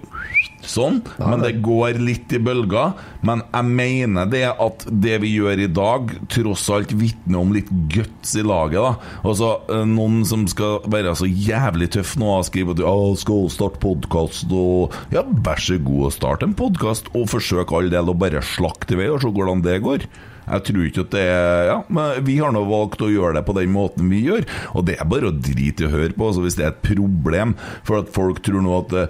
[0.67, 2.95] sånn, men det går litt i bølger.
[3.27, 7.71] Men jeg mener det at det vi gjør i dag, tross alt vitner om litt
[7.93, 8.81] guts i laget.
[8.81, 12.97] da Altså eh, Noen som skal være så jævlig tøff nå og skrive at «Ja,
[13.21, 17.91] skal starte podkast og Ja, vær så god og start en podkast, og forsøk all
[17.93, 20.07] del å bare slakte i vei og se hvordan det går.
[20.51, 23.45] Jeg tror ikke at det er Ja, men vi har nå valgt å gjøre det
[23.47, 24.45] på den måten vi gjør,
[24.75, 26.27] og det er bare å drite i å høre på.
[26.31, 27.55] Altså Hvis det er et problem
[27.87, 29.05] for at folk tror nå at det,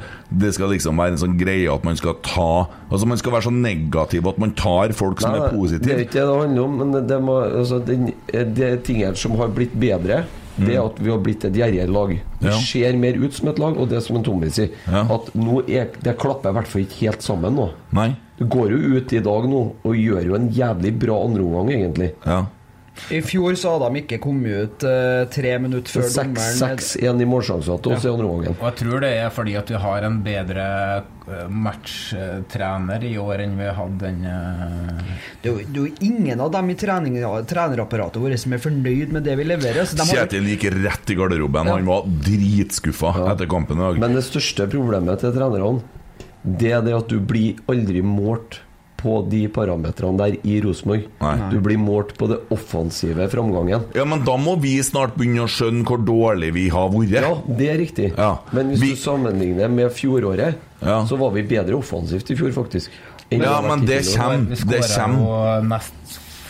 [0.45, 2.51] det skal liksom være en sånn greie at man skal ta
[2.91, 5.95] Altså man skal være så negativ at man tar folk som Nei, er nei, Det
[5.95, 8.11] er ikke det det handler om, men det, må, altså, den,
[8.57, 10.25] det tingene som har blitt bedre,
[10.61, 12.11] det er at vi har blitt et gjerrigere lag.
[12.17, 12.49] Vi Mm.
[12.51, 12.57] Ja.
[12.65, 15.03] ser mer ut som et lag, og det er som en Tommy sier, Ja.
[15.13, 17.67] at nå er, det klapper i hvert fall ikke helt sammen nå.
[17.93, 18.17] Nei.
[18.41, 22.15] Du går jo ut i dag nå og gjør jo en jævlig bra andreomgang, egentlig.
[22.25, 22.47] Ja.
[23.15, 27.29] I fjor så hadde de ikke kommet ut uh, tre minutter før dommeren 6-1 i
[27.31, 28.57] målsjanser til oss i andre andreomgangen.
[28.59, 30.65] Og jeg tror det er fordi at vi har en bedre
[31.31, 35.15] eh, matchtrener i år enn vi hadde den uh...
[35.41, 37.17] Det er jo- det er jo ingen av dem i trening,
[37.55, 39.85] trenerapparatet vårt som er fornøyd med det vi leverer.
[39.89, 41.73] Så de har, Kjetil gikk rett i garderoben.
[41.73, 44.03] Han var dritskuffa etter kampen i dag.
[44.03, 45.81] Men det største problemet til trenerne,
[46.45, 48.61] det er det at du blir aldri målt
[49.01, 51.07] på de parametrene der i Rosenborg.
[51.51, 53.87] Du blir målt på det offensive framgangen.
[53.97, 57.15] Ja, men da må vi snart begynne å skjønne hvor dårlig vi har vært.
[57.25, 58.11] Ja, det er riktig.
[58.19, 58.35] Ja.
[58.53, 61.05] Men hvis Vi- du sammenligner med fjoråret, Ja.
[61.07, 62.91] så var vi bedre offensivt i fjor, faktisk.
[63.31, 64.39] enn Ja, men det kommer.
[64.49, 65.81] Vi Det kommer.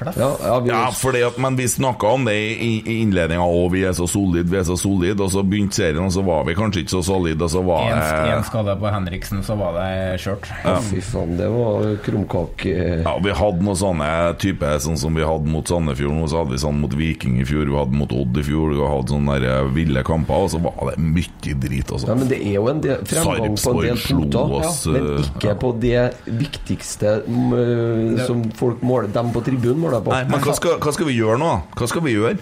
[0.07, 0.15] Jo.
[0.17, 3.71] Ja, ja, vi, Ja, fordi at, men vi snakka om det i, i innledninga òg.
[3.75, 5.21] Vi er så solide, vi er så solide.
[5.25, 7.89] Og så begynte serien, og så var vi kanskje ikke så solide, og så var
[7.91, 10.49] En, en det skade på Henriksen, så var det kjørt.
[10.65, 10.77] Ja.
[10.91, 12.75] Fy faen, det var krumkake...
[13.05, 14.11] Ja, vi hadde noen sånne
[14.41, 17.47] type Sånn som vi hadde mot Sandefjord nå, så hadde vi sånn mot Viking i
[17.49, 20.61] fjor, vi hadde mot Odd i fjor, vi hadde sånne der ville kamper, og så
[20.63, 22.11] var det mye drit, altså.
[22.11, 25.27] Ja, men det er jo en del fremgang på en del punkter, oss, men eh,
[25.27, 26.05] ikke på det
[26.41, 30.15] viktigste eh, som folk måler dem på tribunen måler på.
[30.15, 31.51] Nei, men hva skal, hva skal vi gjøre nå?
[31.77, 32.39] Hva skal vi gjøre?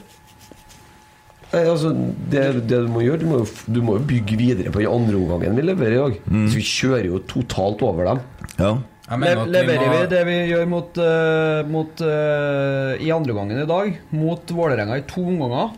[1.48, 1.94] Nei, altså,
[2.28, 5.16] det, det du må gjøre, du må, jo du må bygge videre på den andre
[5.16, 6.16] omgangen vi leverer i dag.
[6.28, 6.46] Mm.
[6.50, 8.22] Så vi kjører jo totalt over dem.
[8.58, 8.72] Ja.
[9.08, 13.68] Le leverer vi må- det vi gjør mot, uh, mot uh, i andre gangen i
[13.70, 15.72] dag, mot Vålerenga i to omganger.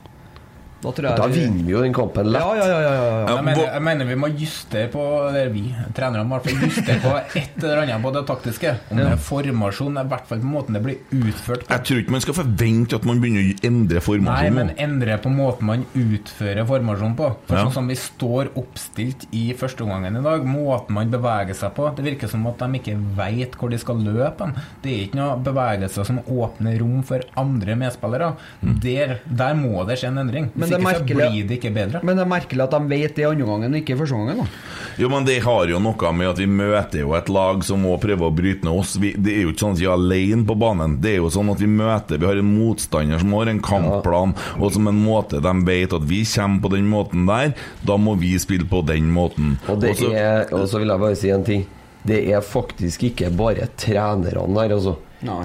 [0.80, 2.40] Da tror jeg Da vi- vinner vi jo den kampen lett.
[2.42, 2.80] Ja, ja, ja.
[2.80, 3.20] ja, ja.
[3.20, 5.02] Ja, Jeg mener, jeg mener vi må justere på
[5.34, 8.72] det vi, trenerne må justere på et eller annet på det taktiske.
[8.90, 11.74] Om det er formasjon, i hvert fall på måten det blir utført på.
[11.74, 15.30] Jeg tror ikke man skal forvente at man begynner å endre Nei, men endre på
[15.30, 17.28] måten man utfører formasjonen på.
[17.46, 21.90] For Sånn som vi står oppstilt i førsteomgangen i dag, måten man beveger seg på
[21.96, 24.48] Det virker som at de ikke veit hvor de skal løpe.
[24.82, 28.32] Det er ikke noe bevegelser som åpner rom for andre medspillere.
[28.62, 30.50] Der, der må det skje en endring.
[30.54, 32.02] Men Hvis det er ikke så blir det ikke bedre.
[32.06, 34.44] Men det er merkelig at de vet det andre gangen, ikke første gangen.
[34.44, 37.82] da Jo, men det har jo noe med at vi møter jo et lag som
[37.86, 38.94] må prøve å bryte ned oss.
[39.00, 40.98] Vi, det er jo ikke sånn at vi er alene på banen.
[41.00, 44.36] Det er jo sånn at vi møter Vi har en motstander som har en kampplan,
[44.58, 47.54] og som en måte de vet at vi kommer på den måten der.
[47.86, 49.58] Da må vi spille på den måten.
[49.68, 51.68] Og det er, og så vil jeg bare si en ting.
[52.06, 54.96] Det er faktisk ikke bare trenerne der, altså.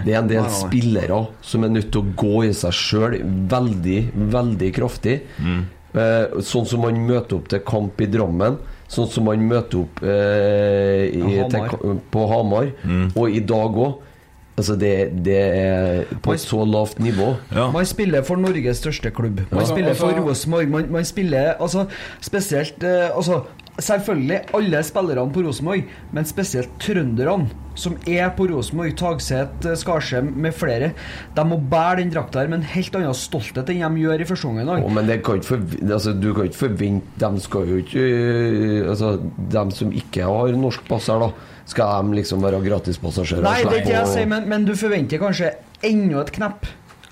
[0.06, 3.18] Det er en del spillere som er nødt til å gå i seg sjøl
[3.52, 4.00] veldig,
[4.32, 5.22] veldig kraftig.
[5.96, 8.58] Eh, sånn som man møter opp til kamp i Drammen.
[8.88, 11.70] Sånn som man møter opp eh, i, Ja, til, Hamar.
[11.70, 12.72] ka- på Hamar.
[13.16, 13.96] Og i dag òg.
[14.56, 14.91] Altså, det,
[15.26, 17.34] det er på et så lavt nivå.
[17.52, 17.68] Ja.
[17.76, 19.41] Man spiller for Norges største klubb.
[19.52, 19.68] Man Ja.
[19.68, 20.69] spiller for Rosenborg.
[20.72, 21.86] Man, man spiller altså,
[22.22, 23.41] spesielt eh, altså,
[23.76, 25.82] Selvfølgelig alle spillerne på Rosenborg,
[26.15, 30.94] men spesielt trønderne som er på Rosenborg, Tagset, eh, Skarsheim med flere.
[31.36, 34.27] De må bære den drakta her med en helt annen stolthet enn de gjør i
[34.30, 34.86] første omgang i dag.
[34.88, 35.44] Å, men det kan
[35.91, 39.11] altså, du kan ikke forvente De skal jo ikke øh, Altså,
[39.52, 41.34] de som ikke har norsk pass her, da,
[41.66, 43.44] skal de liksom være gratispassasjerer?
[43.44, 46.32] og Nei, det er ikke det jeg sier, men, men du forventer kanskje enda et
[46.40, 46.66] knepp.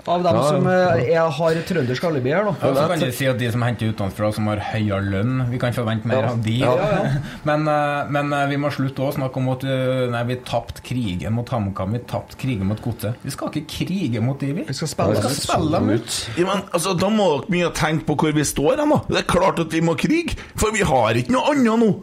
[0.04, 0.72] av dem Ja, som ja.
[1.00, 2.52] eh, er, har trøndersk alibi her, da.
[2.60, 5.58] Ja, så kan du si at de som henter utenfra, som har høyere lønn, vi
[5.62, 6.32] kan forvente mer Ja.
[6.34, 6.56] av de.
[6.60, 7.14] Ja, ja,
[7.48, 11.32] Men, eh, men eh, vi må slutte å snakke om at nei, vi tapte krigen
[11.38, 13.16] mot HamKam, vi tapte krigen mot Godset.
[13.24, 14.68] Vi skal ikke krige mot de, vi.
[14.68, 16.20] Vi skal spille vi skal spille dem ut.
[16.36, 18.90] Ja, men altså, Da må dere begynne å tenke på hvor vi står hen.
[18.98, 19.00] da.
[19.08, 21.94] Det er klart at vi må krige, for vi har ikke noe annet nå.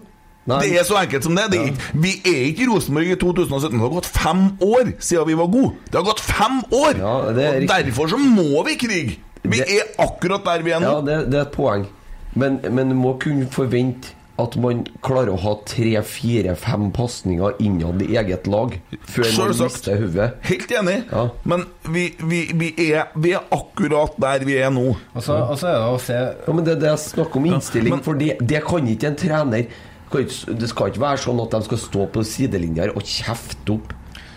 [0.49, 0.61] Nei.
[0.65, 1.45] Det er så enkelt som det.
[1.53, 3.75] det er ikke, vi er ikke Rosenborg i 2017.
[3.77, 5.75] Det har gått fem år siden vi var gode.
[5.91, 6.95] Det har gått fem år!
[6.99, 7.43] Ja, og.
[7.69, 9.19] Derfor så må vi krige.
[9.43, 10.95] Vi Det- er akkurat der vi er nå.
[10.97, 11.87] Ja, det, det er et poeng.
[12.35, 17.59] Men, men du må kunne forvente at man klarer å ha tre, fire, fem pasninger
[17.61, 18.73] innad i eget lag
[19.05, 20.31] før man mister hodet.
[20.49, 20.95] Helt enig.
[21.13, 21.27] Ja.
[21.45, 24.95] Men vi, vi, vi, er, vi er akkurat der vi er nå.
[25.13, 27.51] Og så, og så er det å se Ja, men det, det er snakk om
[27.53, 29.67] innstilling, men- for det, det kan ikke en trener
[30.11, 33.97] Det skal ikke være sånn at de skal stå på sidelinja og kjefte opp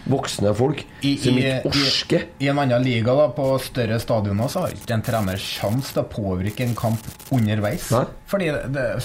[0.10, 2.26] voksne folk i, som ikke orsker.
[2.38, 5.94] i, I en annen liga, da, på større stadioner, så har ikke en trener sjanse
[5.96, 7.88] til å påvirke en kamp underveis.
[7.94, 8.04] Nei.
[8.32, 8.50] Fordi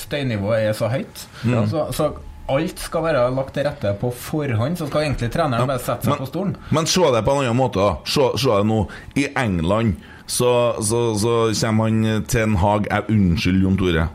[0.00, 1.24] støynivået er så høyt.
[1.70, 2.10] Så, så
[2.48, 4.78] alt skal være lagt til rette på forhånd.
[4.80, 6.56] Så skal egentlig treneren bare sette seg på stolen.
[6.74, 7.78] men se det på en annen måte.
[7.78, 8.82] da Se, se det nå.
[9.20, 10.50] I England så,
[10.84, 14.08] så, så kommer han til en Hag Jeg unnskyld, Jon Tore.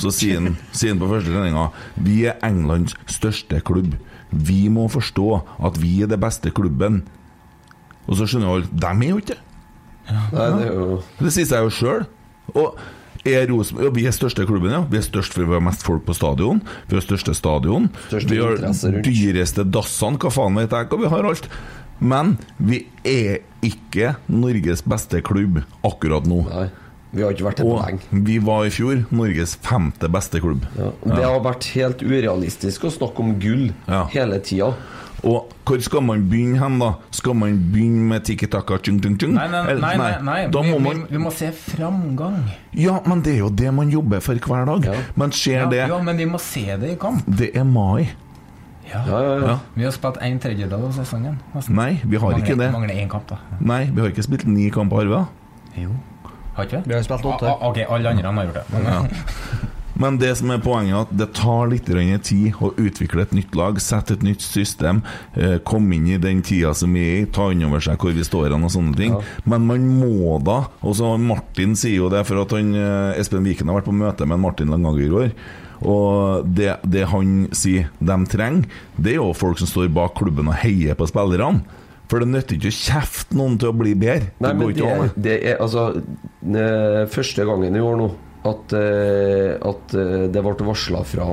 [0.00, 1.70] Så sier han, sier han på første treninga
[2.04, 3.94] Vi er Englands største klubb.
[4.30, 5.28] Vi må forstå
[5.68, 7.02] at vi er det beste klubben.
[8.06, 9.40] Og så skjønner alle De er jo ikke det.
[10.06, 12.06] Nei, det er jo Det sier seg jo sjøl.
[12.54, 12.76] Og
[13.26, 14.84] er ja, vi er største klubben, ja.
[14.86, 16.60] Vi er størst fordi vi har mest folk på stadion.
[16.86, 17.88] Vi har største stadion.
[18.06, 21.48] Største vi har dyreste dassene, hva faen vet jeg, og vi har alt.
[21.98, 26.44] Men vi er ikke Norges beste klubb akkurat nå.
[26.46, 26.68] Nei.
[27.12, 28.24] Vi har ikke vært det på lenge.
[28.26, 30.66] Vi var i fjor Norges femte beste klubb.
[30.76, 30.90] Ja.
[31.06, 34.04] Det har vært helt urealistisk å snakke om gull Ja.
[34.12, 34.74] hele tida.
[35.24, 36.90] Og hvor skal man begynne hen, da?
[37.10, 39.32] Skal man begynne med tikki taka chung chung chung?
[39.34, 40.46] Nei, nei, nei, nei, nei.
[40.52, 42.36] Må vi, man vi må se framgang.
[42.76, 44.84] Ja, men det er jo det man jobber for hver dag.
[44.84, 45.00] Ja.
[45.16, 47.24] Men skjer Ja, det ja, men vi må se det i kamp.
[47.26, 48.10] Det er mai.
[48.92, 49.00] Ja.
[49.08, 49.46] Ja, ja, ja.
[49.46, 49.58] Ja.
[49.74, 51.40] Vi har spilt en tredjedel av sesongen.
[51.54, 51.74] nesten.
[51.74, 52.68] Nei, vi har mangler, ikke det.
[52.76, 53.38] Mangler én kamp, da.
[53.58, 55.26] Nei, vi har ikke spilt ni kamper, Arve.
[55.76, 55.96] Jo.
[56.56, 57.46] Har ikke Vi har spilt åtte.
[57.46, 58.68] Ah, ah, ok, alle andre har gjort det.
[58.74, 59.06] Men, Ja.
[59.96, 63.54] Men det som er poenget er at det tar litt tid å utvikle et nytt
[63.56, 65.02] lag, sette et nytt system,
[65.34, 68.12] eh, komme inn i den tida som vi er i, ta inn over seg hvor
[68.12, 69.14] vi står hen og sånne ting.
[69.16, 69.22] Ja.
[69.44, 73.44] Men man må da Og så Martin sier jo det, for at han, eh, Espen
[73.44, 75.32] Viken har vært på møte med Martin Langager i år.
[75.80, 80.48] Og det, det han sier de trenger, det er jo folk som står bak klubben
[80.48, 81.64] og heier på spillerne.
[82.08, 84.28] For det nytter ikke å kjefte noen til å bli bedre.
[84.38, 85.08] Nei, det går ikke an.
[85.16, 85.22] det.
[85.26, 85.88] det er altså
[86.42, 88.10] ne- Første gangen i år nå
[88.46, 91.32] at, eh, at eh, det ble varsla fra,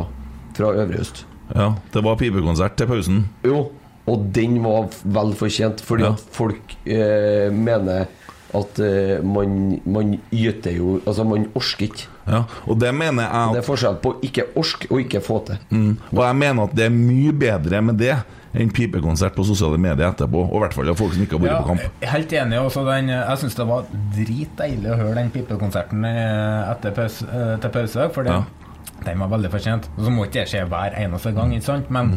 [0.58, 1.26] fra Øvre Øst.
[1.54, 3.24] Ja, det var pipekonsert til pausen.
[3.46, 3.68] Jo,
[4.10, 6.14] og den var vel fortjent, fordi Ja.
[6.18, 8.08] at folk eh, mener
[8.54, 12.08] at eh, man, man yter jo Altså, man orsker ikke.
[12.28, 15.40] Ja, og det mener jeg at Det er forskjell på ikke orsk og ikke få
[15.46, 15.58] til.
[15.70, 15.98] Mm.
[16.14, 18.16] Og jeg mener at det er mye bedre med det
[18.54, 20.44] enn pipekonsert på sosiale medier etterpå.
[20.50, 22.02] Og i hvert fall av folk som ikke har vært ja, på kamp.
[22.14, 22.60] helt enig.
[22.62, 27.56] Også den, jeg syns det var dritdeilig å høre den pipekonserten eh, etter pause, eh,
[27.64, 28.10] til pause.
[28.14, 28.44] For Ja.
[29.04, 29.88] den var veldig fortjent.
[29.98, 31.90] Og Så må ikke det skje hver eneste gang, ikke sant?
[31.92, 32.14] men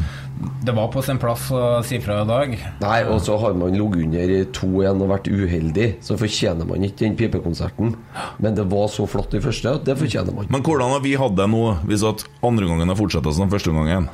[0.63, 2.53] det var på sin plass å si fra i dag.
[2.81, 6.99] Nei, og så har man ligget under 2-1 og vært uheldig, så fortjener man ikke
[7.07, 7.97] den pipekonserten.
[8.39, 10.47] Men det var så flott i første at det fortjener man.
[10.51, 13.73] Men hvordan har vi hatt det nå hvis at andre gangen har fortsatt som første
[13.75, 14.09] gangen?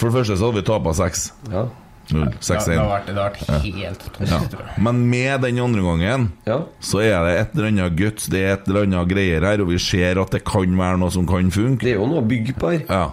[0.00, 1.28] For det første så hadde vi tapa 6.
[1.52, 1.66] Ja.
[2.10, 4.30] 0, Det, det, har vært, det har vært helt tomt.
[4.32, 4.64] Ja.
[4.82, 6.56] Men med den andre gangen ja.
[6.82, 9.70] så er det et eller annet guts, det er et eller annet greier her, og
[9.70, 11.84] vi ser at det kan være noe som kan funke.
[11.86, 12.82] Det er jo noe å bygge på her.
[12.88, 13.04] Ja.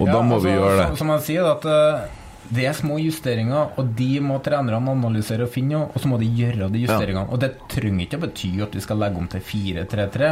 [0.00, 0.88] Og Ja, da må altså, vi gjøre det.
[0.98, 2.19] som han sier, at eh,
[2.50, 6.28] det er små justeringer, og de må trenerne analysere og finne, og så må de
[6.34, 7.28] gjøre de justeringene.
[7.30, 10.30] Og det trenger ikke å bety at vi skal legge om til 4-3-3,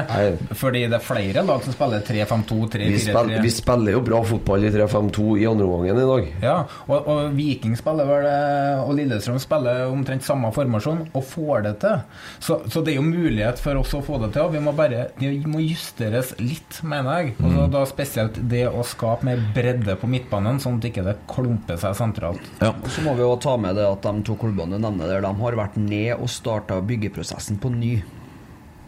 [0.58, 3.42] fordi det er flere lag som spiller 3-5-2, 3-4-3.
[3.44, 6.32] vi spiller jo bra fotball i 3-5-2 i andre omgangen i dag.
[6.42, 6.56] Ja,
[6.88, 11.74] og, og Viking spiller vel eh, Og Lillestrøm spiller omtrent samme formasjon og får det
[11.84, 12.02] til.
[12.44, 14.46] Så, så det er jo mulighet for oss å få det til.
[14.46, 17.34] Og vi må bare Det må justeres litt, mener jeg.
[17.42, 21.16] Og så da spesielt det å skape mer bredde på midtbanen, sånn at ikke det
[21.30, 22.50] klumper seg sentralt.
[22.58, 22.72] Ja.
[22.74, 25.24] Og Så må vi jo ta med det at de to klubbene du nevner der,
[25.24, 27.94] de har vært ned og starta byggeprosessen på ny.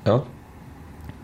[0.09, 0.21] Ja.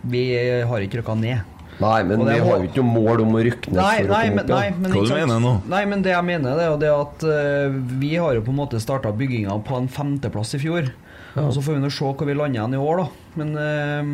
[0.07, 0.25] Vi
[0.69, 1.57] har ikke rykka ned.
[1.77, 4.47] Nei, men vi har jo ikke noe mål om å rykke ned Nei, nei, men,
[4.49, 5.51] nei, men Hva ikke du mener nå?
[5.69, 8.55] Nei, men det jeg mener, det er jo det at uh, vi har jo på
[8.55, 10.89] en måte starta bygginga på en femteplass i fjor.
[11.37, 13.33] Og så får vi nå se hvor vi lander igjen i år, da.
[13.37, 14.09] Men uh,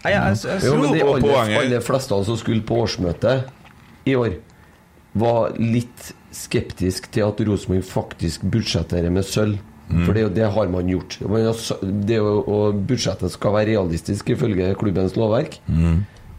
[0.00, 3.36] nei, jeg, jeg, jeg, Jo, men de aller, aller fleste som skulle på årsmøte
[4.10, 4.40] i år,
[5.14, 9.60] var litt skeptisk til at Rosenborg faktisk budsjetterer med sølv
[10.06, 11.18] For det, det har man gjort.
[11.28, 11.44] Man
[12.08, 15.58] det og budsjettet skal være realistisk ifølge klubbens lovverk.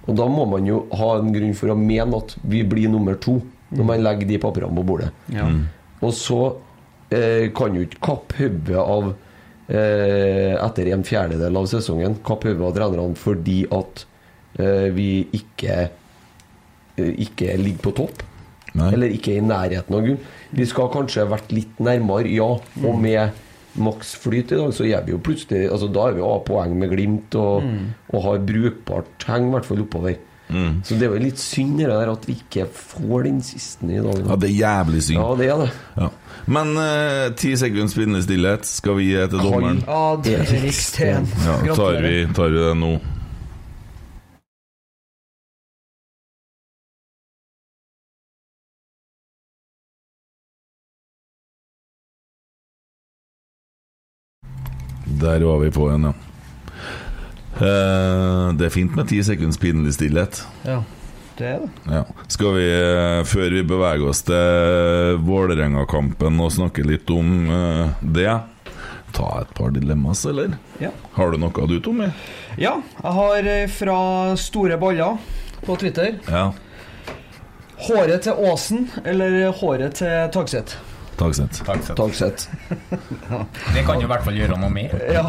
[0.08, 3.16] Og da må man jo ha en grunn for å mene at vi blir nummer
[3.22, 3.40] to,
[3.70, 5.12] når man legger de papirene på bordet.
[6.02, 6.40] Og så
[7.14, 9.12] eh, kan jo ikke kappe hodet av
[9.70, 14.06] eh, etter en fjerdedel av sesongen kappe hodet av trenerne fordi at
[14.60, 15.78] eh, vi ikke
[16.98, 18.26] eh, ikke ligger på topp.
[18.76, 18.92] Nei.
[18.94, 20.18] Eller ikke i nærheten av gull.
[20.56, 22.52] Vi skal kanskje vært litt nærmere, ja.
[22.84, 23.42] Og med
[23.76, 27.36] maksflyt i dag, så er vi jo plutselig altså Da er vi A-poeng med Glimt
[27.36, 27.66] og,
[28.14, 30.16] og har brukbart heng, i hvert fall oppover.
[30.86, 33.98] Så det er jo litt synd det der at vi ikke får den siste i
[34.04, 34.20] dag.
[34.30, 35.18] Ja, det er jævlig synd.
[35.18, 35.70] Ja, det er det.
[35.98, 36.10] Ja.
[36.46, 39.82] Men eh, ti sekunds pinnende stillhet skal vi gi til dommeren.
[41.48, 42.94] Ja, tar vi, tar vi det nå?
[55.26, 56.14] Der var vi på igjen, ja.
[57.56, 60.42] Uh, det er fint med ti sekunds pinlig stillhet.
[60.68, 60.82] Ja,
[61.40, 61.70] det er det.
[61.96, 62.02] Ja.
[62.30, 68.28] Skal vi, eh, før vi beveger oss til Vålerenga-kampen og snakke litt om uh, det,
[69.16, 70.58] ta et par dilemmas, eller?
[70.84, 70.92] Ja.
[71.16, 72.12] Har du noe du, Tommy?
[72.60, 73.50] ja, jeg har
[73.80, 74.00] fra
[74.40, 75.18] Store Baller
[75.66, 76.52] på Twitter Ja.
[77.88, 80.78] Håret til Åsen eller håret til Tagseth?
[81.16, 81.62] Takseth.
[81.66, 82.50] Takk, Seth.
[83.76, 84.94] Det kan jo i hvert fall gjøre noe med.
[85.14, 85.24] Ja.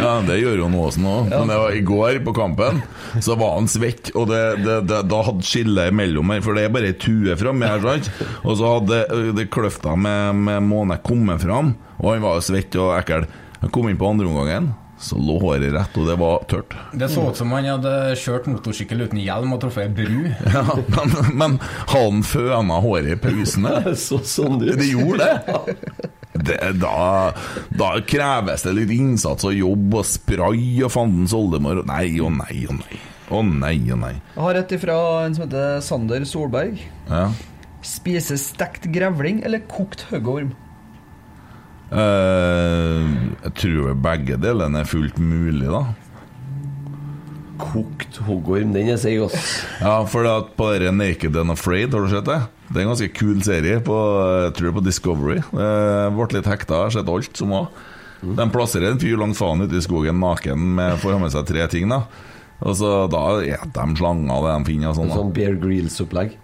[0.00, 1.30] Ja, det gjør jo Aasen òg.
[1.32, 2.80] Men det var i går på kampen,
[3.22, 4.12] så var han svett.
[4.14, 7.36] Og det, det, det, da hadde skillet mellom her, for det er bare ei tue
[7.40, 8.10] framme her, sant?
[8.44, 9.00] Og så hadde
[9.38, 13.26] det kløfta med, med Måne kommet fram, og han var jo svett og ekkel.
[13.60, 14.70] Han kom inn på andre omgangen,
[15.00, 16.74] så lå håret rett, og det var tørt.
[16.92, 20.26] Det så ut som han hadde kjørt motorsykkel uten hjelm og truffet ei bru.
[20.54, 21.54] Ja, men, men
[21.94, 23.94] han føna håret i pausene.
[23.96, 24.74] Så sånn ut.
[24.76, 25.86] Det gjorde det.
[26.50, 27.32] det da,
[27.80, 31.80] da kreves det litt innsats og jobb og spray og fandens oldemor.
[31.88, 33.00] Nei og nei og nei.
[33.30, 34.16] Å nei og nei.
[34.34, 36.82] Jeg har et ifra en som heter Sander Solberg.
[37.08, 37.28] Ja.
[37.86, 40.52] Spise stekt grevling eller kokt høgorm?
[41.90, 43.08] Eh,
[43.46, 45.82] jeg tror begge delene er fullt mulig, da.
[47.60, 49.50] Kokt hoggorm, den er seig, ass.
[49.82, 52.40] Ja, for det at på dere Naked and Afraid, har du sett det?
[52.70, 53.96] Det er en ganske kul serie, på,
[54.46, 55.38] jeg tror det er på Discovery.
[55.42, 57.68] Jeg ble litt hekta, har sett alt som var.
[58.20, 61.48] De plasserer en fyr langt faen ute i skogen naken med, får ha med seg
[61.48, 62.04] tre ting, da.
[62.60, 65.12] Og så da spiser de slanger det de finner sånn.
[65.16, 66.34] Sånn Bear Greels-opplegg?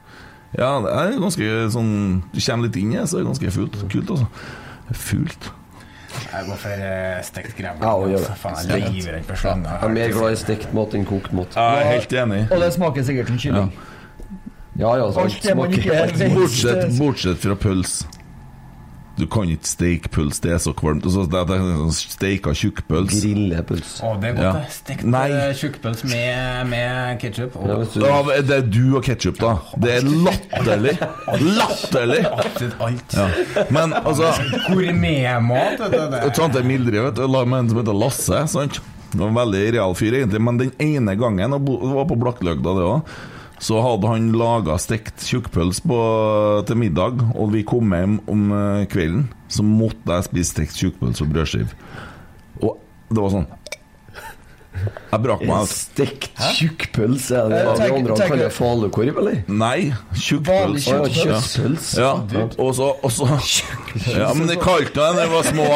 [0.57, 1.91] Ja, det er ganske sånn
[2.33, 3.77] Du kommer litt inn i det, så er det ganske fullt.
[3.93, 4.29] Kult, altså.
[4.93, 5.53] Fullt.
[6.33, 7.83] Jeg går for eh, stekt grevling.
[7.83, 8.31] Ja, og gjør det.
[8.31, 8.41] altså.
[8.41, 9.71] Faen, jeg er livredd for slanger.
[9.71, 11.57] Jeg er mer glad i stekt mat enn kokt mat.
[11.57, 12.41] Jeg er helt enig.
[12.51, 13.73] Og det smaker sikkert som kylling.
[14.77, 16.35] Ja, ja, så Alt det smaker.
[16.37, 17.99] Bortsett, bortsett fra pøls.
[19.17, 21.07] Du kan ikke steike puls, det er så kvalmt.
[21.09, 23.15] Så det, er sånn Steika tjukkpøls.
[23.15, 23.95] Grillepuls.
[24.05, 24.53] Å, det er godt, Ja.
[24.59, 24.73] det.
[24.77, 27.57] Stekt eh, tjukkpøls med, med ketsjup.
[27.57, 29.55] Ja, du- Ja, det er du og ketsjup, da.
[29.81, 30.97] Det er latterlig.
[31.57, 32.21] Latterlig!
[32.45, 33.17] Absolutt alt.
[33.17, 33.65] Ja.
[33.73, 34.35] Men altså
[34.69, 36.29] Gourmetmat, vet du.
[36.37, 38.43] Tante Mildrid vet du, la med en som heter Lasse.
[38.53, 38.81] sant?
[39.13, 40.41] Det var en veldig real fyr, egentlig.
[40.45, 43.17] Men den ene gangen, og var på Blakkløgda, det òg,
[43.63, 45.81] så hadde han laga stekt tjukkpøls
[46.69, 51.23] til middag, og vi kom hjem om eh, kvelden, så måtte jeg spise stekt tjukkpøls
[51.25, 51.71] og brødskive.
[52.61, 52.77] Og
[53.09, 53.49] det var sånn
[55.13, 55.71] Jeg brak meg ut.
[55.71, 59.39] Stekt tjukkpøls, er det Eh, hva de andre tenk- kaller falukorv, eller?
[59.49, 60.97] Nei, tjukk pølse.
[60.97, 61.41] Å, ja.
[62.03, 62.13] Ja,
[62.59, 63.29] og så, og så
[64.21, 65.67] Ja, men det kalte det da var små.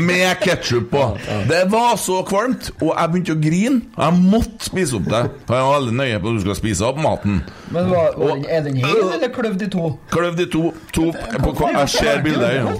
[0.00, 1.04] Med ketsjup på.
[1.50, 3.82] Det var så kvalmt, og jeg begynte å grine.
[3.98, 5.22] Jeg måtte spise opp det.
[5.46, 7.42] For Jeg var veldig nøye på at du skulle spise opp maten.
[7.70, 9.98] Men hva, hva, Og- er den hel eller kløvd i to?
[10.10, 10.72] Kløvd i to.
[10.92, 12.54] to på, på, jeg ser bildet.
[12.60, 12.74] Ja.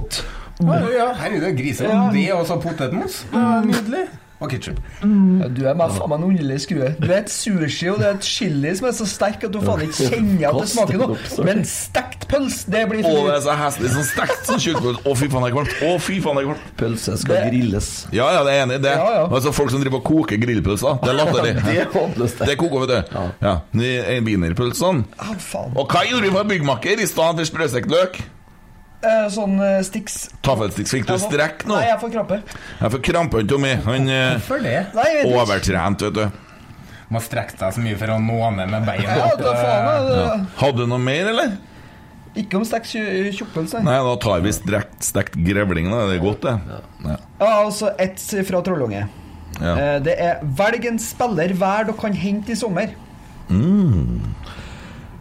[0.61, 1.87] Ja, ja, herregud, det er grise.
[1.89, 3.23] Og det og så potetmos.
[3.33, 4.03] Det Nydelig.
[4.41, 4.79] Og ketsjup.
[5.05, 6.87] Ja, du er meg faen meg en underlig skrue.
[6.97, 9.59] Du er et sushi og det er et chili som er så sterk at du
[9.61, 11.19] faen ikke kjenner at det smaker noe.
[11.45, 15.03] Men stekt pøls, det blir Å, det er så heslig sånn stekt sånn tjukkpøls.
[15.05, 15.77] Å, fy faen, det er kvalmt.
[15.85, 16.73] Å, fy faen, det er kvalmt.
[16.81, 17.91] Pølse skal Det- grilles.
[18.17, 18.97] Ja, ja, det er enig i det.
[18.97, 19.29] Ja, ja.
[19.29, 20.99] Altså Folk som driver og koker grillpølser.
[21.05, 21.55] Det er latterlig.
[21.71, 22.49] Det er håpløst, det.
[22.49, 23.21] Det koker, vet du.
[23.45, 23.55] Ja.
[23.77, 25.05] Er Wienerpølsene.
[25.21, 25.77] Å, faen.
[25.77, 28.23] Og hva gjorde vi for byggmakker i stedet for sprøstekt løk?
[29.01, 29.57] Eh, sånn
[29.87, 30.29] sticks.
[30.45, 31.79] Taffelsticks fikk du strekk nå?
[31.79, 32.37] Nei, jeg får krampe.
[32.83, 33.73] Jeg får krampe, Tommy.
[33.87, 34.77] Han eh, Hvorfor det?
[35.31, 36.27] Overtrent, vet du.
[37.11, 39.17] Må strekke deg så mye for å nå ned med beina.
[39.19, 40.11] Ja, da faen.
[40.15, 40.35] Ja.
[40.61, 41.57] Hadde du noe mer, eller?
[42.39, 43.81] Ikke om stekt tjukkpølse.
[43.83, 43.97] nei.
[44.07, 45.89] Da tar vi stekt, stekt grevling.
[45.91, 46.05] Da.
[46.07, 46.55] Det er godt, det.
[47.09, 47.17] Ja.
[47.41, 49.09] Ja, altså ett fra Trollunge.
[49.59, 49.73] Ja.
[49.75, 52.95] Eh, det er 'Velg en spiller hver du kan hente i sommer'.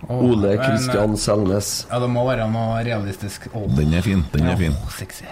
[0.10, 1.86] Ole Kristian Selnes.
[1.90, 3.46] Ja, det må være noe realistisk.
[3.54, 3.68] Oh.
[3.78, 4.24] Den er fin.
[4.34, 4.74] Den er fin.
[4.74, 5.28] Oh, sexy.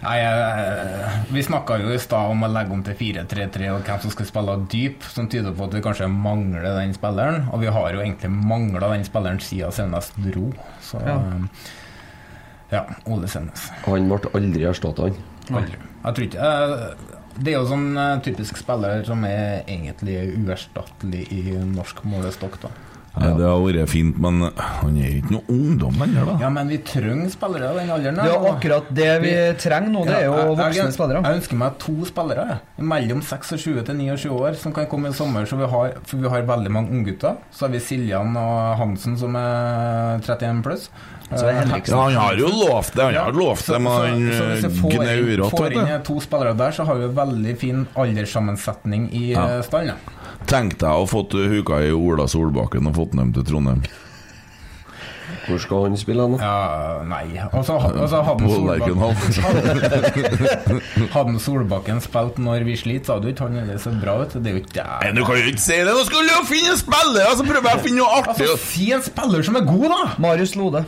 [0.00, 4.00] Nei, eh, Vi snakka jo i stad om å legge om til 4-3-3 og hvem
[4.00, 7.50] som skal spille dyp, som tyder på at vi kanskje mangler den spilleren.
[7.52, 10.48] Og vi har jo egentlig mangla den spilleren siden Selnes dro.
[10.80, 11.18] Så Ja.
[12.72, 13.68] ja, Ole Selnes.
[13.84, 15.16] Han ble aldri erstatta, han.
[15.50, 15.76] Aldri.
[16.04, 16.94] Jeg tror ikke eh,
[17.40, 22.70] Det er jo sånn eh, typisk spiller som er egentlig uerstattelig i norsk målestokk, da.
[23.18, 26.34] Ja, det har vært fint, men han er ikke noe ungdom lenger, da.
[26.44, 28.20] Ja, men vi trenger spillere i den alderen.
[28.22, 30.04] Det er akkurat det vi trenger nå.
[30.06, 31.22] Det er jo Ja, jeg- voksne jeg, spillere.
[31.26, 35.42] Jeg ønsker meg to spillere mellom 26 til 29 år som kan komme i sommer.
[35.44, 37.36] Så vi har, for vi har veldig mange unggutter.
[37.52, 40.88] Så har vi Siljan og Hansen som er 31 pluss.
[41.30, 41.94] Så er Henriksen.
[41.94, 45.50] Ja, han har jo lovt det, han har lovt det, men han jeg får inn,
[45.50, 49.46] får inn to spillere der, så har vi veldig fin alderssammensetning i Ja.
[49.46, 49.62] ja.
[49.62, 49.94] stallen.
[50.48, 53.82] Tenk deg å fått huka i Ola Solbakken og fått ham til Trondheim.
[55.46, 56.38] Hvor skal han spille da?
[56.42, 58.98] Ja, nei altså, altså hadde Solbakken
[61.14, 64.34] Hadde Solbakken spilt når vi sliter, så hadde jo ikke han det så bra ut.
[64.36, 65.94] Det er jo ikke Nei, Du kan jo ikke si det!
[65.94, 67.22] Nå skulle du jo finne en spiller!
[67.28, 68.48] Altså, prøver jeg å finne noe artig!
[68.48, 70.02] Altså, si en spiller som er god, da!
[70.26, 70.84] Marius Lode.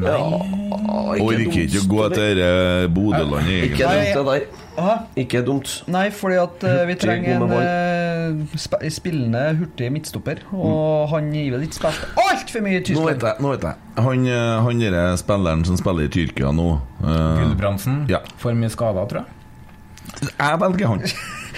[0.00, 3.70] Ah, Orker ikke å gå til eh, egentlig.
[3.70, 4.44] Ikke dumt, det der.
[4.80, 4.92] Hæ?
[5.20, 5.72] Ikke dumt.
[5.90, 10.44] Nei, fordi at eh, vi trenger en eh, sp spillende, hurtig midtstopper.
[10.54, 13.26] Og han gir vel ikke spilt altfor mye i Nå vet Tyskland.
[13.26, 13.42] jeg.
[13.44, 16.70] nå vet jeg Han, eh, han der spilleren som spiller i Tyrkia nå
[17.02, 18.04] eh, Gulbrandsen.
[18.12, 18.22] Ja.
[18.40, 20.32] For mye skader, tror jeg.
[20.38, 21.06] Jeg velger han.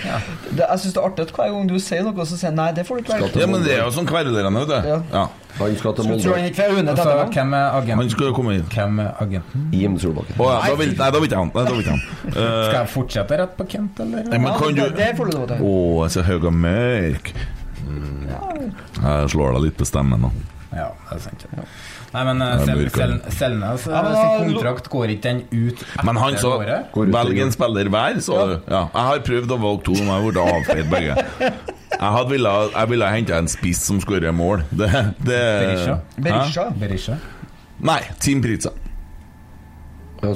[0.02, 2.56] Det, jeg syns det er artig at hver gang du sier noe, så sier jeg
[2.58, 3.30] nei, det får du ikke være.
[3.42, 4.90] Ja, men det er jo sånn kverulerende, vet du.
[4.90, 4.98] Ja.
[5.12, 5.24] Ja.
[5.58, 7.26] Han skal til han Molde.
[7.34, 8.10] hvem er Han agenten?
[8.10, 8.64] skal jo komme inn.
[8.72, 9.66] Hvem er agenten?
[9.76, 10.38] Jim Solbakken.
[10.40, 11.50] Oh, ja, da vil, nei, da vil ikke han.
[11.54, 12.04] Nei, da vil ikke han.
[12.24, 14.30] Uh, Skal jeg fortsette rett på Kent, eller?
[14.32, 15.66] nei, men kan du det får du lov til.
[15.68, 17.34] Å, så høy og mørk.
[19.02, 20.32] Jeg slår deg litt på stemmen nå.
[20.72, 21.44] Ja, det er sant.
[21.52, 21.66] Ja.
[22.12, 22.82] Nei, men er Sel.
[22.92, 26.92] Sel Selnes Ja, men sin kontrakt går ikke den ut etter Men han så året?
[27.14, 28.54] Velg en spiller hver, så du.
[28.68, 28.82] Ja.
[28.92, 31.16] Jeg har prøvd å valge to, men jeg ble avfeid begge.
[32.02, 34.64] Jeg hadde ville, jeg ville hente en spiss som skårer mål.
[34.70, 34.88] Det,
[35.22, 35.98] det Berisha.
[36.18, 36.68] Berisha.
[36.82, 37.18] Berisha.
[37.82, 38.72] Nei, Team Pritza.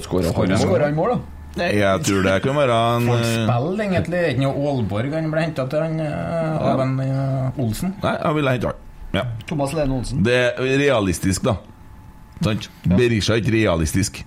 [0.07, 0.94] Skårer han.
[0.97, 1.19] mål, da?
[1.57, 4.16] Nei, jeg tror det kan være en Folk eh, spiller egentlig.
[4.16, 7.94] Det er ikke noe Aalborg han ble henta til, han av uh, Olsen.
[8.03, 8.82] Nei, jeg ville hente han.
[9.17, 9.25] Ja.
[9.49, 10.23] Thomas Lene Olsen.
[10.27, 11.57] Det er realistisk, da.
[12.45, 12.69] Sant?
[12.85, 14.23] Berisha er ikke realistisk.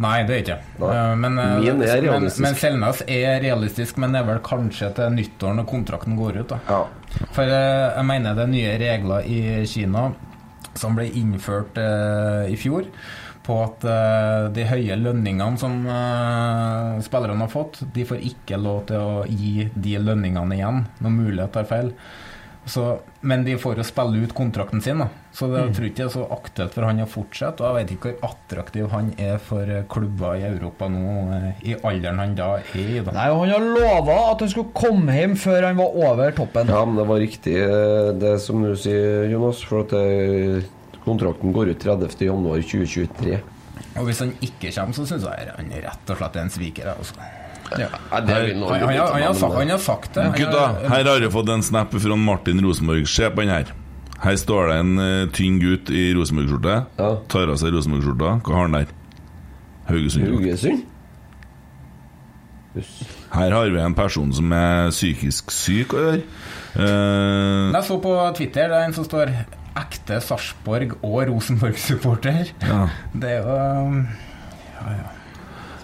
[0.00, 2.42] Nei, det er ikke uh, men, uh, Min er realistisk.
[2.44, 6.52] men Selnes er realistisk, men det er vel kanskje til nyttår når kontrakten går ut.
[6.52, 6.82] da Ja.
[7.34, 10.10] For uh, jeg mener det er nye regler i Kina
[10.78, 12.86] som ble innført eh, i fjor.
[13.42, 18.84] På at eh, de høye lønningene som eh, spillerne har fått, de får ikke lov
[18.90, 21.90] til å gi de lønningene igjen når mulighet tar feil.
[22.64, 25.08] Så, men de får jo spille ut kontrakten sin, da.
[25.34, 27.64] så det jeg tror ikke det er så aktuelt for han å fortsette.
[27.64, 31.64] Og jeg vet ikke hvor attraktiv han er for eh, klubber i Europa nå, eh,
[31.72, 33.00] i alderen han da er i.
[33.02, 33.16] Da.
[33.16, 36.70] Nei, han har lova at han skulle komme hjem før han var over toppen.
[36.70, 39.66] ja, men det var riktig eh, det som du sier, Jonas.
[39.66, 39.96] For at
[41.02, 43.38] kontrakten går ut 30.1.2023.
[43.98, 46.94] Og hvis han ikke kommer, så syns jeg han rett og slett er en sviker.
[46.94, 47.18] Altså.
[47.78, 48.40] Ja, Han, har-
[50.14, 50.26] det.
[50.36, 53.06] Gutta, her har jeg fått en snap fra Martin Rosenborg.
[53.08, 53.72] Se på den her.
[54.22, 56.76] Her står det en eh, tynn gutt i Rosenborg-skjorte.
[56.98, 57.10] Ja.
[57.28, 58.36] Tar av seg Rosenborg-skjorta.
[58.46, 58.86] Hva har han der?
[59.88, 60.28] Haugesund.
[60.28, 60.84] Haugesund?
[63.32, 66.22] Her har vi en person som er psykisk syk å gjøre.
[66.72, 69.32] Uh, Jeg så på Twitter det er en som står
[69.76, 72.52] 'ekte Sarpsborg og Rosenborg-supporter'.
[72.62, 72.88] ja.
[73.12, 74.06] Det er jo um,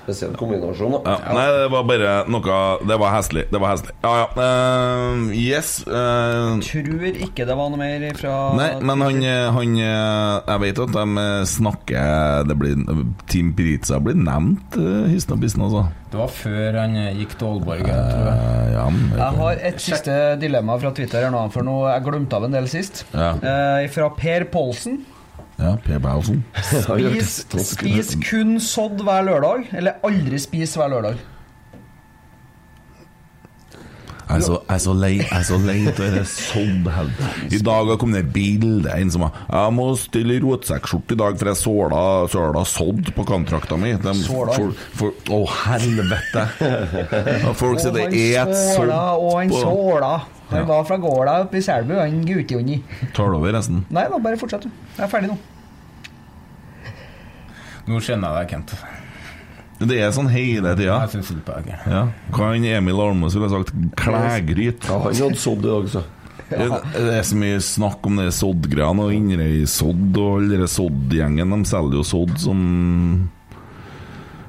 [0.09, 1.16] Spesiell kombinasjon, da.
[1.20, 2.59] Ja, nei, det var bare noe
[2.89, 3.44] Det var heslig.
[3.52, 3.93] Det var heslig.
[4.05, 4.28] Ja, ja.
[4.39, 5.74] Uh, yes.
[5.85, 9.20] Uh, Tror ikke det var noe mer fra nei, men han,
[9.55, 12.80] han eh, Jeg vet at de snakker det blir,
[13.28, 15.86] Team Pritza blir nevnt uh, hissen og pissen, altså.
[16.09, 17.85] Det var før han gikk til Aalborg.
[17.85, 18.39] jeg tror jeg.
[18.39, 22.06] Eh, ja, jeg, Jeg har et siste dilemma fra Twitter her nå, for nå jeg
[22.06, 23.05] glemte av en del sist.
[23.12, 23.35] Ja.
[23.36, 25.02] Eh, fra Per Polsen.
[25.59, 26.44] Ja, Per Paulsen.
[26.62, 27.32] Spis,
[27.72, 31.20] spis kun sodd hver lørdag, eller aldri spis hver lørdag.
[34.28, 37.28] Jeg er så, jeg er så lei Jeg er så lei av det soddhelvete.
[37.56, 41.20] I dag har kommet et bilde En som har Jeg må stille i rotsekkskjorte i
[41.22, 42.02] dag, for jeg såla,
[42.32, 43.94] såla sodd på kontrakta mi.
[44.02, 46.44] De, for, for, å, helvete!
[47.60, 50.12] Folk sier det er et sodd og han såla.
[50.52, 52.78] Han var fra gårda oppe i Selbu, han Gutjonni.
[53.16, 53.82] Tar du over resten?
[53.92, 54.86] Nei da, bare fortsett, du.
[54.96, 55.40] Jeg er ferdig nå.
[57.88, 58.98] Nå skjønner jeg deg, Kent.
[59.78, 60.96] Det er sånn hele tida.
[61.05, 61.74] Jeg syns synd på deg.
[61.86, 62.05] Ja.
[62.34, 63.74] Hva han Emil Almås ville sagt?
[64.00, 64.88] Klægryt.
[64.88, 66.05] Ja, han hadde sådd i dag, så.
[66.48, 71.52] Det det er så mye snakk om det soddgreiene og Inderøy-sodd og alle den sodd-gjengen.
[71.52, 72.62] De selger jo sodd som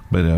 [0.10, 0.38] Bare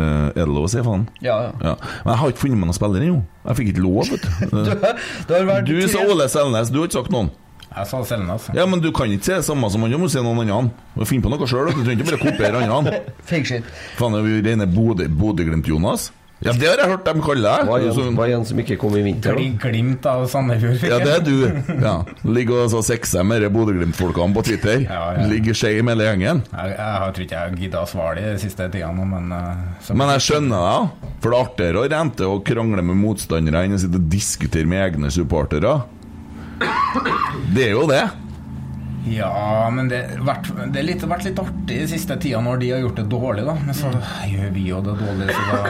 [0.00, 1.04] uh, Er det lov å si, faen?
[1.22, 1.52] Ja, ja.
[1.60, 1.74] Ja.
[2.02, 3.20] Men jeg har ikke funnet meg noen spiller ennå.
[3.44, 4.56] Jeg fikk ikke lov, vet du.
[5.28, 7.30] du, har vært Du sa Ole Selnes, du har ikke sagt noen.
[7.76, 8.50] Jeg sa Selnes.
[8.56, 10.86] Ja, men du kan ikke si det samme som han, du må si noen andre.
[10.96, 13.02] Må på noe sjøl, du trenger ikke bare kopiere andre.
[13.30, 13.66] Fake shit.
[13.98, 16.10] Faen, er vi rene Bodø- Bodø-Glimt-Jonas?
[16.44, 17.96] Ja, det har jeg hørt dem kalle Hva er deg.
[17.96, 19.38] en, hva er en som ikke kom i vinter?
[19.38, 19.44] da?
[19.62, 20.82] Glimt av Sandefjord.
[20.84, 21.78] Ja, det er du.
[21.80, 21.94] Ja.
[22.28, 24.84] Ligger og så sexer med de Bodø-Glimt-folkene på Twitter.
[24.84, 25.24] Ja, ja.
[25.30, 26.42] Ligger skei med hele gjengen.
[26.52, 29.96] Jeg, jeg har tror ikke jeg gidder å svare de siste tida nå, men uh,
[29.96, 33.78] Men jeg skjønner deg, for det er artigere å rente og krangle med motstandere enn
[33.78, 35.72] å sitte og diskutere med egne supportere.
[37.54, 38.04] Det er jo det.
[39.06, 40.48] Ja, men det har vært,
[40.82, 43.54] litt, vært litt artig de siste tida når de har gjort det dårlig, da.
[43.62, 43.92] Men så
[44.26, 45.60] gjør vi jo det dårlig, så da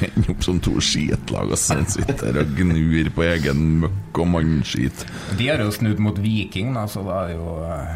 [0.00, 4.30] Det ender opp som to skitlag og så sitter og gnur på egen møkk og
[4.32, 5.04] mannskit.
[5.36, 7.94] De har jo snudd mot Viking, da, så da er jo eh,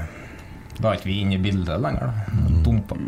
[0.82, 2.44] Da er ikke vi inne i bildet lenger, da.
[2.66, 3.00] Dumpa.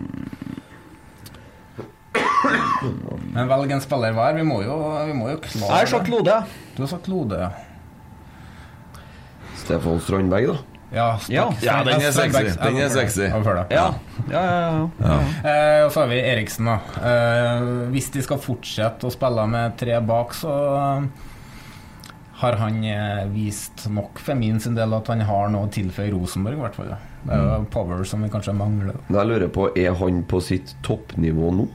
[3.34, 4.36] Men velg en spiller hver.
[4.38, 4.76] Vi må jo,
[5.08, 6.40] vi må jo klare Jeg har sagt Lode.
[6.76, 7.65] Du har sagt Lode, ja.
[9.66, 10.56] Stefan Strandberg, da?
[10.94, 11.50] Ja, Ja.
[11.60, 12.42] Ja, den er sexy.
[12.62, 13.26] Den er sexy.
[13.26, 13.86] ja.
[14.30, 14.88] Ja, ja, ja.
[15.02, 15.16] ja.
[15.42, 16.76] Eh, og så har vi Eriksen, da.
[17.02, 21.08] Eh, hvis de skal fortsette å spille med tre bak, så eh,
[22.40, 22.78] har han
[23.32, 26.76] vist nok for min sin del at han har noe å tilføye Rosenborg, i hvert
[26.76, 26.94] fall.
[27.26, 28.98] Det er jo power som vi kanskje mangler.
[29.08, 31.66] jeg lurer på, er han på sitt toppnivå nå?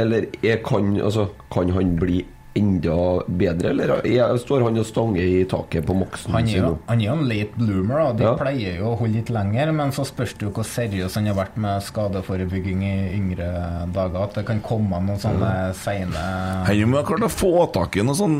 [0.00, 2.22] Eller er, kan, altså, kan han bli
[2.58, 2.94] enda
[3.30, 6.70] bedre, eller er, står han og stanger i taket på maksen Han er, sin jo,
[6.72, 6.78] nå?
[6.88, 8.12] han er jo en late bloomer, da.
[8.18, 8.32] de Ja.
[8.40, 9.70] pleier jo å holde litt lenger.
[9.76, 13.46] Men så spørs det jo hvor seriøs han har vært med skadeforebygging i yngre
[13.94, 14.18] dager.
[14.24, 16.24] At det kan komme noen sånne seine
[16.66, 18.36] Han må ha klart å få tak i noe sånn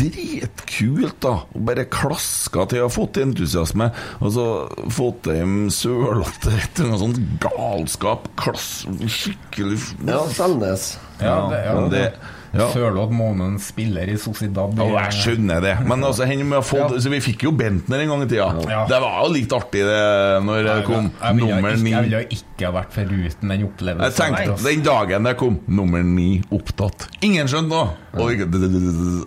[0.00, 1.36] dritkult, da.
[1.54, 3.90] Og bare klaska til å ha fått entusiasme.
[4.20, 4.46] Og så
[4.92, 8.26] fått dem sølete etter noe sånt galskap.
[8.40, 9.78] Klass Skikkelig
[10.08, 10.96] Ja, Selnes.
[11.20, 12.04] Ja, det, ja, det
[12.52, 12.66] ja.
[12.72, 14.74] Sørloth Månen spiller i Sociedad.
[14.78, 15.74] Ja, jeg skjønner det.
[15.86, 16.26] Men altså,
[16.66, 18.48] fått, så vi fikk jo Bentner en gang i tida.
[18.66, 18.82] Ja.
[18.90, 20.00] Det var jo litt artig det
[20.46, 21.94] når det kom jeg nummer ni.
[21.94, 24.36] jeg ville ikke ha vært foruten den opplevelsen.
[24.36, 27.08] Jeg tenkte den dagen det kom nummer ni opptatt.
[27.26, 27.98] Ingen skjønte noe!
[28.20, 28.42] Og,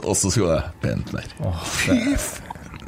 [0.03, 1.29] og så skulle jeg Bentner.
[1.63, 2.42] Fy faen.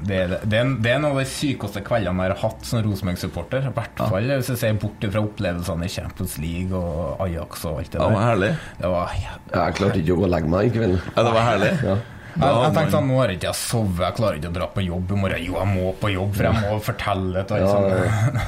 [0.06, 2.65] Det er, det, er, en- det er en av de sykeste kveldene jeg har hatt
[2.68, 3.64] som Rosenborg-supporter.
[3.69, 7.80] I hvert fall hvis jeg ser bort fra opplevelsene i Champions League og Ajax og
[7.80, 8.27] alt det Det var der.
[8.30, 8.52] herlig.
[8.82, 10.99] Det var ja, Jeg klarte ikke å legge meg i kveld.
[11.15, 11.72] Ja, det var herlig.
[11.88, 11.95] Ja.
[12.36, 14.65] Da jeg, jeg tenkte sånn, Nå har jeg ikke sovet, jeg klarer ikke å dra
[14.76, 15.44] på jobb i morgen.
[15.48, 18.41] Jo, jeg må på jobb, for jeg må fortelle til alle sammen.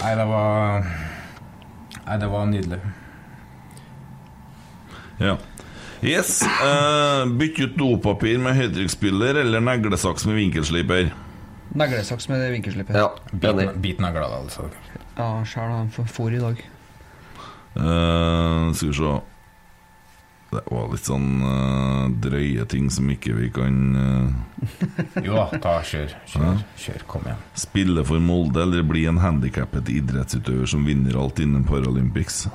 [0.00, 0.84] Nei, det var
[2.06, 2.78] Nei, det var nydelig.
[5.20, 5.34] Ja.
[6.02, 6.40] Yes.
[6.42, 11.10] Uh, bytt ut dopapir med høytrykksspyler eller neglesaks med vinkelsliper.
[11.76, 12.96] Neglesaks med vinkelsliper.
[12.96, 14.70] Ja, bit negler biten er altså.
[15.18, 16.62] Ja, sjæl har han for i dag.
[17.76, 19.10] Uh, skal vi se
[20.50, 24.64] Det var litt sånn uh, drøye ting som ikke vi kan uh...
[25.26, 26.16] Jo da, ta, kjør.
[26.32, 27.44] Kjør, kjør, kom igjen.
[27.54, 32.48] spille for Molde, eller bli en handikappet idrettsutøver som vinner alt innen Paralympics.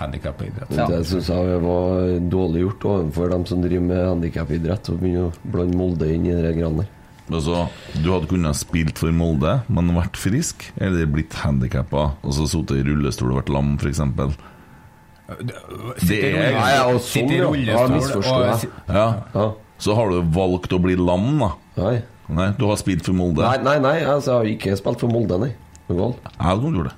[0.00, 0.72] Handikap og idrett.
[0.78, 0.86] Ja.
[0.88, 5.34] Det syns jeg var dårlig gjort overfor dem som driver med handikapidrett, å begynne å
[5.44, 6.96] blande Molde inn i det greiene der.
[7.30, 7.68] Altså,
[8.02, 12.80] du hadde kunnet spilt for Molde, men vært frisk, eller blitt handikappa, og så sittet
[12.80, 14.00] i rullestol og vært lam, f.eks.
[16.02, 17.50] Det er Nei, ja, og sånn, ja.
[17.68, 18.70] Ja, misforstår jeg.
[18.88, 19.04] Ja.
[19.36, 19.46] Ja.
[19.80, 21.52] Så har du valgt å bli lam, da.
[21.78, 21.94] Nei.
[22.30, 23.44] Nei, du har spilt for Molde.
[23.46, 25.52] Nei, nei, nei, altså, jeg har ikke spilt for Molde, nei.
[25.90, 26.96] Jeg hadde gjøre det.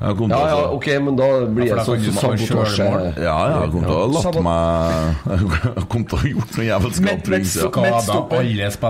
[0.00, 2.84] Jeg Ja, ja, ok, men da blir Ja, det for da sånn sabotasje.
[3.20, 5.34] Ja, ja, jeg kom til å ha latt meg
[5.76, 7.04] Jeg kom til å ha gjort noe jævelskap.
[7.04, 7.20] Men-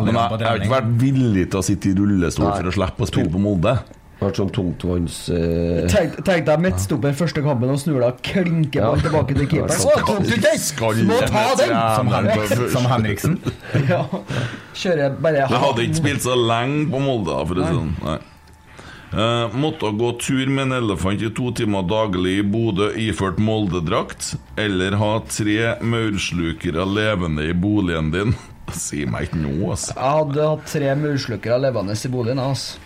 [0.06, 0.28] men ja.
[0.30, 2.54] jeg, har ikke vært villig til å sitte i rullestol Nei.
[2.60, 3.74] for å slippe å spille på Molde.
[4.20, 5.18] Vært sånn tungtvanns...
[5.32, 5.88] Uh...
[5.90, 9.80] Tenk, tenk deg midtstopper første kampen og snur deg og klinker ballen tilbake til keeperen.
[9.80, 11.06] Så tok du den?
[11.08, 11.72] Må ta den!
[11.96, 13.38] Som, Henrik, som Henriksen.
[13.90, 14.04] Ja.
[14.76, 18.28] Kjører bare Jeg hadde ikke spilt så lenge på Molde, for å si det sånn.
[19.12, 24.36] Eh, måtte gå tur med en elefant i to timer daglig i Bodø iført Molde-drakt,
[24.60, 28.36] eller ha tre maurslukere levende i boligen din.
[28.70, 29.96] Si meg ikke noe, altså.
[29.96, 32.38] Jeg hadde hatt tre maurslukere levende i boligen.
[32.38, 32.78] Altså.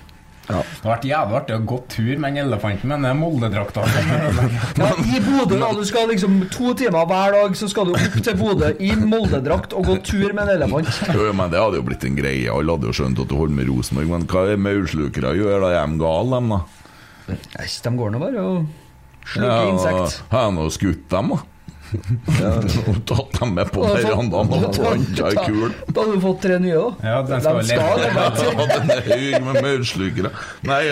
[0.44, 3.84] Det har vært jævlig artig å gå tur med den elefanten, med den Molde-drakta.
[4.80, 5.70] Ja, I Bodø, da.
[5.72, 9.72] Du skal liksom to timer hver dag Så skal du opp til Bodø i Moldedrakt
[9.76, 10.90] og gå tur med en elefant.
[11.14, 12.50] Jo, men Det hadde jo blitt en greie.
[12.52, 14.10] Alle hadde jo skjønt at du holder med Rosenborg.
[14.12, 15.72] Men hva er maurslukere gjør da?
[15.80, 16.60] Er de gale, dem, da?
[17.30, 18.70] Nei, de går nå bare og
[19.32, 20.22] sluker insekt.
[20.34, 21.42] Har jeg nå skutt dem, da?
[21.94, 25.72] Og Tatt dem med på verandaen og planta ei kul.
[25.88, 27.02] Da hadde du fått tre nye, òg.
[27.04, 27.82] Ja, den skal De leve.
[28.02, 28.20] leve.
[29.34, 30.30] Ja, med maurslukere.
[30.66, 30.82] Nei,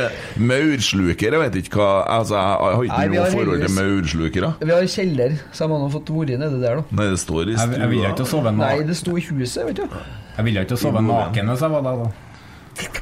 [0.41, 4.53] maurslukere, jeg vet ikke hva Altså, jeg har ikke noe forhold til maurslukere.
[4.63, 6.99] Vi har kjeller, så jeg må ha fått vært nedi der, da.
[7.01, 8.43] Nei, det står i Jeg, jeg ville ikke stua.
[8.51, 8.61] naken.
[8.63, 10.03] Nei, det sto i huset, vet du.
[10.37, 12.22] Jeg ville ikke sove naken hvis jeg var der, da.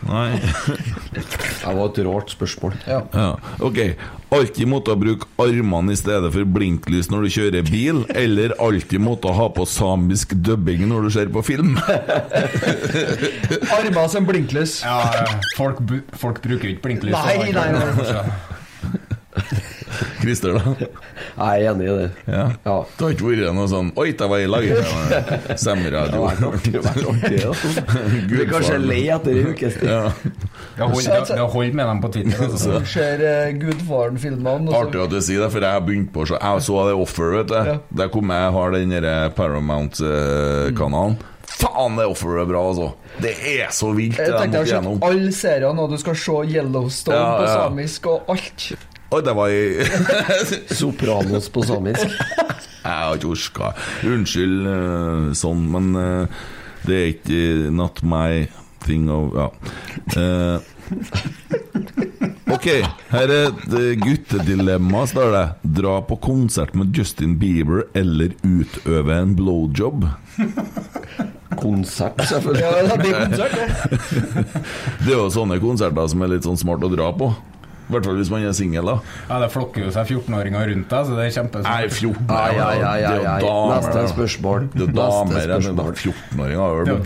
[0.08, 0.38] Nei.
[1.60, 2.74] Det var et rart spørsmål.
[2.88, 3.00] Ja.
[3.12, 3.30] Ja,
[3.60, 3.78] ok
[4.30, 9.32] Alltid måtte bruke armene i stedet for blinklys når du kjører bil Eller alltid måtte
[9.34, 11.74] ha på samisk dubbing når du ser på film
[13.74, 14.80] Armer som blinklys.
[14.84, 15.26] Ja,
[15.56, 15.82] folk,
[16.18, 17.14] folk bruker ikke blinklys.
[17.14, 18.59] Nei, nei, nei.
[20.20, 20.72] Krister da?
[20.80, 22.06] Jeg er enig i det.
[22.26, 22.42] Ja.
[22.66, 22.74] Ja.
[22.96, 24.66] Det har ikke vært noe sånn Oi, det var i lag
[25.58, 26.24] Stemmeradio
[26.64, 27.84] Det har vært artig, altså.
[28.50, 29.88] Kanskje lei etter en ukes tid.
[29.90, 30.10] ja.
[30.80, 32.44] Har holdt med dem på Twitter.
[32.46, 32.78] Altså.
[32.80, 34.74] Du ser uh, Gudfaren-filmene.
[34.80, 37.34] Artig at du sier det, for jeg har begynt på så Jeg så det offer,
[37.38, 37.76] vet du Ja.
[38.02, 41.18] Der kom jeg, har den der Paramount-kanalen
[41.50, 45.04] Faen, det offeret er bra, altså Det er så vilt Jeg tenkte jeg har sett
[45.10, 47.56] alle seriene, og du skal se Yellowstone Ja, på ja.
[47.58, 48.70] samisk og alt.
[49.10, 49.86] Oi, det var i
[50.80, 52.06] Sopranos på samisk.
[52.84, 53.72] Jeg har ikke orska.
[54.06, 56.44] Unnskyld eh, sånn, men eh,
[56.86, 58.44] det er ikke eh, not my
[58.86, 59.48] thing of Ja.
[60.16, 60.56] Eh,
[62.54, 62.68] ok,
[63.12, 65.44] her er et guttedilemma, står det.
[65.82, 70.06] Dra på konsert med Justin Bieber eller utøve en blowjob.
[71.60, 72.62] Konsert, selvfølgelig.
[72.64, 73.66] Ja, det er konsert, ja.
[75.04, 77.34] Det er jo sånne konserter som er litt sånn smart å dra på.
[77.90, 78.92] I hvert fall hvis man er singel, da.
[79.26, 81.66] Ja, det flokker jo seg 14-åringer rundt deg, så det er kjempesmart.
[81.66, 83.40] Nei, 14 Ai, ai, ai, Det ai, ai.
[83.42, 84.68] damer, Neste spørsmål.
[84.76, 86.60] Det er damer enn 14-åringer.
[86.60, 86.98] har Det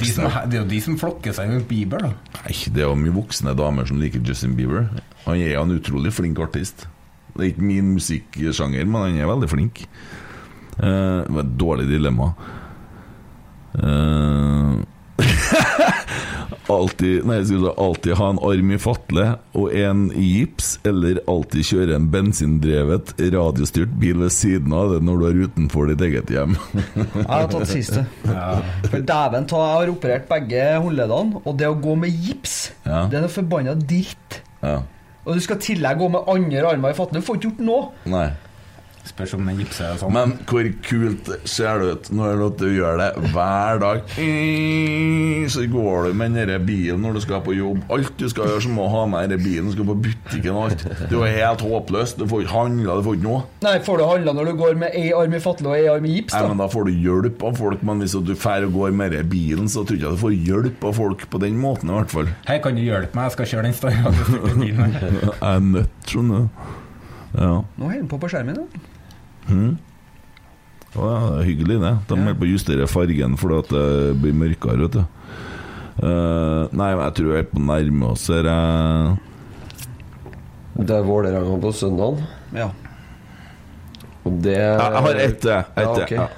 [0.50, 2.40] det er jo de som flokker seg rundt Bieber, da.
[2.42, 4.90] Nei, det er jo mye voksne damer som liker Justin Bieber.
[5.24, 6.84] Han er jo en utrolig flink artist.
[7.32, 9.86] Det er ikke min musikksjanger, men han er veldig flink.
[10.76, 12.34] Uh, det var et dårlig dilemma.
[13.74, 14.23] Eh,
[16.72, 19.24] alltid, nei, si alltid ha en arm i fatle
[19.58, 25.02] og en i gips, eller alltid kjøre en bensindrevet radiostyrt bil ved siden av det
[25.04, 26.56] når du er utenfor ditt eget hjem.
[26.94, 28.06] Jeg har tatt siste.
[28.24, 28.48] Ja.
[28.88, 33.04] For dæven ta, jeg har operert begge håndleddene, og det å gå med gips, Ja.
[33.10, 34.40] det er noe forbanna dritt.
[34.62, 34.80] ja.
[35.24, 37.16] Og du skal i tillegg gå med andre armer i fatten.
[37.16, 37.84] Du får ikke gjort noe.
[38.12, 38.26] Nei.
[39.04, 40.14] Spørs om den gipser og sånn.
[40.16, 44.14] Men hvor kult ser det ut når du gjør det hver dag?
[45.52, 47.82] Så går du med den bilen når du skal på jobb.
[47.92, 49.68] Alt du skal gjøre, så må du ha med denne bilen.
[49.68, 50.84] Du skal på butikken og alt.
[50.88, 52.18] Det er jo helt håpløst.
[52.22, 53.42] Du får ikke handla, du får ikke noe.
[53.66, 56.08] Nei, får du handla når du går med ei arm i fatle og ei arm
[56.08, 56.40] i gips, da?
[56.46, 57.84] Nei, men Da får du hjelp av folk.
[57.84, 60.38] Men hvis du drar og går med denne bilen, så tror jeg ikke du får
[60.48, 62.32] hjelp av folk på den måten, i hvert fall.
[62.48, 63.28] Her kan du hjelpe meg?
[63.28, 64.16] Jeg skal kjøre den større
[64.56, 64.96] bilen.
[65.04, 66.66] Jeg er nødt, skjønner du.
[67.34, 67.54] Ja.
[67.76, 68.58] Nå holder den på på skjermen.
[68.62, 68.82] Da.
[70.94, 71.92] Å ja, det er hyggelig, det.
[72.08, 75.02] De holder på å justere fargen fordi at det blir mørkere, vet du.
[75.94, 78.48] Uh, nei, men jeg tror jeg er på nærme oss her.
[80.74, 82.22] Det er Vålerenga på søndag.
[82.54, 82.70] Ja.
[84.24, 85.68] Og det Jeg, jeg har ett jeg.
[85.76, 86.18] Ja, okay.
[86.18, 86.30] ja.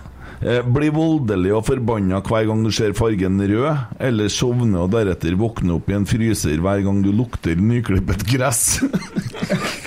[0.44, 5.36] Eh, Bli voldelig og forbanna hver gang du ser fargen rød, eller sovne og deretter
[5.38, 8.66] våkne opp i en fryser hver gang du lukter nyklippet gress.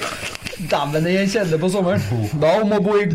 [0.69, 2.01] Dæven, det er kjedelig på sommeren.
[2.41, 3.05] Da om å bo i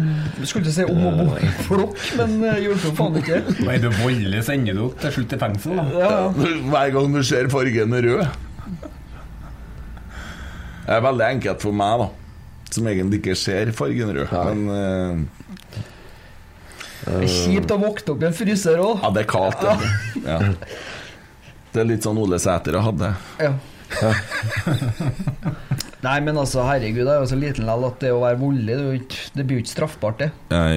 [0.44, 3.38] Skulle ikke si om å bo i flokk, men hjelper faen ikke.
[3.66, 5.76] Nei, Er voldelig, sender du til slutt i fengsel.
[5.78, 6.50] da Ja, ja.
[6.72, 8.24] hver gang du ser fargen rød.
[10.84, 12.08] Det er veldig enkelt for meg, da.
[12.74, 14.34] Som egentlig ikke ser fargen rød.
[14.50, 15.14] Men uh,
[17.04, 18.98] Det er kjipt å våkne opp i en fryser òg.
[19.04, 19.74] ja, det er kaldt, det.
[20.26, 20.38] Ja.
[21.74, 23.14] Det er litt sånn Ole Sæter hadde.
[23.42, 23.54] Ja.
[26.04, 28.74] Nei, men altså, herregud, jeg er jo så liten lell at det å være voldelig,
[28.76, 30.30] det, er det blir jo ikke straffbart, det.
[30.52, 30.74] Er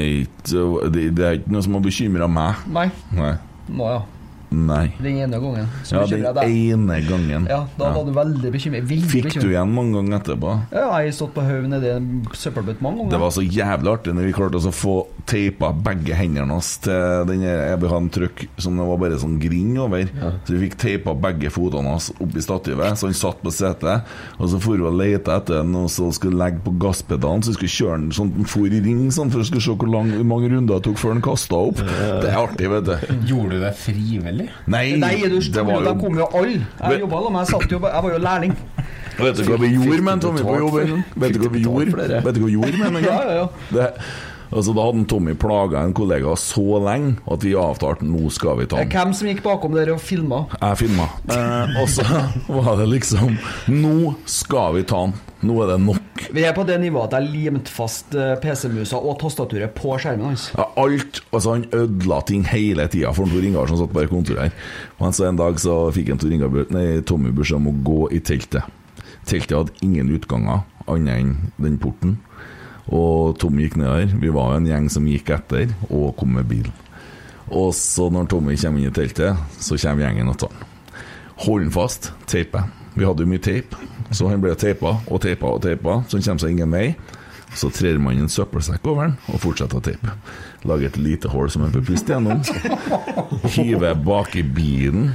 [0.93, 2.61] det, det er ikke noe som har bekymra meg.
[2.71, 2.87] Nei.
[3.17, 3.33] Nei.
[3.67, 4.05] Nå, ja.
[4.49, 4.93] Nei.
[5.03, 5.67] Den ene gangen.
[5.83, 6.51] Så Ja, den deg.
[6.71, 7.47] ene gangen.
[7.49, 8.85] Ja, da var du veldig bekymret.
[8.87, 10.53] Veldig Fikk du igjen mange ganger etterpå?
[10.71, 13.11] Ja, jeg har stått på haug nedi en søppelbøtte mange ganger.
[13.11, 14.95] Det var så jævlig artig når vi klarte å få
[15.27, 18.97] teipa begge hendene hans til den her- Jeg vil ha en trykk som det var
[18.97, 20.07] bare sånn grind over.
[20.45, 24.03] Så vi fikk teipa begge fotene hans oppi i stativet, så han satt på setet.
[24.39, 27.67] Og så for vi og lette etter noe som skulle legge på gasspedalen, så vi
[27.67, 30.09] skulle kjøre den sånn den for i ring, sånn, for å skulle se hvor, lang,
[30.11, 31.75] hvor mange runder det tok før den kasta opp.
[31.75, 32.95] Det er artig, vet du.
[33.27, 34.36] Gjorde du det frivillig?
[34.67, 36.61] Nei, Nei, du det var da kom jo alle.
[36.81, 38.55] Jeg jobba da, men jeg satt jo Jeg var jo lærling.
[39.17, 41.03] Vet du hva vi gjorde med Tommy på jobben?
[41.15, 41.95] Vet du hva vi gjorde?
[41.97, 42.17] med?
[42.27, 43.05] Vet du hva vi gjorde med en gang?
[43.07, 43.87] Ja, ja, ja.
[44.47, 48.67] Altså, da hadde Tommy plaga en kollega så lenge at vi avtalte nå skal vi
[48.69, 48.87] ta ham.
[48.87, 48.93] den.
[48.95, 50.43] Hvem som gikk bakom dere og filma?
[50.61, 51.07] Jeg filma.
[51.33, 52.05] Eh, og så
[52.59, 53.35] var det liksom
[53.73, 55.17] Nå skal vi ta den.
[55.47, 56.23] Nå er det nok.
[56.33, 60.31] Vi er på det nivået at jeg limte fast eh, PC-musa og tastaturet på skjermen
[60.31, 60.47] hans.
[60.57, 64.11] Ja, alt, altså Han ødela ting hele tida for Tor Ingar som satt bare i
[64.11, 64.55] kontoret her.
[64.97, 67.99] Men så en dag så fikk en Tor Ingar, nei, Tommy beskjed om å gå
[68.17, 68.65] i teltet.
[69.27, 72.17] Teltet hadde ingen utganger annet enn den porten.
[72.87, 74.13] Og Tommy gikk nedover.
[74.21, 76.69] Vi var en gjeng som gikk etter og kom med bil.
[77.47, 80.73] Og så når Tommy kommer inn i teltet, så kommer gjengen og tar han.
[81.45, 82.63] Hold han fast, teipe.
[82.97, 83.75] Vi hadde jo mye teip,
[84.09, 86.87] så han ble teipa og teipa og teipa, så han kommer seg ingen vei.
[87.57, 90.15] Så trer man en søppelsekk over den og fortsetter å teipe.
[90.67, 92.41] Lager et lite hull som en får puste gjennom.
[93.53, 95.13] Hiver bak i bilen,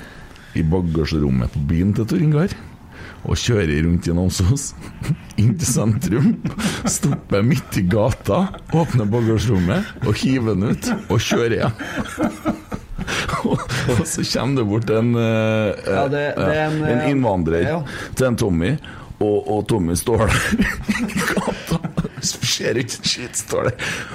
[0.57, 2.55] i bagasjerommet på bilen til Tor Ingar.
[3.23, 4.65] Og kjører rundt i Namsos,
[5.39, 6.33] inn til sentrum.
[6.91, 8.41] Stopper midt i gata,
[8.75, 10.89] åpner bagasjerommet og hiver den ut.
[11.07, 11.77] Og kjører igjen.
[13.47, 13.63] og,
[14.07, 17.79] så kommer det bort en, eh, Ja, det- det er en, en eh, innvandrer ja.
[18.15, 18.73] til en Tommy,
[19.23, 20.33] og, og Tommy står der
[20.99, 21.79] i gata.
[22.63, 23.73] Ser ikke en skitt, står det.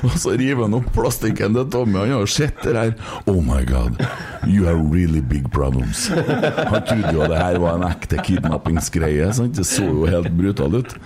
[0.07, 1.99] Og så river han opp plastikken til Tommy.
[1.99, 2.93] Han har sett det her.
[3.27, 3.99] Oh my god,
[4.47, 6.07] you have really big problems.
[6.07, 9.27] Han trodde jo det her var en ekte kidnappingsgreie.
[9.35, 9.57] Sant?
[9.57, 10.97] Det så jo helt brutalt ut.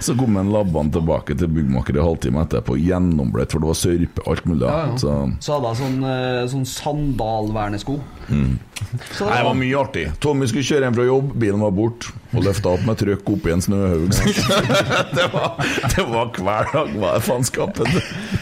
[0.00, 4.22] Så kom en labbene tilbake til byggmaker en halvtime etterpå, gjennombløtt, for det var sørpe,
[4.30, 4.68] alt mulig.
[4.68, 4.98] Ja, ja.
[5.02, 7.98] Så Så hadde jeg sånn, eh, sånn sandalvernesko.
[8.28, 10.04] Så Nei, det var mye artig.
[10.22, 12.12] Tommy skulle kjøre hjem fra jobb, bilen var borte.
[12.36, 14.12] Og løfta opp med trøkk opp i en snøhaug.
[15.16, 15.56] det, var,
[15.94, 17.92] det var hver dag var det faenskapet.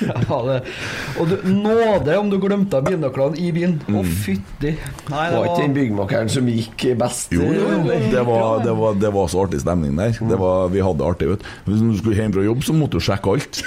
[0.06, 0.56] Ja, det.
[1.20, 3.78] Og du, nåde om du glemte bilnøklene i bilen.
[3.88, 4.74] Å, fytti.
[5.10, 7.32] Nei, det Var ikke den byggmakeren som gikk best?
[7.34, 7.96] Jo, jo, jo.
[8.12, 10.16] Det var, det, var, det var så artig stemning der.
[10.16, 11.30] Det var, vi hadde det artig.
[11.32, 11.46] Vet.
[11.46, 11.70] du.
[11.70, 13.62] Hvis du skulle hjem fra jobb, så måtte du sjekke alt.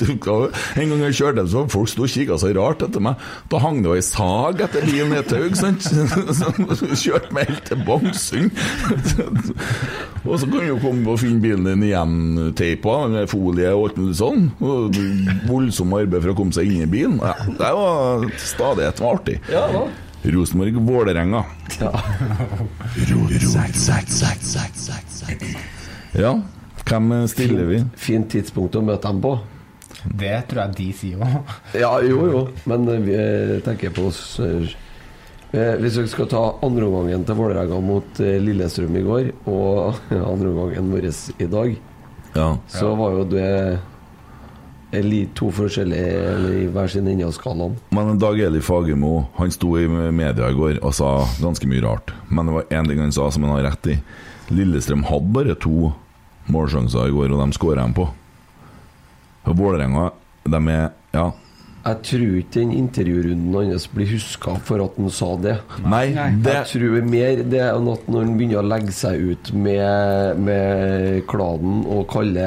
[0.80, 3.26] en gang jeg kjørte, så folk sto og kikka så rart etter meg.
[3.52, 5.86] Da hang det jo ei sag etter bilen i et haug, sant.
[6.80, 8.50] Så kjørte meg helt til Bangsund.
[10.24, 13.88] Og så kan du jo komme og finne bilen din igjen teipa med folie og
[13.88, 14.50] alt mulig sånn.
[15.46, 17.20] Voldsomt arbeid for å komme seg inn i bilen.
[17.22, 19.40] Ja, det var stadighet var artig.
[19.52, 19.88] Ja, da.
[20.22, 21.44] Rosenborg-Vålerenga.
[21.80, 21.92] Ja,
[26.12, 26.34] ja.
[26.84, 27.80] hvem stiller vi?
[27.96, 29.38] Fint tidspunkt å møte dem på.
[30.04, 31.56] Det tror jeg de sier òg.
[31.76, 34.70] Ja, jo, jo, men eh, vi eh, tenker på oss eh,
[35.80, 39.98] Hvis vi skal ta andreomgangen til Vålerenga mot Lillestrøm i går, og
[40.32, 41.74] andreomgangen vår i dag,
[42.34, 42.56] Ja.
[42.70, 43.80] så var jo det
[45.34, 47.76] to forskjellige eller i hver sin ende av skalaen.
[47.94, 52.12] Men Dag Eli Fagermo Han sto i media i går og sa ganske mye rart.
[52.28, 53.98] Men det var én ting han sa som han har rett i.
[54.50, 55.92] Lillestrøm hadde bare to
[56.50, 58.08] målsjanser i går, og de skåra dem på.
[59.44, 60.10] Vålerenga,
[60.44, 61.32] de er Ja.
[61.84, 65.54] Jeg tror ikke den intervjurunden hans blir huska for at han sa det.
[65.84, 66.06] Nei,
[66.44, 70.42] det Jeg tror mer det er at når han begynner å legge seg ut med,
[70.44, 72.44] med kladen og kalle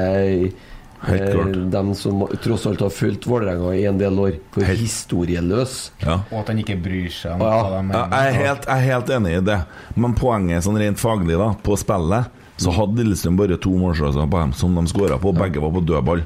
[1.04, 5.90] eh, dem som tross alt har fulgt Vålerenga i en del år, for Helt- historieløs.
[6.06, 6.20] ja.
[6.30, 8.08] Og at han ikke bryr seg om Ja, hva de mener.
[8.14, 9.58] jeg, er helt, jeg er helt enig i det.
[9.96, 14.40] Men poenget sånn rent faglig, da, på spillet, så hadde Lillestrøm bare to målsjanser på
[14.40, 15.32] dem som de skåra på.
[15.34, 16.22] Begge var på dødball.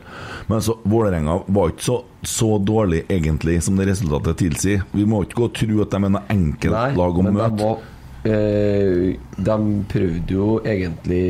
[0.51, 4.85] Men så Vålerenga var ikke så, så dårlig egentlig som det resultatet tilsier.
[4.93, 7.33] Vi må ikke gå og tro at de er noe enkelt Nei, lag å men
[7.33, 7.63] de møte.
[7.63, 9.17] var eh,
[9.49, 9.57] De
[9.95, 11.25] prøvde jo egentlig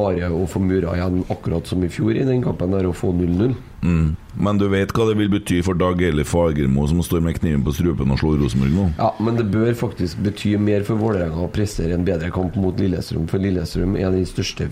[0.00, 3.12] bare å få mura igjen, akkurat som i fjor i den kampen, der å få
[3.12, 3.54] 0-0.
[3.84, 4.10] Mm.
[4.34, 7.64] Men du vet hva det vil bety for Dag Eli Fagermo, som står med kniven
[7.66, 8.84] på strupen og slår Rosenborg nå?
[8.98, 12.78] Ja, men det bør faktisk bety mer for Vålerenga å prestere en bedre kamp mot
[12.80, 14.68] Lillestrøm, for Lillestrøm er den største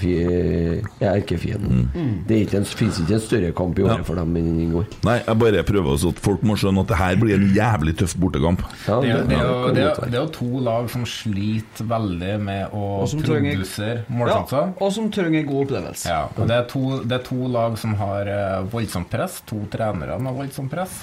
[1.01, 1.89] erkefienden.
[1.95, 2.13] Mm.
[2.29, 4.07] Det er ikke en, finnes ikke en større kamp i året Ja.
[4.07, 4.87] for dem enn i går.
[5.09, 7.97] Nei, jeg bare prøver så at folk må skjønne at det her blir en jævlig
[7.99, 8.63] tøff bortekamp.
[8.87, 14.05] Ja, Det det, er jo, det, er, to lag som sliter veldig med å produsere
[14.09, 14.73] målsatser.
[14.73, 16.09] Ja, og som trenger god opplevelse.
[16.09, 19.41] Ja, og det er, to, det er to lag som har eh, voldsomt press.
[19.49, 21.03] To trenere med voldsomt press.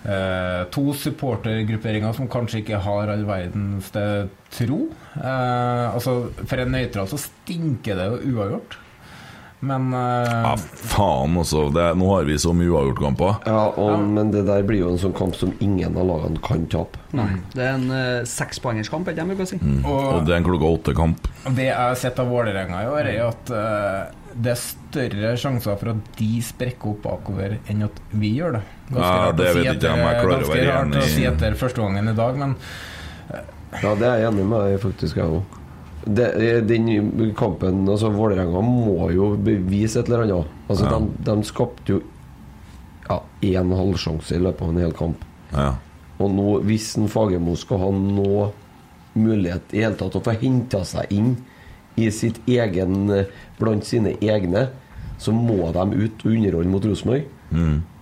[0.00, 4.78] Eh, to supportergrupperinger som kanskje ikke har all verdens tro.
[5.20, 8.78] Eh, altså, For en nøytral så stinker det jo uavgjort.
[9.60, 10.24] Men uh...
[10.24, 11.66] Ja, faen også.
[11.74, 13.42] Det, nå har vi så mye uavgjortkamper.
[13.50, 16.64] Ja, og, men det der blir jo en sånn kamp som ingen av lagene kan
[16.72, 17.02] tape.
[17.16, 19.60] Nei, det er en uh, sekspoengerskamp, er det jeg bruker å si.
[19.84, 21.28] Og det er en klokka åtte-kamp.
[21.50, 25.78] Det jeg har sett av Vålerenga i år, er at uh, det er større sjanser
[25.80, 28.64] for at de sprekker opp bakover enn at vi gjør det.
[28.94, 31.56] Ja, det vet si ikke jeg om jeg klarer å ganske rart å si etter
[31.58, 32.56] første gangen i dag, men
[33.80, 35.59] Ja, det er jeg enig med deg faktisk, jeg òg.
[36.06, 40.46] Den kampen altså Vålerenga må jo bevise et eller annet.
[40.68, 40.98] Altså, Ja.
[40.98, 42.00] de, de skapte jo
[43.42, 45.24] én halvsjanse i løpet av en hel kamp.
[45.52, 45.74] Ja.
[46.20, 48.50] Og nå, hvis en Fagermo skal ha noe
[49.16, 51.36] mulighet i hele tatt å få henta seg inn
[51.96, 53.08] i sitt egen
[53.58, 54.68] blant sine egne,
[55.18, 57.24] så må de ut og underholde mot Rosenborg.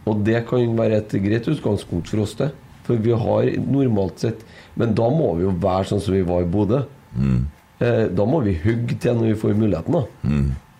[0.08, 2.50] Og det kan være et greit utgangspunkt for oss, det.
[2.84, 4.44] For vi har normalt sett
[4.78, 6.84] Men da må vi jo være sånn som vi var i Bodø.
[7.18, 7.40] Eh,
[7.80, 10.02] da må vi hugge til når vi får muligheten, da.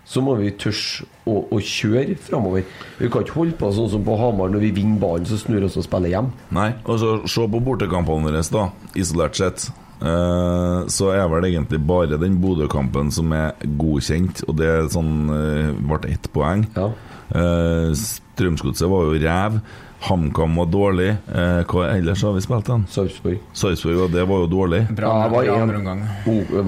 [0.09, 2.63] Så må vi tørre å, å kjøre framover.
[2.97, 5.61] Vi kan ikke holde på sånn som på Hamar, når vi vinner ballen, så snur
[5.61, 6.31] vi oss og spiller hjem.
[6.57, 8.63] Nei, og så se på bortekampene våre, da,
[8.97, 9.67] isolert sett.
[10.01, 15.29] Eh, så er vel egentlig bare den Bodø-kampen som er godkjent, og det er sånn
[15.29, 16.65] uh, ble ett poeng.
[16.77, 16.89] Ja.
[17.29, 19.59] Uh, Strømsgodset var jo ræv.
[20.07, 21.09] HamKam var dårlig.
[21.27, 22.85] Eh, hva ellers har vi spilt den?
[22.87, 23.41] Sarpsborg.
[23.51, 24.85] Sarpsborg, og det var jo dårlig.
[24.95, 26.05] Bra, Ja, var bra en- andre omgang.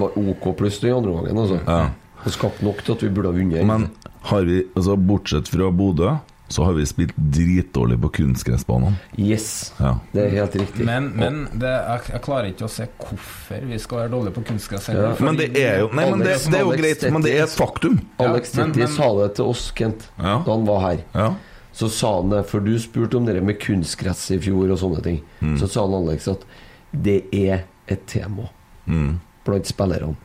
[0.02, 1.60] Var OK pluss den andre gangen, altså.
[1.66, 1.86] Ja.
[2.26, 3.64] Det skapt nok til at vi burde ha vunnet.
[3.66, 3.88] Men
[4.28, 6.12] har vi, altså bortsett fra Bodø,
[6.52, 8.96] så har vi spilt dritdårlig på kunstgressbanene.
[9.18, 9.94] Yes, Ja.
[10.12, 10.84] det er helt riktig.
[10.86, 14.44] Men, men det, jeg, jeg klarer ikke å se hvorfor vi skal være dårlige på
[14.50, 14.90] kunstgress.
[14.92, 15.14] Ja.
[15.24, 17.56] Men det er jo Nei, men det, det er jo greit, men det er et
[17.56, 17.96] faktum.
[18.22, 20.36] Alex Tetti sa det til oss, Kent, Ja.
[20.44, 21.02] da han var her.
[21.16, 21.30] Ja.
[21.72, 25.00] Så sa han det, for du spurte om det med kunstgress i fjor og sånne
[25.02, 25.22] ting.
[25.40, 25.54] Mm.
[25.62, 26.44] Så sa han Alex at
[26.92, 28.50] det er et tema
[28.86, 29.20] Mm.
[29.46, 30.16] blant spillerne.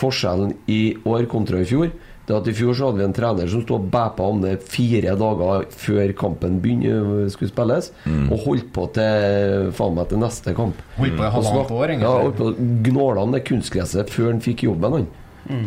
[0.00, 1.90] Forskjellen i år kontra i fjor
[2.26, 4.56] det at I fjor så hadde vi en trener som stod og bæpa om det
[4.66, 8.32] fire dager før kampen begynte, skulle spilles, Mm.
[8.32, 10.80] og holdt på til faen meg til neste kamp.
[10.98, 12.08] Holdt på i Og halvannet år, egentlig.
[12.10, 14.92] Ja, holdt på å gnåle om det kunstgresset før han fikk jobben.
[14.92, 15.06] han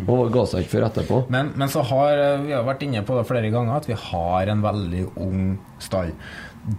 [0.06, 1.18] Og ga seg ikke før etterpå.
[1.32, 3.94] Men, men så har eh, vi har vært inne på det flere ganger at vi
[3.96, 6.10] har en veldig ung stall.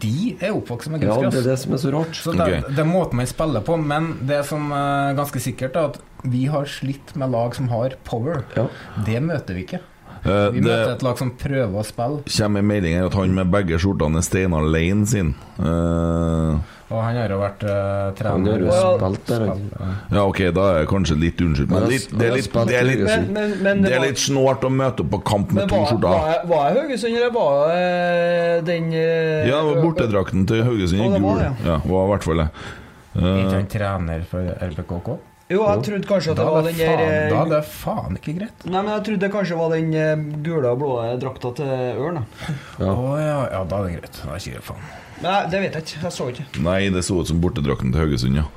[0.01, 2.13] De er oppvokst med Ja, det er det som er så rart.
[2.13, 2.67] Så det, Ok.
[2.75, 3.77] det er måten man spiller på.
[3.81, 7.95] Men det som er ganske sikkert, er at vi har slitt med lag som har
[8.05, 8.43] power.
[8.55, 8.67] Ja.
[9.05, 9.79] Det møter vi ikke.
[10.23, 13.33] Eh, Vi møter et lag som prøver å spille, kommer en melding her at han
[13.33, 15.33] med begge skjortene er Steinar Lein sin.
[15.57, 16.59] Eh,
[16.91, 18.51] og han har jo vært uh, Han trener.
[18.51, 18.91] har jo Ja.
[18.99, 19.45] spilt der.
[20.11, 22.87] ja, ok, da er jeg kanskje litt unnskyldt, men litt, det er litt, det er
[22.89, 25.79] litt, Men, men, men det er litt snålt å møte opp på kamp med to
[25.87, 26.45] skjorter.
[26.51, 31.09] var jeg Haugesund, eller var jeg den eh, Ja, det var bortedrakten til Haugesund i
[31.17, 31.39] gul.
[31.39, 32.49] det, Ja, var i hvert fall det.
[33.11, 34.39] Ikke Eh, han trener for
[34.71, 35.09] RBKK?
[35.51, 38.35] Jo, jeg trodde kanskje at det var den der eh, da er det faen ikke
[38.37, 38.61] greit.
[38.71, 42.21] Nei, men jeg trodde det kanskje var den eh, gule og blå drakta til Ørn.
[42.21, 42.53] da.
[42.79, 42.93] Ja.
[42.93, 44.21] Å ja, ja, da er det greit.
[44.23, 44.85] Da er ikke det faen.
[45.21, 46.03] Nei, det vet jeg ikke.
[46.05, 46.45] Jeg så ikke.
[46.65, 48.47] Nei, det så ut som bortedrakten til Haugesund, ja.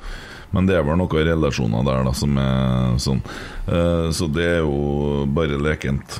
[0.55, 3.21] Men det er vel noen relasjoner der da som er sånn.
[3.67, 6.19] Eh, så det er jo bare lekent.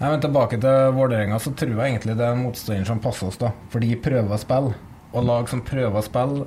[0.00, 3.38] Nei, men Tilbake til Vålerenga, så tror jeg egentlig det er motstanderen som passer oss.
[3.40, 4.72] da For de prøver å spille.
[5.10, 6.46] Og lag som prøver å spille,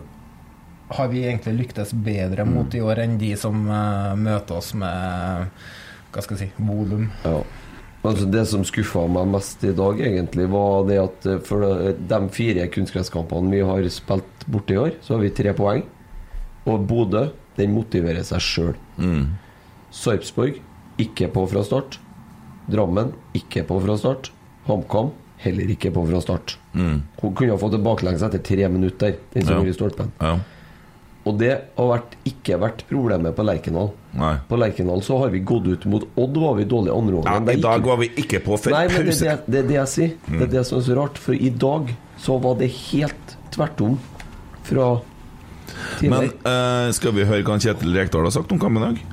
[0.94, 5.50] har vi egentlig lyktes bedre mot i år enn de som eh, møter oss med
[6.14, 7.08] Hva skal jeg si volum.
[7.24, 7.40] Ja.
[8.04, 11.94] Altså Det som skuffa meg mest i dag, egentlig, var det at eh, for de
[12.10, 15.86] de fire kunstgresskampene vi har spilt borte i år, så har vi tre poeng.
[16.68, 18.76] Og Bodø, den motiverer seg sjøl.
[18.98, 19.36] Mm.
[19.94, 20.60] Sarpsborg,
[21.00, 22.00] ikke på fra start.
[22.72, 24.32] Drammen, ikke på fra start.
[24.68, 25.12] HamKam,
[25.44, 26.58] heller ikke på fra start.
[26.74, 27.02] Mm.
[27.22, 29.70] Hun kunne ha fått det baklengs etter tre minutter, den som Ja.
[29.70, 30.12] i stolpen.
[30.20, 30.38] Ja.
[31.26, 33.92] Og det har vært, ikke vært problemet på Lerkendal.
[34.20, 34.34] Nei.
[34.50, 37.38] På Lerkendal så har vi gått ut mot Odd, var vi dårlige andre Ja.
[37.54, 39.88] I dag var vi ikke på før Nei, men det, det, det er det jeg
[39.94, 40.12] sier.
[40.28, 41.18] Det er det som er så rart.
[41.24, 43.96] For i dag så var det helt tvert om
[44.68, 44.90] fra
[46.04, 46.52] Men tidligere.
[46.52, 49.04] eh, skal vi høre hva Kjetil Rekdal har sagt om kampen i dag?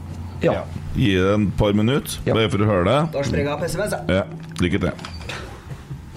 [0.42, 0.60] ja.
[0.96, 2.34] Gi det en par minutter, Ja.
[2.34, 3.12] bare for å høre det.
[3.14, 4.08] Da springer jeg pessimistisk.
[4.08, 4.16] jeg.
[4.18, 4.24] Ja,
[4.58, 5.38] Lykke til.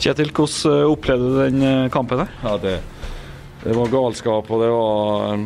[0.01, 2.31] Kjetil, hvordan eh, opplevde du den eh, kampen der?
[2.41, 2.73] Ja, det,
[3.63, 5.37] det var galskap, og det var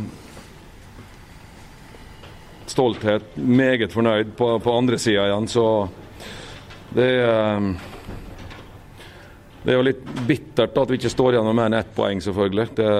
[2.78, 3.36] stolthet.
[3.41, 5.68] Meget fornøyd på, på andre sida igjen, så
[6.94, 7.76] det er um,
[9.66, 12.22] Det er jo litt bittert at vi ikke står igjen med mer enn ett poeng,
[12.24, 12.70] selvfølgelig.
[12.78, 12.91] Det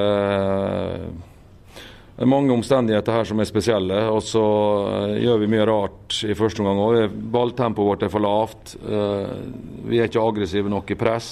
[2.18, 4.42] det er mange omstendigheter her som er spesielle, og så
[4.90, 7.12] eh, gjør vi mye rart i første omgang òg.
[7.14, 8.74] Balltempoet vårt er for lavt.
[8.82, 9.36] eh,
[9.86, 11.28] vi er ikke aggressive nok i press.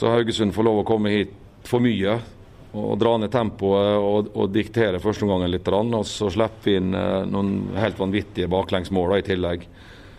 [0.00, 1.36] Så Haugesund får lov å komme hit
[1.68, 2.16] for mye
[2.76, 5.68] og dra ned tempoet og, og diktere førsteomgangen litt.
[5.68, 9.68] Og så slipper vi inn eh, noen helt vanvittige baklengsmål i tillegg.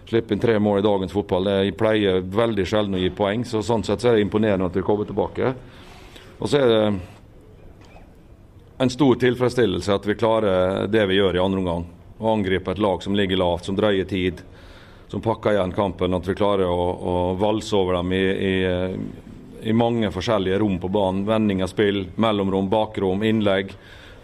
[0.08, 1.50] Slippe inn tre mål i dagens fotball.
[1.52, 4.80] Det pleier veldig sjelden å gi poeng, så sånn sett så er det imponerende at
[4.80, 5.52] vi kommer tilbake.
[6.40, 6.82] Og så er det
[8.78, 11.88] en stor tilfredsstillelse at vi klarer det vi gjør i andre omgang.
[12.18, 14.42] Å angripe et lag som ligger lavt, som drøyer tid,
[15.12, 16.14] som pakker igjen kampen.
[16.14, 18.54] At vi klarer å, å valse over dem i, i,
[19.68, 21.26] i mange forskjellige rom på banen.
[21.28, 23.74] Vending av spill, mellomrom, bakrom, innlegg.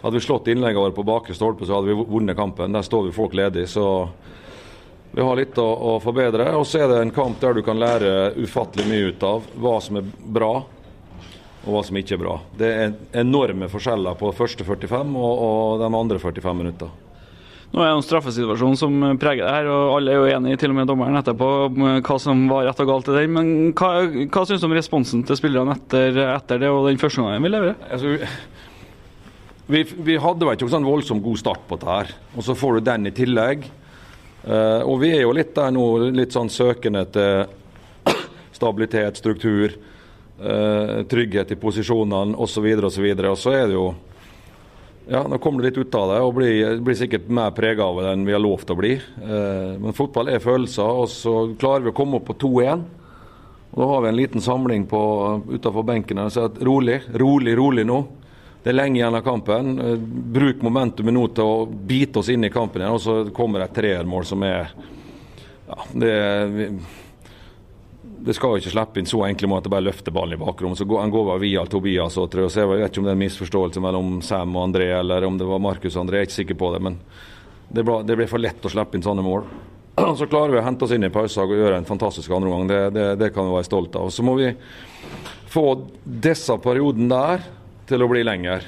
[0.00, 2.72] Hadde vi slått innleggene våre på bakre stolpe, så hadde vi vunnet kampen.
[2.72, 3.68] Der står vi folk ledig.
[3.68, 4.08] så
[5.14, 6.48] vi har litt å, å forbedre.
[6.58, 9.76] Og så er det en kamp der du kan lære ufattelig mye ut av hva
[9.84, 10.54] som er bra.
[11.64, 12.40] og hva som ikke er bra.
[12.58, 17.03] Det er enorme forskjeller på første 45 og, og de andre 45 minutter.
[17.74, 20.70] Nå er det en straffesituasjon som preger det her, og alle er jo enige, til
[20.70, 23.32] og med dommeren etterpå, om hva som var rett og galt i den.
[23.34, 23.88] Men hva,
[24.30, 27.50] hva syns du om responsen til spillerne etter, etter det og den første gangen vi
[27.50, 27.74] leverer?
[27.90, 28.14] Altså,
[29.66, 32.78] vi, vi hadde vel ikke sånn voldsomt god start på dette her, og så får
[32.78, 33.66] du den i tillegg.
[34.44, 37.46] Uh, og vi er jo litt der nå, litt sånn søkende til
[38.60, 39.74] stabilitet, struktur,
[40.44, 42.70] uh, trygghet i posisjonene osv.
[42.86, 43.10] osv.
[43.18, 43.88] Og så er det jo
[45.06, 48.00] ja, Nå kommer det litt ut av det og blir, blir sikkert mer prega av
[48.00, 48.94] det enn vi har lovt å bli.
[48.96, 52.84] Eh, men fotball er følelser, og så klarer vi å komme opp på 2-1.
[53.74, 55.00] Og Da har vi en liten samling på,
[55.50, 58.00] utenfor benken og sier at rolig, rolig, rolig nå.
[58.64, 59.78] Det er lenge igjen av kampen.
[59.82, 59.96] Eh,
[60.38, 63.70] Bruk momentumet nå til å bite oss inn i kampen igjen, og så kommer det
[63.70, 64.70] et treermål som er
[65.68, 66.14] ja, det,
[66.54, 66.70] vi,
[68.24, 70.78] det skal jo ikke slippe inn så enkle måter bare løfte ballen i bakrommet.
[70.80, 72.56] Så han går via Tobias og Trøs.
[72.56, 75.48] jeg, vet ikke om det er en misforståelse mellom Sam og André, eller om det
[75.48, 76.80] var Markus og André, jeg er ikke sikker på det.
[76.86, 76.96] Men
[77.68, 79.44] det ble, det ble for lett å slippe inn sånne mål.
[80.18, 82.70] Så klarer vi å hente oss inn i pausen og gjøre en fantastisk andreomgang.
[82.70, 84.08] Det, det, det kan vi være stolt av.
[84.08, 84.54] Så må vi
[85.52, 85.66] få
[86.02, 87.44] disse periodene der
[87.90, 88.64] til å bli lenger.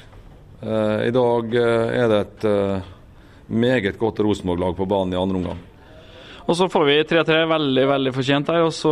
[0.61, 2.93] Uh, I dag eh, er det et uh,
[3.53, 5.59] meget godt Rosenborg-lag på banen i andre omgang.
[6.47, 8.67] Og så får vi 3-3, veldig veldig fortjent der.
[8.71, 8.91] Så,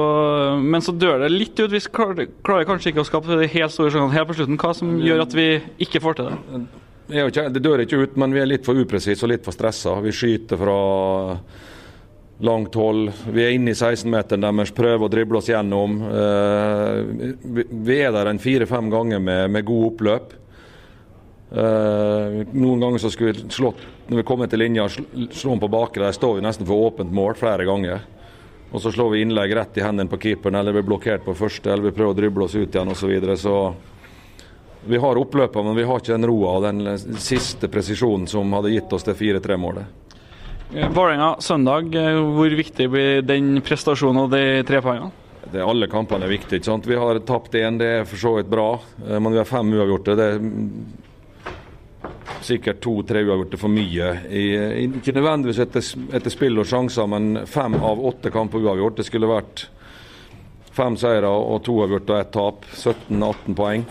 [0.60, 1.72] men så dør det litt ut.
[1.72, 4.60] Vi klarer, kanskje ikke å skape de helt store sjansene helt på slutten.
[4.60, 5.48] Hva som gjør at vi
[5.88, 6.66] ikke får til det?
[7.08, 9.96] Det, dør ikke ut, men vi er litt for upresise og litt for stressa.
[10.04, 10.78] Vi skyter fra
[12.44, 13.14] langt hold.
[13.32, 16.00] Vi er inne i 16-meteren deres, prøver å drible oss gjennom.
[16.12, 17.36] Eh,
[17.72, 20.34] Vi er der en fire-fem ganger med, med god oppløp.
[21.56, 25.72] Eh, noen ganger så skulle vi slått Når vi kommer til linja, slår han på
[25.74, 26.06] bakre.
[26.06, 28.04] Der står vi nesten for åpent mål flere ganger.
[28.72, 31.72] Og så slår vi innlegg rett i hendene på keeperen, eller blir blokkert på første,
[31.72, 33.02] eller vi prøver å drible oss ut igjen osv.
[33.02, 33.38] Så, videre.
[33.40, 33.56] så
[34.86, 38.74] vi har oppløpet, men vi har ikke den roa og den siste presisjonen som hadde
[38.76, 40.02] gitt oss det 4-3-målet.
[40.74, 45.12] Eh, Vålerenga søndag, eh, hvor viktig blir den prestasjonen og de tre poengene?
[45.46, 46.78] Det, alle kampene er viktige.
[46.86, 48.80] Vi har tapt én, det er for så vidt bra.
[49.08, 50.16] Eh, Men vi har fem uavgjorte.
[50.18, 50.40] Det er
[52.46, 54.12] sikkert to-tre uavgjorte for mye.
[54.30, 54.44] I,
[54.86, 55.86] ikke nødvendigvis etter,
[56.18, 59.00] etter spill og sjanser, men fem av åtte kamper uavgjort.
[59.00, 59.68] Det skulle vært
[60.76, 62.66] fem seire og to avgjort og ett tap.
[62.74, 63.86] 17-18 poeng.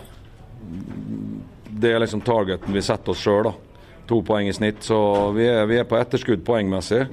[1.74, 3.52] Det er liksom targeten vi setter oss sjøl.
[4.08, 4.82] To poeng i snitt.
[4.84, 4.98] Så
[5.36, 7.06] vi er, vi er på etterskudd poengmessig.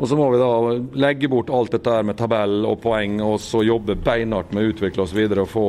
[0.00, 0.50] Og så må vi da
[1.02, 4.70] legge bort alt dette her med tabell og poeng, og så jobbe beinhardt med å
[4.72, 5.64] utvikle oss videre og få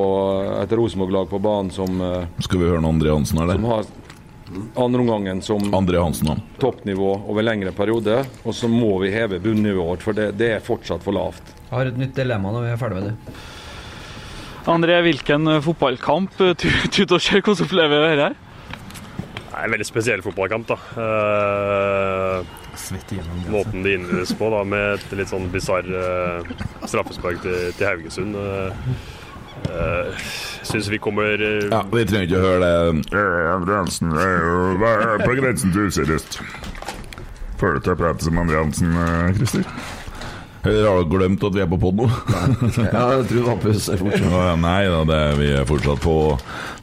[0.62, 3.84] et Rosenborg-lag på banen som, eh, Skal vi høre noe André Hansen her, der?
[4.76, 6.36] Andreomgangen som André Hansen, ja.
[6.62, 8.22] toppnivå over lengre periode.
[8.44, 11.44] Og så må vi heve bunnivået vårt, for det, det er fortsatt for lavt.
[11.70, 13.36] Jeg har et nytt dilemma når vi er ferdig med det.
[14.70, 18.28] André, hvilken eh, fotballkamp eh, tu- tut og kjør, hvordan opplever du dette?
[18.30, 18.36] her?
[19.52, 20.78] Det er en veldig spesiell fotballkamp, da.
[21.06, 22.58] Eh,
[23.52, 26.54] måten det innledes på, da, med et litt sånn bisarr eh,
[26.88, 28.38] straffespark til, til Haugesund.
[28.38, 28.72] Uh,
[29.70, 30.10] uh,
[30.66, 33.16] Syns vi kommer uh, Ja, Vi trenger ikke å høre det.
[33.18, 36.38] Eh, Hansen er på grensen til useriøst.
[37.62, 39.66] Føler du til å prate som André Hansen, eh, Christer?
[40.62, 42.06] Eller har du glemt at vi er på pod nå?
[42.94, 44.28] Ja, jeg tror Vampus er fortsatt.
[44.30, 46.14] Ja, Nei da, det er vi er fortsatt på.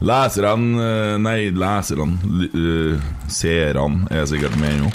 [0.03, 2.17] Leserne eh, Nei, leserne.
[2.49, 4.91] eh, Seerne er sikkert med nå.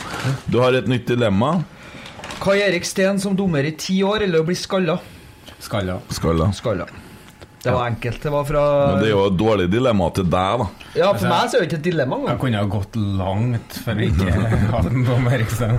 [0.52, 1.54] Du har et nytt dilemma.
[2.44, 4.98] Kai Erik Steen som dommer i ti år, eller å bli skalla?
[5.64, 5.96] Skalla.
[6.12, 6.50] Skalla.
[6.52, 6.84] Skalla.
[7.64, 8.22] Det var enkelt.
[8.22, 10.66] Det var fra Men det er jo et dårlig dilemma til deg, da.
[10.98, 13.96] Ja, for meg så er det ikke et dilemma Jeg kunne ha gått langt for
[13.96, 14.38] å ikke
[14.74, 15.76] ha den på Eriksen.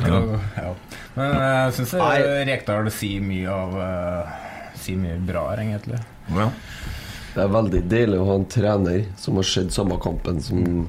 [0.00, 0.70] Ja.
[1.16, 1.94] Men jeg syns.
[2.50, 4.36] Rekdal sier mye av eh,
[4.80, 6.00] Sier mye bra her, egentlig.
[6.36, 6.50] Ja.
[7.36, 10.86] Det er veldig deilig å ha en trener som har sett samme kampen som,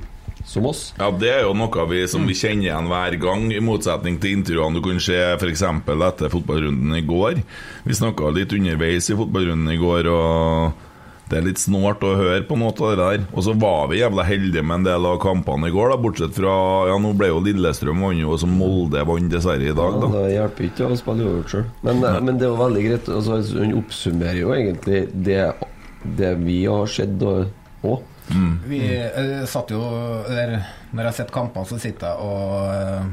[0.48, 0.94] som oss.
[0.98, 4.38] Ja, Det er jo noe vi som vi kjenner igjen hver gang, i motsetning til
[4.40, 5.64] intervjuene du kunne se f.eks.
[5.68, 7.44] etter fotballrunden i går.
[7.84, 10.86] Vi snakka litt underveis i fotballrunden i går, og
[11.28, 13.26] det er litt snålt å høre på noe av det der.
[13.36, 16.36] Og så var vi jævla heldige med en del av kampene i går, da, bortsett
[16.38, 16.56] fra
[16.88, 20.12] Ja, nå ble jo Lillestrøm vant jo, og så Molde vant dessverre i dag, Ja,
[20.16, 21.66] det hjelper ikke å spille uavgjort sjøl.
[21.84, 23.12] Men, eh, men det er jo veldig greit.
[23.20, 25.42] Altså, hun oppsummerer jo egentlig det,
[26.24, 27.20] det vi har sett
[27.86, 28.04] òg.
[28.68, 29.80] Vi uh, satt jo
[30.28, 30.58] der,
[30.92, 33.08] Når jeg har sett kampene, så sitter jeg og uh,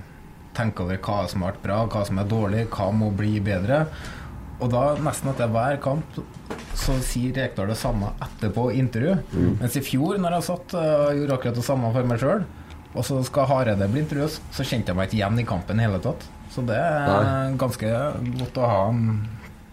[0.55, 3.85] tenker over hva som har vært bra, hva som er dårlig, hva må bli bedre.
[4.63, 6.19] Og da, nesten etter hver kamp,
[6.79, 9.17] så sier Rekdal det samme etterpå i intervju.
[9.61, 12.45] Mens i fjor, når jeg satt eh, og gjorde akkurat det samme for meg sjøl,
[12.95, 15.87] og så skal Hareide bli intervjuet, så kjente jeg meg ikke igjen i kampen i
[15.87, 16.27] hele tatt.
[16.55, 17.57] Så det er Nei.
[17.59, 17.91] ganske
[18.39, 19.09] godt å ha en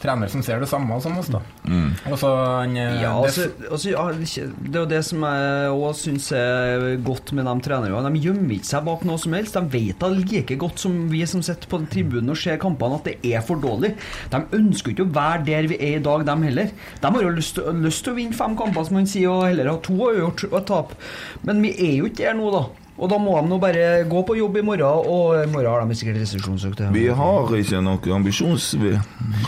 [0.01, 1.39] trener som ser det samme som oss, da.
[1.67, 1.91] Mm.
[2.11, 5.71] Og så han eh, Ja, det- altså, altså, ja, det er jo det som jeg
[5.75, 8.01] også syns er godt med de trenerne.
[8.11, 9.53] De gjemmer ikke seg bak noe som helst.
[9.57, 13.07] De vet da like godt som vi som sitter på tribunen og ser kampene, at
[13.11, 13.93] det er for dårlig.
[14.33, 16.71] De ønsker ikke å være der vi er i dag, dem heller.
[17.01, 19.69] De har jo lyst, lyst til å vinne fem kamper, som man sier, og heller
[19.71, 20.93] ha to uavgjort og et tap.
[21.47, 22.63] Men vi er jo ikke der nå, da.
[23.01, 25.87] Og da må de nå bare gå på jobb i morgen, og i morgen har
[25.89, 26.91] de sikkert restriksjonsøkte.
[26.93, 28.67] Vi har ikke noe ambisjons...
[28.77, 28.93] Vi.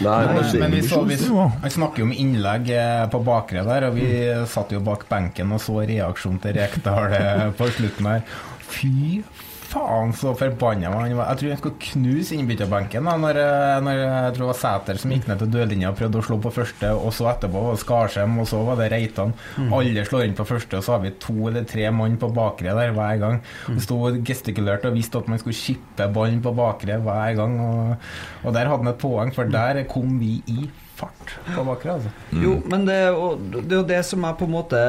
[0.01, 0.17] Nei,
[0.57, 4.09] Men, vi så, vi, vi snakker jo om innlegg eh, på bakre der, og vi
[4.49, 8.25] satt jo bak benken og så reaksjonen til Rekdal eh, på slutten her.
[8.73, 9.21] Fy
[9.73, 11.31] faen, så forbanna han var.
[11.33, 15.01] Jeg tror han skulle knuse innbytterbenken da, når, eh, når jeg tror det var Sæter
[15.01, 17.77] som gikk ned til dødlinja og prøvde å slå på første, og så etterpå var
[17.77, 19.35] det Skarsheim, og så var det Reitan.
[19.73, 22.75] Alle slår inn på første, og så har vi to eller tre mann på bakre
[22.77, 23.41] der hver gang.
[23.67, 23.79] Mm.
[23.83, 28.07] sto gestikulert gestikulerte og visste at man skulle chippe ballen på bakre hver gang, og,
[28.43, 30.69] og der hadde han et poeng, for der kom vi i
[31.03, 32.11] fart på bakre, altså.
[32.43, 32.97] Jo, men det,
[33.53, 34.79] det er jo det som er på en måte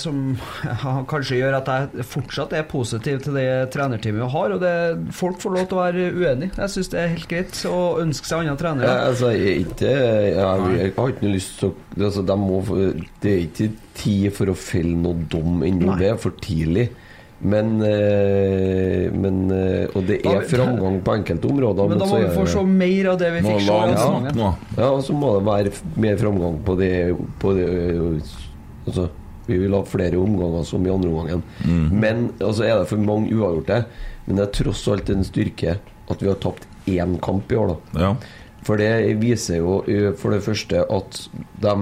[0.00, 0.20] Som
[0.66, 4.54] ja, kanskje gjør at jeg fortsatt er positiv til det trenerteamet vi har.
[4.56, 4.72] Og det,
[5.16, 6.54] folk får lov til å være uenige.
[6.58, 8.96] Jeg syns det er helt greit å ønske seg andre Ja, trenere.
[9.10, 12.60] altså, jeg, ikke, jeg, jeg har ikke noe lyst til å altså, de må,
[13.22, 13.70] Det er ikke
[14.00, 15.96] tid for å felle noe dom ennå.
[16.00, 16.88] Det er for tidlig.
[17.40, 21.88] Men, eh, men eh, Og det er framgang på enkelte områder.
[21.88, 23.78] Men da må vi få se mer av det vi fikk se.
[23.94, 24.42] sesongen.
[24.76, 25.72] Ja, og så må det være
[26.04, 26.92] mer framgang på det,
[27.40, 27.68] på det
[28.86, 29.06] Altså,
[29.46, 31.42] vi vil ha flere omganger som i andre omgangen.
[31.92, 33.84] Men altså, er det for mange uavgjorte.
[34.26, 35.78] Men det er tross alt en styrke
[36.10, 38.00] at vi har tapt én kamp i år, da.
[38.04, 38.12] Ja.
[38.66, 39.78] For det viser jo
[40.20, 41.22] for det første at
[41.62, 41.76] de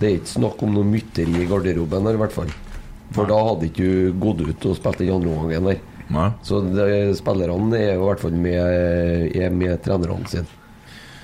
[0.00, 2.48] Det er ikke snakk om noe mytteri i garderoben her, i hvert fall.
[3.12, 5.80] For da hadde ikke du gått ut og spilt den andre omgangen der.
[6.12, 6.28] Nei.
[6.44, 6.88] Så det,
[7.20, 10.58] spillerne er jo i hvert fall med, er med trenerne sine.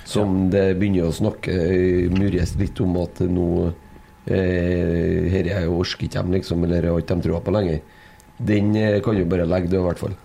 [0.09, 3.45] Som det begynner å snakke eh, murres litt om at nå
[4.25, 7.83] eh, Her er jo orker ikke dem, liksom, eller har ikke de trua på lenger.
[8.39, 10.17] Den eh, kan jo bare legge død, i hvert fall.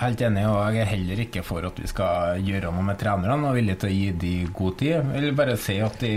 [0.00, 3.50] Helt enig, og jeg er heller ikke for at vi skal gjøre noe med trenerne,
[3.50, 4.94] og villig til å gi de god tid.
[4.94, 6.14] Jeg vil bare si at de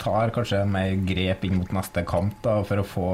[0.00, 3.10] tar kanskje mer grep inn mot neste kamp da, for å få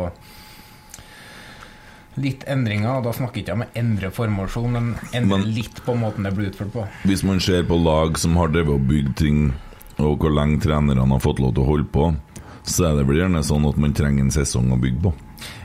[2.23, 2.99] litt endringer.
[2.99, 6.25] og Da snakker ikke jeg om å endre formasjon, men endre Men- litt på måten
[6.25, 6.87] det blir utført på.
[7.05, 9.53] Hvis man ser på lag som har drevet og bygd ting,
[9.99, 12.17] og hvor lenge trenerne har fått lov til å holde på,
[12.65, 15.13] så er det vel gjerne sånn at man trenger en sesong å bygge på.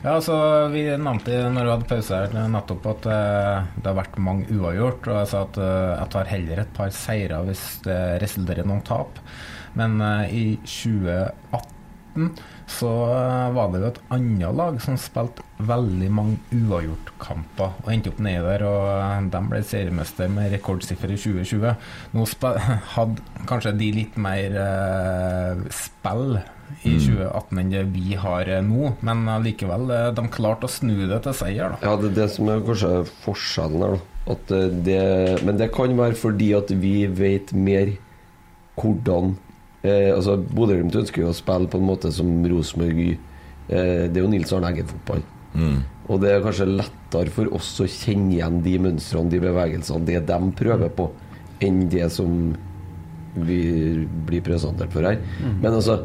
[0.03, 4.17] Ja, altså Vi nevnte når vi hadde pause her nettopp at eh, det har vært
[4.21, 5.07] mange uavgjort.
[5.07, 8.67] Og jeg sa at eh, jeg tar heller et par seire hvis det resulterer i
[8.69, 9.19] noen tap.
[9.75, 12.29] Men eh, i 2018
[12.69, 18.11] så eh, var det jo et annet lag som spilte veldig mange uavgjortkamper og endte
[18.11, 18.65] opp nedi der.
[18.67, 21.75] Og eh, de ble seriemester med rekordsiffer i 2020.
[22.15, 22.27] Nå
[22.95, 26.39] hadde kanskje de litt mer eh, spill
[26.81, 31.21] i 2018 enn det vi har nå, men allikevel, eh, de klarte å snu det
[31.25, 31.75] til seier.
[31.75, 31.91] da.
[31.91, 34.01] Ja, det er det som er kanskje forskjellen her.
[34.87, 37.97] det, men det kan være fordi at vi vet mer
[38.79, 39.35] hvordan
[39.83, 44.23] eh, altså Bodø-Glimt ønsker jo å spille på en måte som Rosenborg eh, Det er
[44.23, 45.23] jo Nils Arne Eggen-fotball.
[46.11, 50.23] Og det er kanskje lettere for oss å kjenne igjen de mønstrene, de bevegelsene, det
[50.27, 51.07] de prøver på,
[51.63, 52.53] enn det som
[53.33, 53.59] vi
[54.27, 55.21] blir presentert for her.
[55.61, 56.01] Men altså,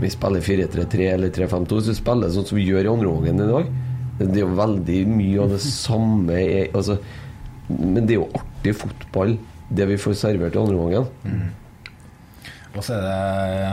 [0.00, 3.44] vi spiller 4-3-3 eller 3-5-2, så spiller det sånn som vi gjør i andre omgangen
[3.44, 3.72] i dag.
[4.22, 6.38] Det er jo veldig mye av det samme
[6.76, 6.98] altså,
[7.68, 9.36] Men det er jo artig fotball,
[9.72, 11.52] det vi får servert i andre omgangen.
[12.72, 13.72] Og så er det,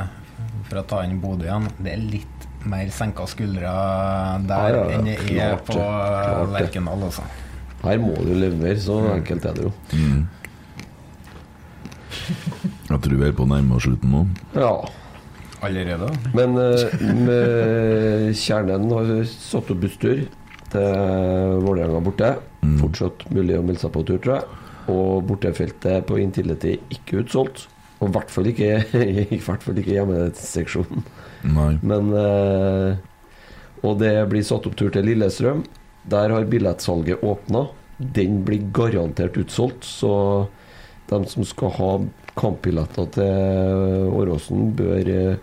[0.69, 3.69] for å ta inn Bodø igjen, det er litt mer senka skuldre
[4.49, 5.77] der Ja, ja, enn det er klart på.
[6.55, 7.05] Lerkendal.
[7.07, 7.23] Altså.
[7.85, 9.73] Her må du levere, så enkelt er det jo.
[12.89, 14.25] Jeg tror vi er på nærmere slutten nå.
[14.57, 14.73] Ja.
[15.63, 16.07] Allerede.
[16.35, 20.21] Men uh, med Kjernen har satt opp busstur
[20.71, 22.29] til Vålerenga borte.
[22.79, 24.61] Fortsatt mulig å melde seg på tur, tror jeg.
[24.91, 27.67] Og bortefeltet på Intility ikke utsolgt.
[27.99, 28.69] Og i hvert fall ikke,
[29.35, 31.03] i hvert fall ikke hjemmeseksjonen.
[31.83, 32.95] Men eh,
[33.83, 35.63] Og det blir satt opp tur til Lillestrøm.
[36.09, 37.67] Der har billettsalget åpna.
[37.99, 40.47] Den blir garantert utsolgt, så
[41.09, 41.91] de som skal ha
[42.39, 45.39] kampbilletter til Åråsen, bør eh,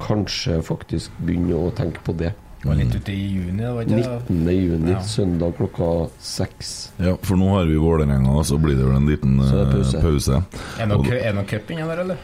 [0.00, 2.32] kanskje faktisk begynne å tenke på det.
[2.60, 3.62] Det var litt ute i juni.
[3.62, 4.48] Det var ikke 19.
[4.52, 4.98] juni, Ja.
[5.00, 6.92] søndag klokka seks.
[6.98, 9.72] Ja, for nå har vi Vålerenga, så blir det vel en liten Så det eh,
[9.72, 10.00] pause.
[10.02, 10.42] pause.
[10.78, 12.16] Er det noe cup inni der, eller?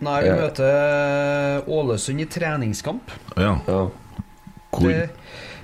[0.00, 0.36] Nei, vi Ja.
[0.36, 3.10] møter Ålesund i treningskamp.
[3.36, 3.88] Ja, Ja.
[4.72, 4.88] hvor?
[4.88, 5.10] Det,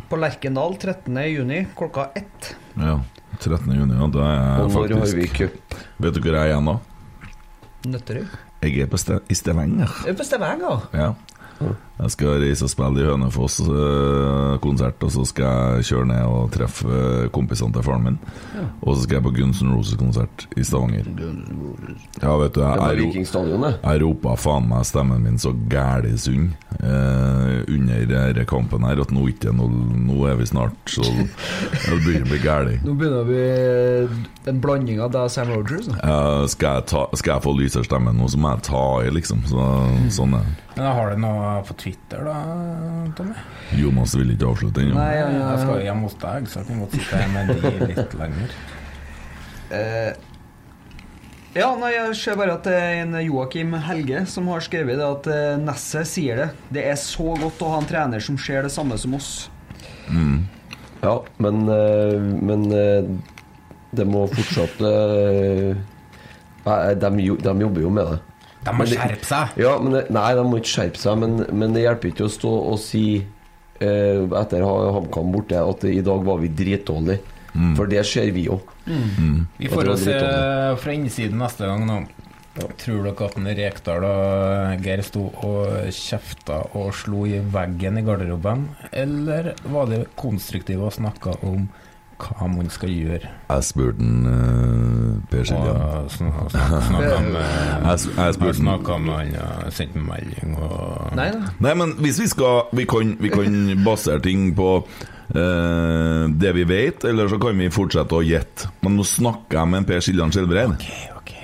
[0.08, 1.16] på Lerkendal 13.
[1.34, 2.54] juni klokka ett.
[2.76, 3.00] Ja,
[3.40, 3.72] 13.
[3.74, 3.94] juni.
[3.98, 5.74] Ja, da er Og jeg når har vi faktisk cup?
[5.98, 6.78] Vet du hvor jeg er igjen da?
[7.88, 8.26] Nøtterøy.
[8.62, 9.90] Jeg er på ste i Stavanger.
[10.06, 10.82] Er på Stavanger?
[10.94, 11.14] Ja.
[12.02, 16.24] Jeg skal reise og spille i Hønefoss eh, konsert, og så skal jeg kjøre ned
[16.26, 18.16] og treffe kompisene til faren min.
[18.82, 21.06] Og så skal jeg på Guns N' Roses-konsert i Stavanger.
[22.22, 23.26] Ja, vet du, jeg, jeg,
[23.78, 29.14] jeg ropa faen meg stemmen min så gæli sund eh, under denne kampen her at
[29.14, 29.68] nå, ikke, nå,
[30.08, 32.74] nå er vi snart så Det begynner å bli gæli.
[32.82, 34.18] Nå begynner vi eh,
[34.50, 35.86] en blanding av deg og Sam Rogers.
[35.94, 39.14] Eh, skal, jeg ta, skal jeg få lysere stemme nå, så må jeg ta i,
[39.14, 39.46] liksom.
[39.50, 39.70] Så,
[40.18, 40.58] sånn er det.
[40.72, 43.34] Men Har du noe på Twitter, da, Tommy?
[43.76, 44.96] Jonas vil ikke avslutte ennå.
[44.96, 45.48] Nei, ja, ja.
[45.52, 48.54] Jeg skal hjem hos deg, så jeg kan godt sitte her med de litt lenger.
[49.72, 50.12] uh.
[51.58, 55.04] ja, nei, jeg ser bare at det er en Joakim Helge som har skrevet det
[55.04, 56.48] at eh, Nesset sier det.
[56.72, 59.32] Det er så godt å ha en trener som ser det samme som oss.
[61.02, 62.68] Ja, men, eh, men
[63.92, 64.80] det må fortsatt
[67.04, 67.06] de,
[67.36, 68.20] de jobber jo med det.
[68.64, 69.56] De må det- skjerpe seg!
[69.58, 72.32] Ja, men det, Nei, de må ikke skjerpe seg, men, men det hjelper ikke å
[72.32, 73.04] stå og si
[73.82, 77.20] eh, etter ha- HamKam borte at i dag var vi dritdårlige.
[77.76, 78.54] For det ser vi jo.
[78.86, 80.06] Vi får oss
[80.80, 81.98] fra innsiden neste gang nå.
[82.80, 88.66] Tror dere at Rekdal og Geir sto og kjefta og slo i veggen i garderoben,
[88.92, 91.66] eller var det konstruktive og snakka om
[92.22, 93.30] hva man skal gjøre?
[93.48, 95.80] Jeg spurte eh, Per Siljan.
[96.92, 97.38] Med
[97.82, 101.52] Jeg, Snakka med han og sendte en melding og Nei da.
[101.64, 106.66] Nei, men hvis vi skal Vi kan, vi kan basere ting på uh, det vi
[106.68, 108.70] vet, eller så kan vi fortsette å gjette.
[108.84, 110.76] Men nå snakker jeg med en Per Siljan Skjelbreid.
[110.76, 111.34] Ok, ok.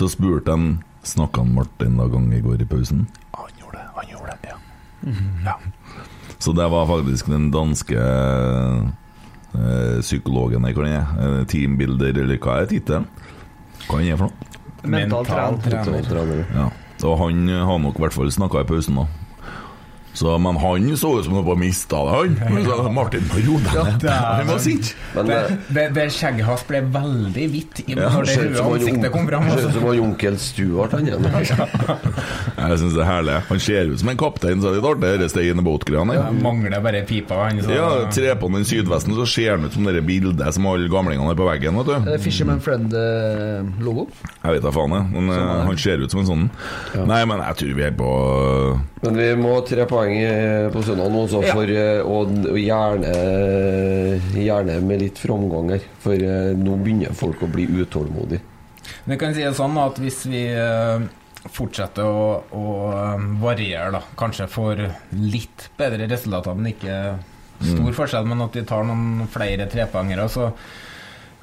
[0.00, 0.68] Så spurte han
[1.04, 3.04] Snakka Martin da gang i går i pausen.
[3.36, 4.58] Han gjorde det, han gjorde det, ja.
[5.50, 5.56] ja.
[6.38, 8.88] Så det var faktisk den danske eh,
[10.00, 11.44] psykologen jeg kan det er.
[11.50, 13.06] Teambuilder, eller hva er tittelen?
[13.84, 14.50] Hva han er for noe?
[14.84, 16.02] Mental trener.
[16.04, 16.42] Trener.
[16.54, 16.70] Ja.
[17.04, 19.06] Og han eh, har nok i hvert fall snakka i pausen, da.
[20.14, 22.94] Så, men han så ut som han var mista det, han.
[22.94, 24.04] Martin, ro deg ned.
[24.10, 24.92] Han var sint.
[25.16, 28.62] Men Det, eh, det, det skjegget hans ble veldig hvitt i- Ja, når det røde
[28.78, 29.48] ansiktet kom fram.
[29.50, 31.24] ser ut som han onkel Stuart, han igjen.
[32.64, 33.38] Jeg syns det er herlig.
[33.48, 36.14] Han ser ut som en kaptein, så det er litt artig, disse Steine Båt-greiene.
[36.16, 37.40] Ja, mangler bare pipa.
[37.48, 40.66] Han, så, Ja, tre på den sydvesten, så ser han ut som det bildet som
[40.70, 41.80] alle gamlingene har på veggen.
[41.82, 44.06] vet du Eh, Fisherman Friend-logo.
[44.44, 45.10] Jeg vet da faen, jeg.
[45.14, 46.46] Men eh, han ser ut som en sånn.
[47.08, 48.10] Nei, men jeg tror vi er på
[48.74, 51.52] eh, Men vi må tre poeng eh, på søndag nå, Ja.
[51.54, 53.12] for, eh, og, og gjerne,
[54.36, 55.84] gjerne med litt framgang her.
[56.04, 58.40] For eh, nå begynner folk å bli utålmodige.
[59.08, 61.04] Men kan si det sånn at hvis vi eh,
[61.52, 64.84] fortsetter å, å eh, variere, da, kanskje får
[65.20, 66.98] litt bedre resultater, men ikke
[67.64, 70.50] stor forskjell, men at vi tar noen flere trepoengere, så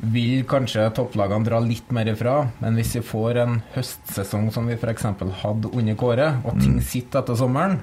[0.02, 2.40] vil kanskje topplagene dra litt mer ifra.
[2.62, 5.06] Men hvis vi får en høstsesong som vi f.eks.
[5.44, 7.80] hadde under Kåre, og ting sitter etter sommeren,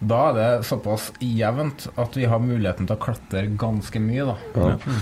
[0.00, 4.36] da er det såpass jevnt at vi har muligheten til å klatre ganske mye, da.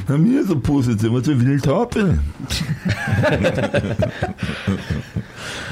[0.09, 2.03] De er så positive at vi vil tape.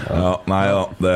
[0.06, 1.14] ja, nei da, det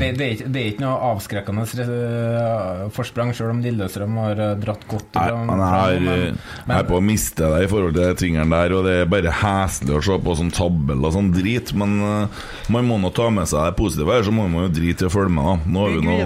[0.00, 4.36] Det, det, er ikke, det er ikke noe avskrekkende eh, forsprang, selv om Lillestrøm har
[4.46, 7.70] eh, dratt godt Nei, ifra- jeg er, men- jeg er på å miste deg i
[7.70, 11.00] forhold til de tingene der, og det er bare heslig å se på sånn tabell
[11.04, 12.26] og sånn drit, men eh,
[12.72, 15.08] man må nå ta med seg det positive her, så må man jo drite i
[15.10, 15.54] å følge med, da.
[15.76, 16.20] Nå har vi Bygg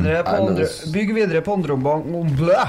[0.61, 2.03] andre, bygg videre på andre omgang
[2.39, 2.63] Blæ!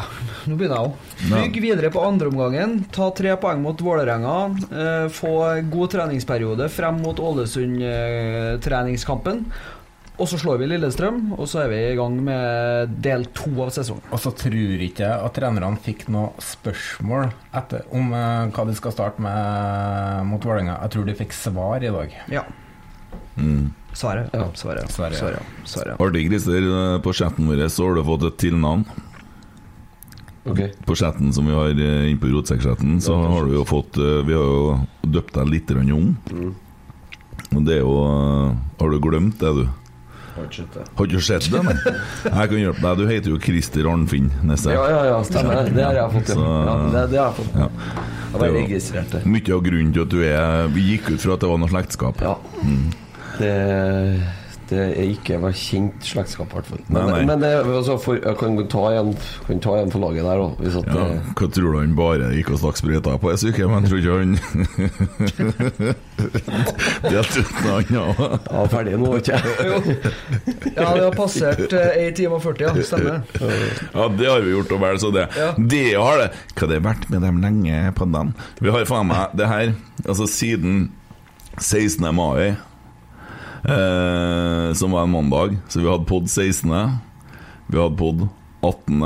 [0.49, 0.93] Nå begynner jeg òg.
[1.31, 2.71] Bygg videre på andreomgangen.
[2.93, 4.37] Ta tre poeng mot Vålerenga.
[4.71, 5.31] Eh, få
[5.69, 9.45] god treningsperiode frem mot Ålesund-treningskampen.
[10.21, 13.71] og så slår vi Lillestrøm, og så er vi i gang med del to av
[13.73, 14.05] sesongen.
[14.13, 18.75] Og så tror ikke jeg at trenerne fikk noe spørsmål etter, om eh, hva de
[18.77, 20.77] skal starte med mot Vålerenga.
[20.83, 22.13] Jeg tror de fikk svar i dag.
[22.29, 22.45] Ja.
[23.35, 23.73] Mm.
[23.93, 24.29] Svaret.
[24.33, 24.47] Ja.
[24.55, 24.91] Svaret.
[24.91, 25.19] Svaret, ja.
[25.19, 25.41] Svaret.
[25.65, 25.99] Svaret.
[26.01, 26.61] Artig, Christer.
[26.95, 28.85] eh, På chatten vår så har du fått et tilnavn.
[30.45, 30.59] Ok.
[30.85, 34.23] På chatten som vi har eh, inne på Rotsekk-chatten, så har du jo fått eh,
[34.25, 36.15] Vi har jo døpt deg litt om.
[37.51, 37.93] Og det er jo
[38.79, 39.67] Har du glemt det, du?
[40.31, 40.83] Har ikke sett det.
[40.95, 41.73] Har ikke sett det, nei?
[42.23, 42.97] Jeg kan hjelpe deg.
[42.97, 44.71] Du heter jo Christer Arnfinn Nesse.
[44.71, 45.67] Ja, ja, ja, stemmer.
[45.75, 46.29] Det har jeg fått.
[46.31, 46.35] Ja.
[46.39, 47.53] Så- Ja, det, det har jeg fått.
[47.59, 47.67] Ja.
[48.31, 49.21] Jeg bare registrert det.
[49.27, 51.67] Mye av grunnen til at du er Vi gikk ut fra at det var noe
[51.73, 52.21] slektskap.
[52.23, 52.37] Ja.
[53.41, 53.55] Det,
[54.71, 56.79] det er ikke var kjent slektskap, i hvert fall.
[56.87, 57.23] Men, Nei, nei.
[57.27, 59.09] men det, altså, for, jeg kan ta en,
[59.47, 60.61] kan ta en for laget der, òg.
[60.63, 63.67] Ja, hva tror du han bare gikk og stakk sprøyter på ei uke?
[63.67, 64.31] Men tror ikke han
[67.11, 69.37] Delte ut noe annet ja, ferdig nå, ikke?
[70.77, 72.71] Ja, det har passert eh, 1 time og 40, ja.
[72.87, 73.21] Stemmer.
[73.91, 75.27] Ja, det har vi gjort, og vel så det.
[75.35, 75.51] Ja.
[75.57, 76.31] Det har det.
[76.55, 78.33] Hva det har vært med dem lenge på den?
[78.63, 79.73] Vi har faen meg det her
[80.07, 80.85] Altså siden
[81.59, 82.07] 16.
[82.15, 82.55] mai
[83.63, 85.57] eh, som var en mandag.
[85.67, 86.71] Så vi hadde pod 16.
[87.67, 88.27] Vi hadde pod
[88.61, 88.99] 18.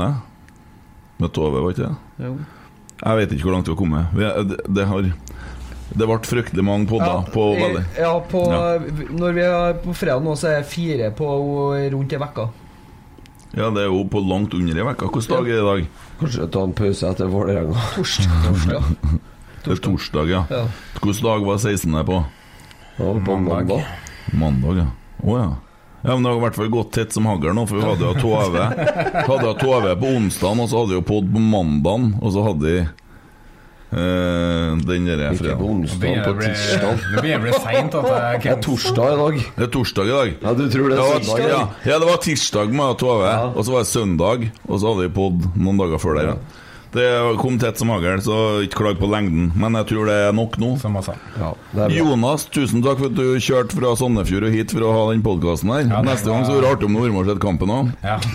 [1.16, 1.94] Med Tove, var ikke det?
[2.26, 2.34] Jo.
[3.02, 4.12] Jeg vet ikke hvor langt vi har kommet.
[4.16, 5.10] Vi, det, det har
[5.96, 8.78] Det ble fryktelig mange podder på i- veldig ja, på, Ja.
[9.16, 11.28] Når vi er på fredag nå, så er det fire på
[11.92, 12.48] rundt ei uke.
[13.56, 15.06] Ja, det er jo på langt under ei uke.
[15.12, 15.86] Hvilken dag er det i dag?
[16.20, 17.76] Kanskje ta en pause etter Vålerenga.
[17.94, 18.48] Torsdag.
[18.48, 18.90] torsdag.
[19.64, 20.42] Det er torsdag, ja.
[20.50, 20.64] Ja.
[21.00, 21.96] Hvilken dag var 16.
[22.10, 22.18] på?
[22.98, 23.86] Ja, på mandag.
[24.32, 24.86] Mandag, ja.
[25.22, 25.48] Å ja.
[26.06, 28.04] Ja, men Det har i hvert fall gått tett som hagl nå, for vi hadde
[28.06, 28.66] jo Tove
[29.30, 32.44] Hadde jo Tove på onsdag, og så hadde vi jo pod på mandag, og så
[32.46, 32.78] hadde vi
[33.86, 36.96] Uh, den derre Ikke på onsdag, på tirsdag.
[37.14, 37.94] Det begynner å bli seint.
[37.94, 39.36] Det er torsdag i dag.
[39.54, 40.32] Det er torsdag i dag.
[40.42, 41.46] Ja, du tror det Ja, er søndag?
[41.52, 41.60] ja,
[41.92, 43.44] ja, det var tirsdag med Tove, Ja.
[43.54, 46.32] og så var det søndag, og så hadde vi pod noen dager før der.
[46.32, 46.36] Ja.
[46.94, 47.06] Det
[47.42, 49.50] kom tett som hagl, så ikke klag på lengden.
[49.58, 50.68] Men jeg tror det er nok nå.
[50.80, 51.14] Som jeg sa.
[51.36, 51.94] Ja, det er.
[51.98, 55.22] Jonas, tusen takk for at du kjørte fra Sandefjord og hit for å ha den
[55.26, 55.84] podkasten her.
[55.90, 57.90] Ja, Neste gang så blir det artig om du har sett kampen òg.
[58.06, 58.16] Ja.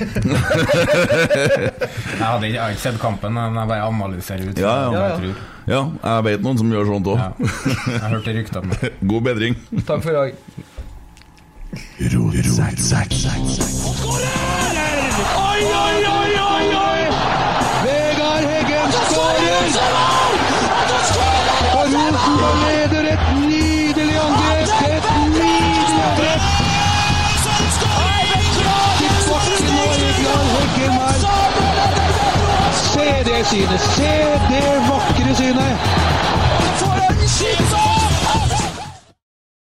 [2.12, 4.92] jeg, hadde, ikke- ikke sett kampen, men jeg bare analyserer ut Ja, ja.
[4.92, 5.18] Ja, jeg ja.
[5.18, 5.36] tror.
[5.72, 7.18] Ja, jeg vet noen som gjør sånt òg.
[7.18, 7.32] Ja.
[7.88, 8.92] Jeg hørte ryktene.
[9.14, 9.58] God bedring.
[9.88, 10.32] Takk for i dag.
[15.42, 16.51] Oi, oi, oi, oi!
[21.74, 24.68] Og Rosenborg leder et nydelig angrep!
[24.88, 26.42] Et nydelig angrep!
[32.74, 33.82] Se det synet!
[33.82, 34.12] Se
[34.50, 34.72] det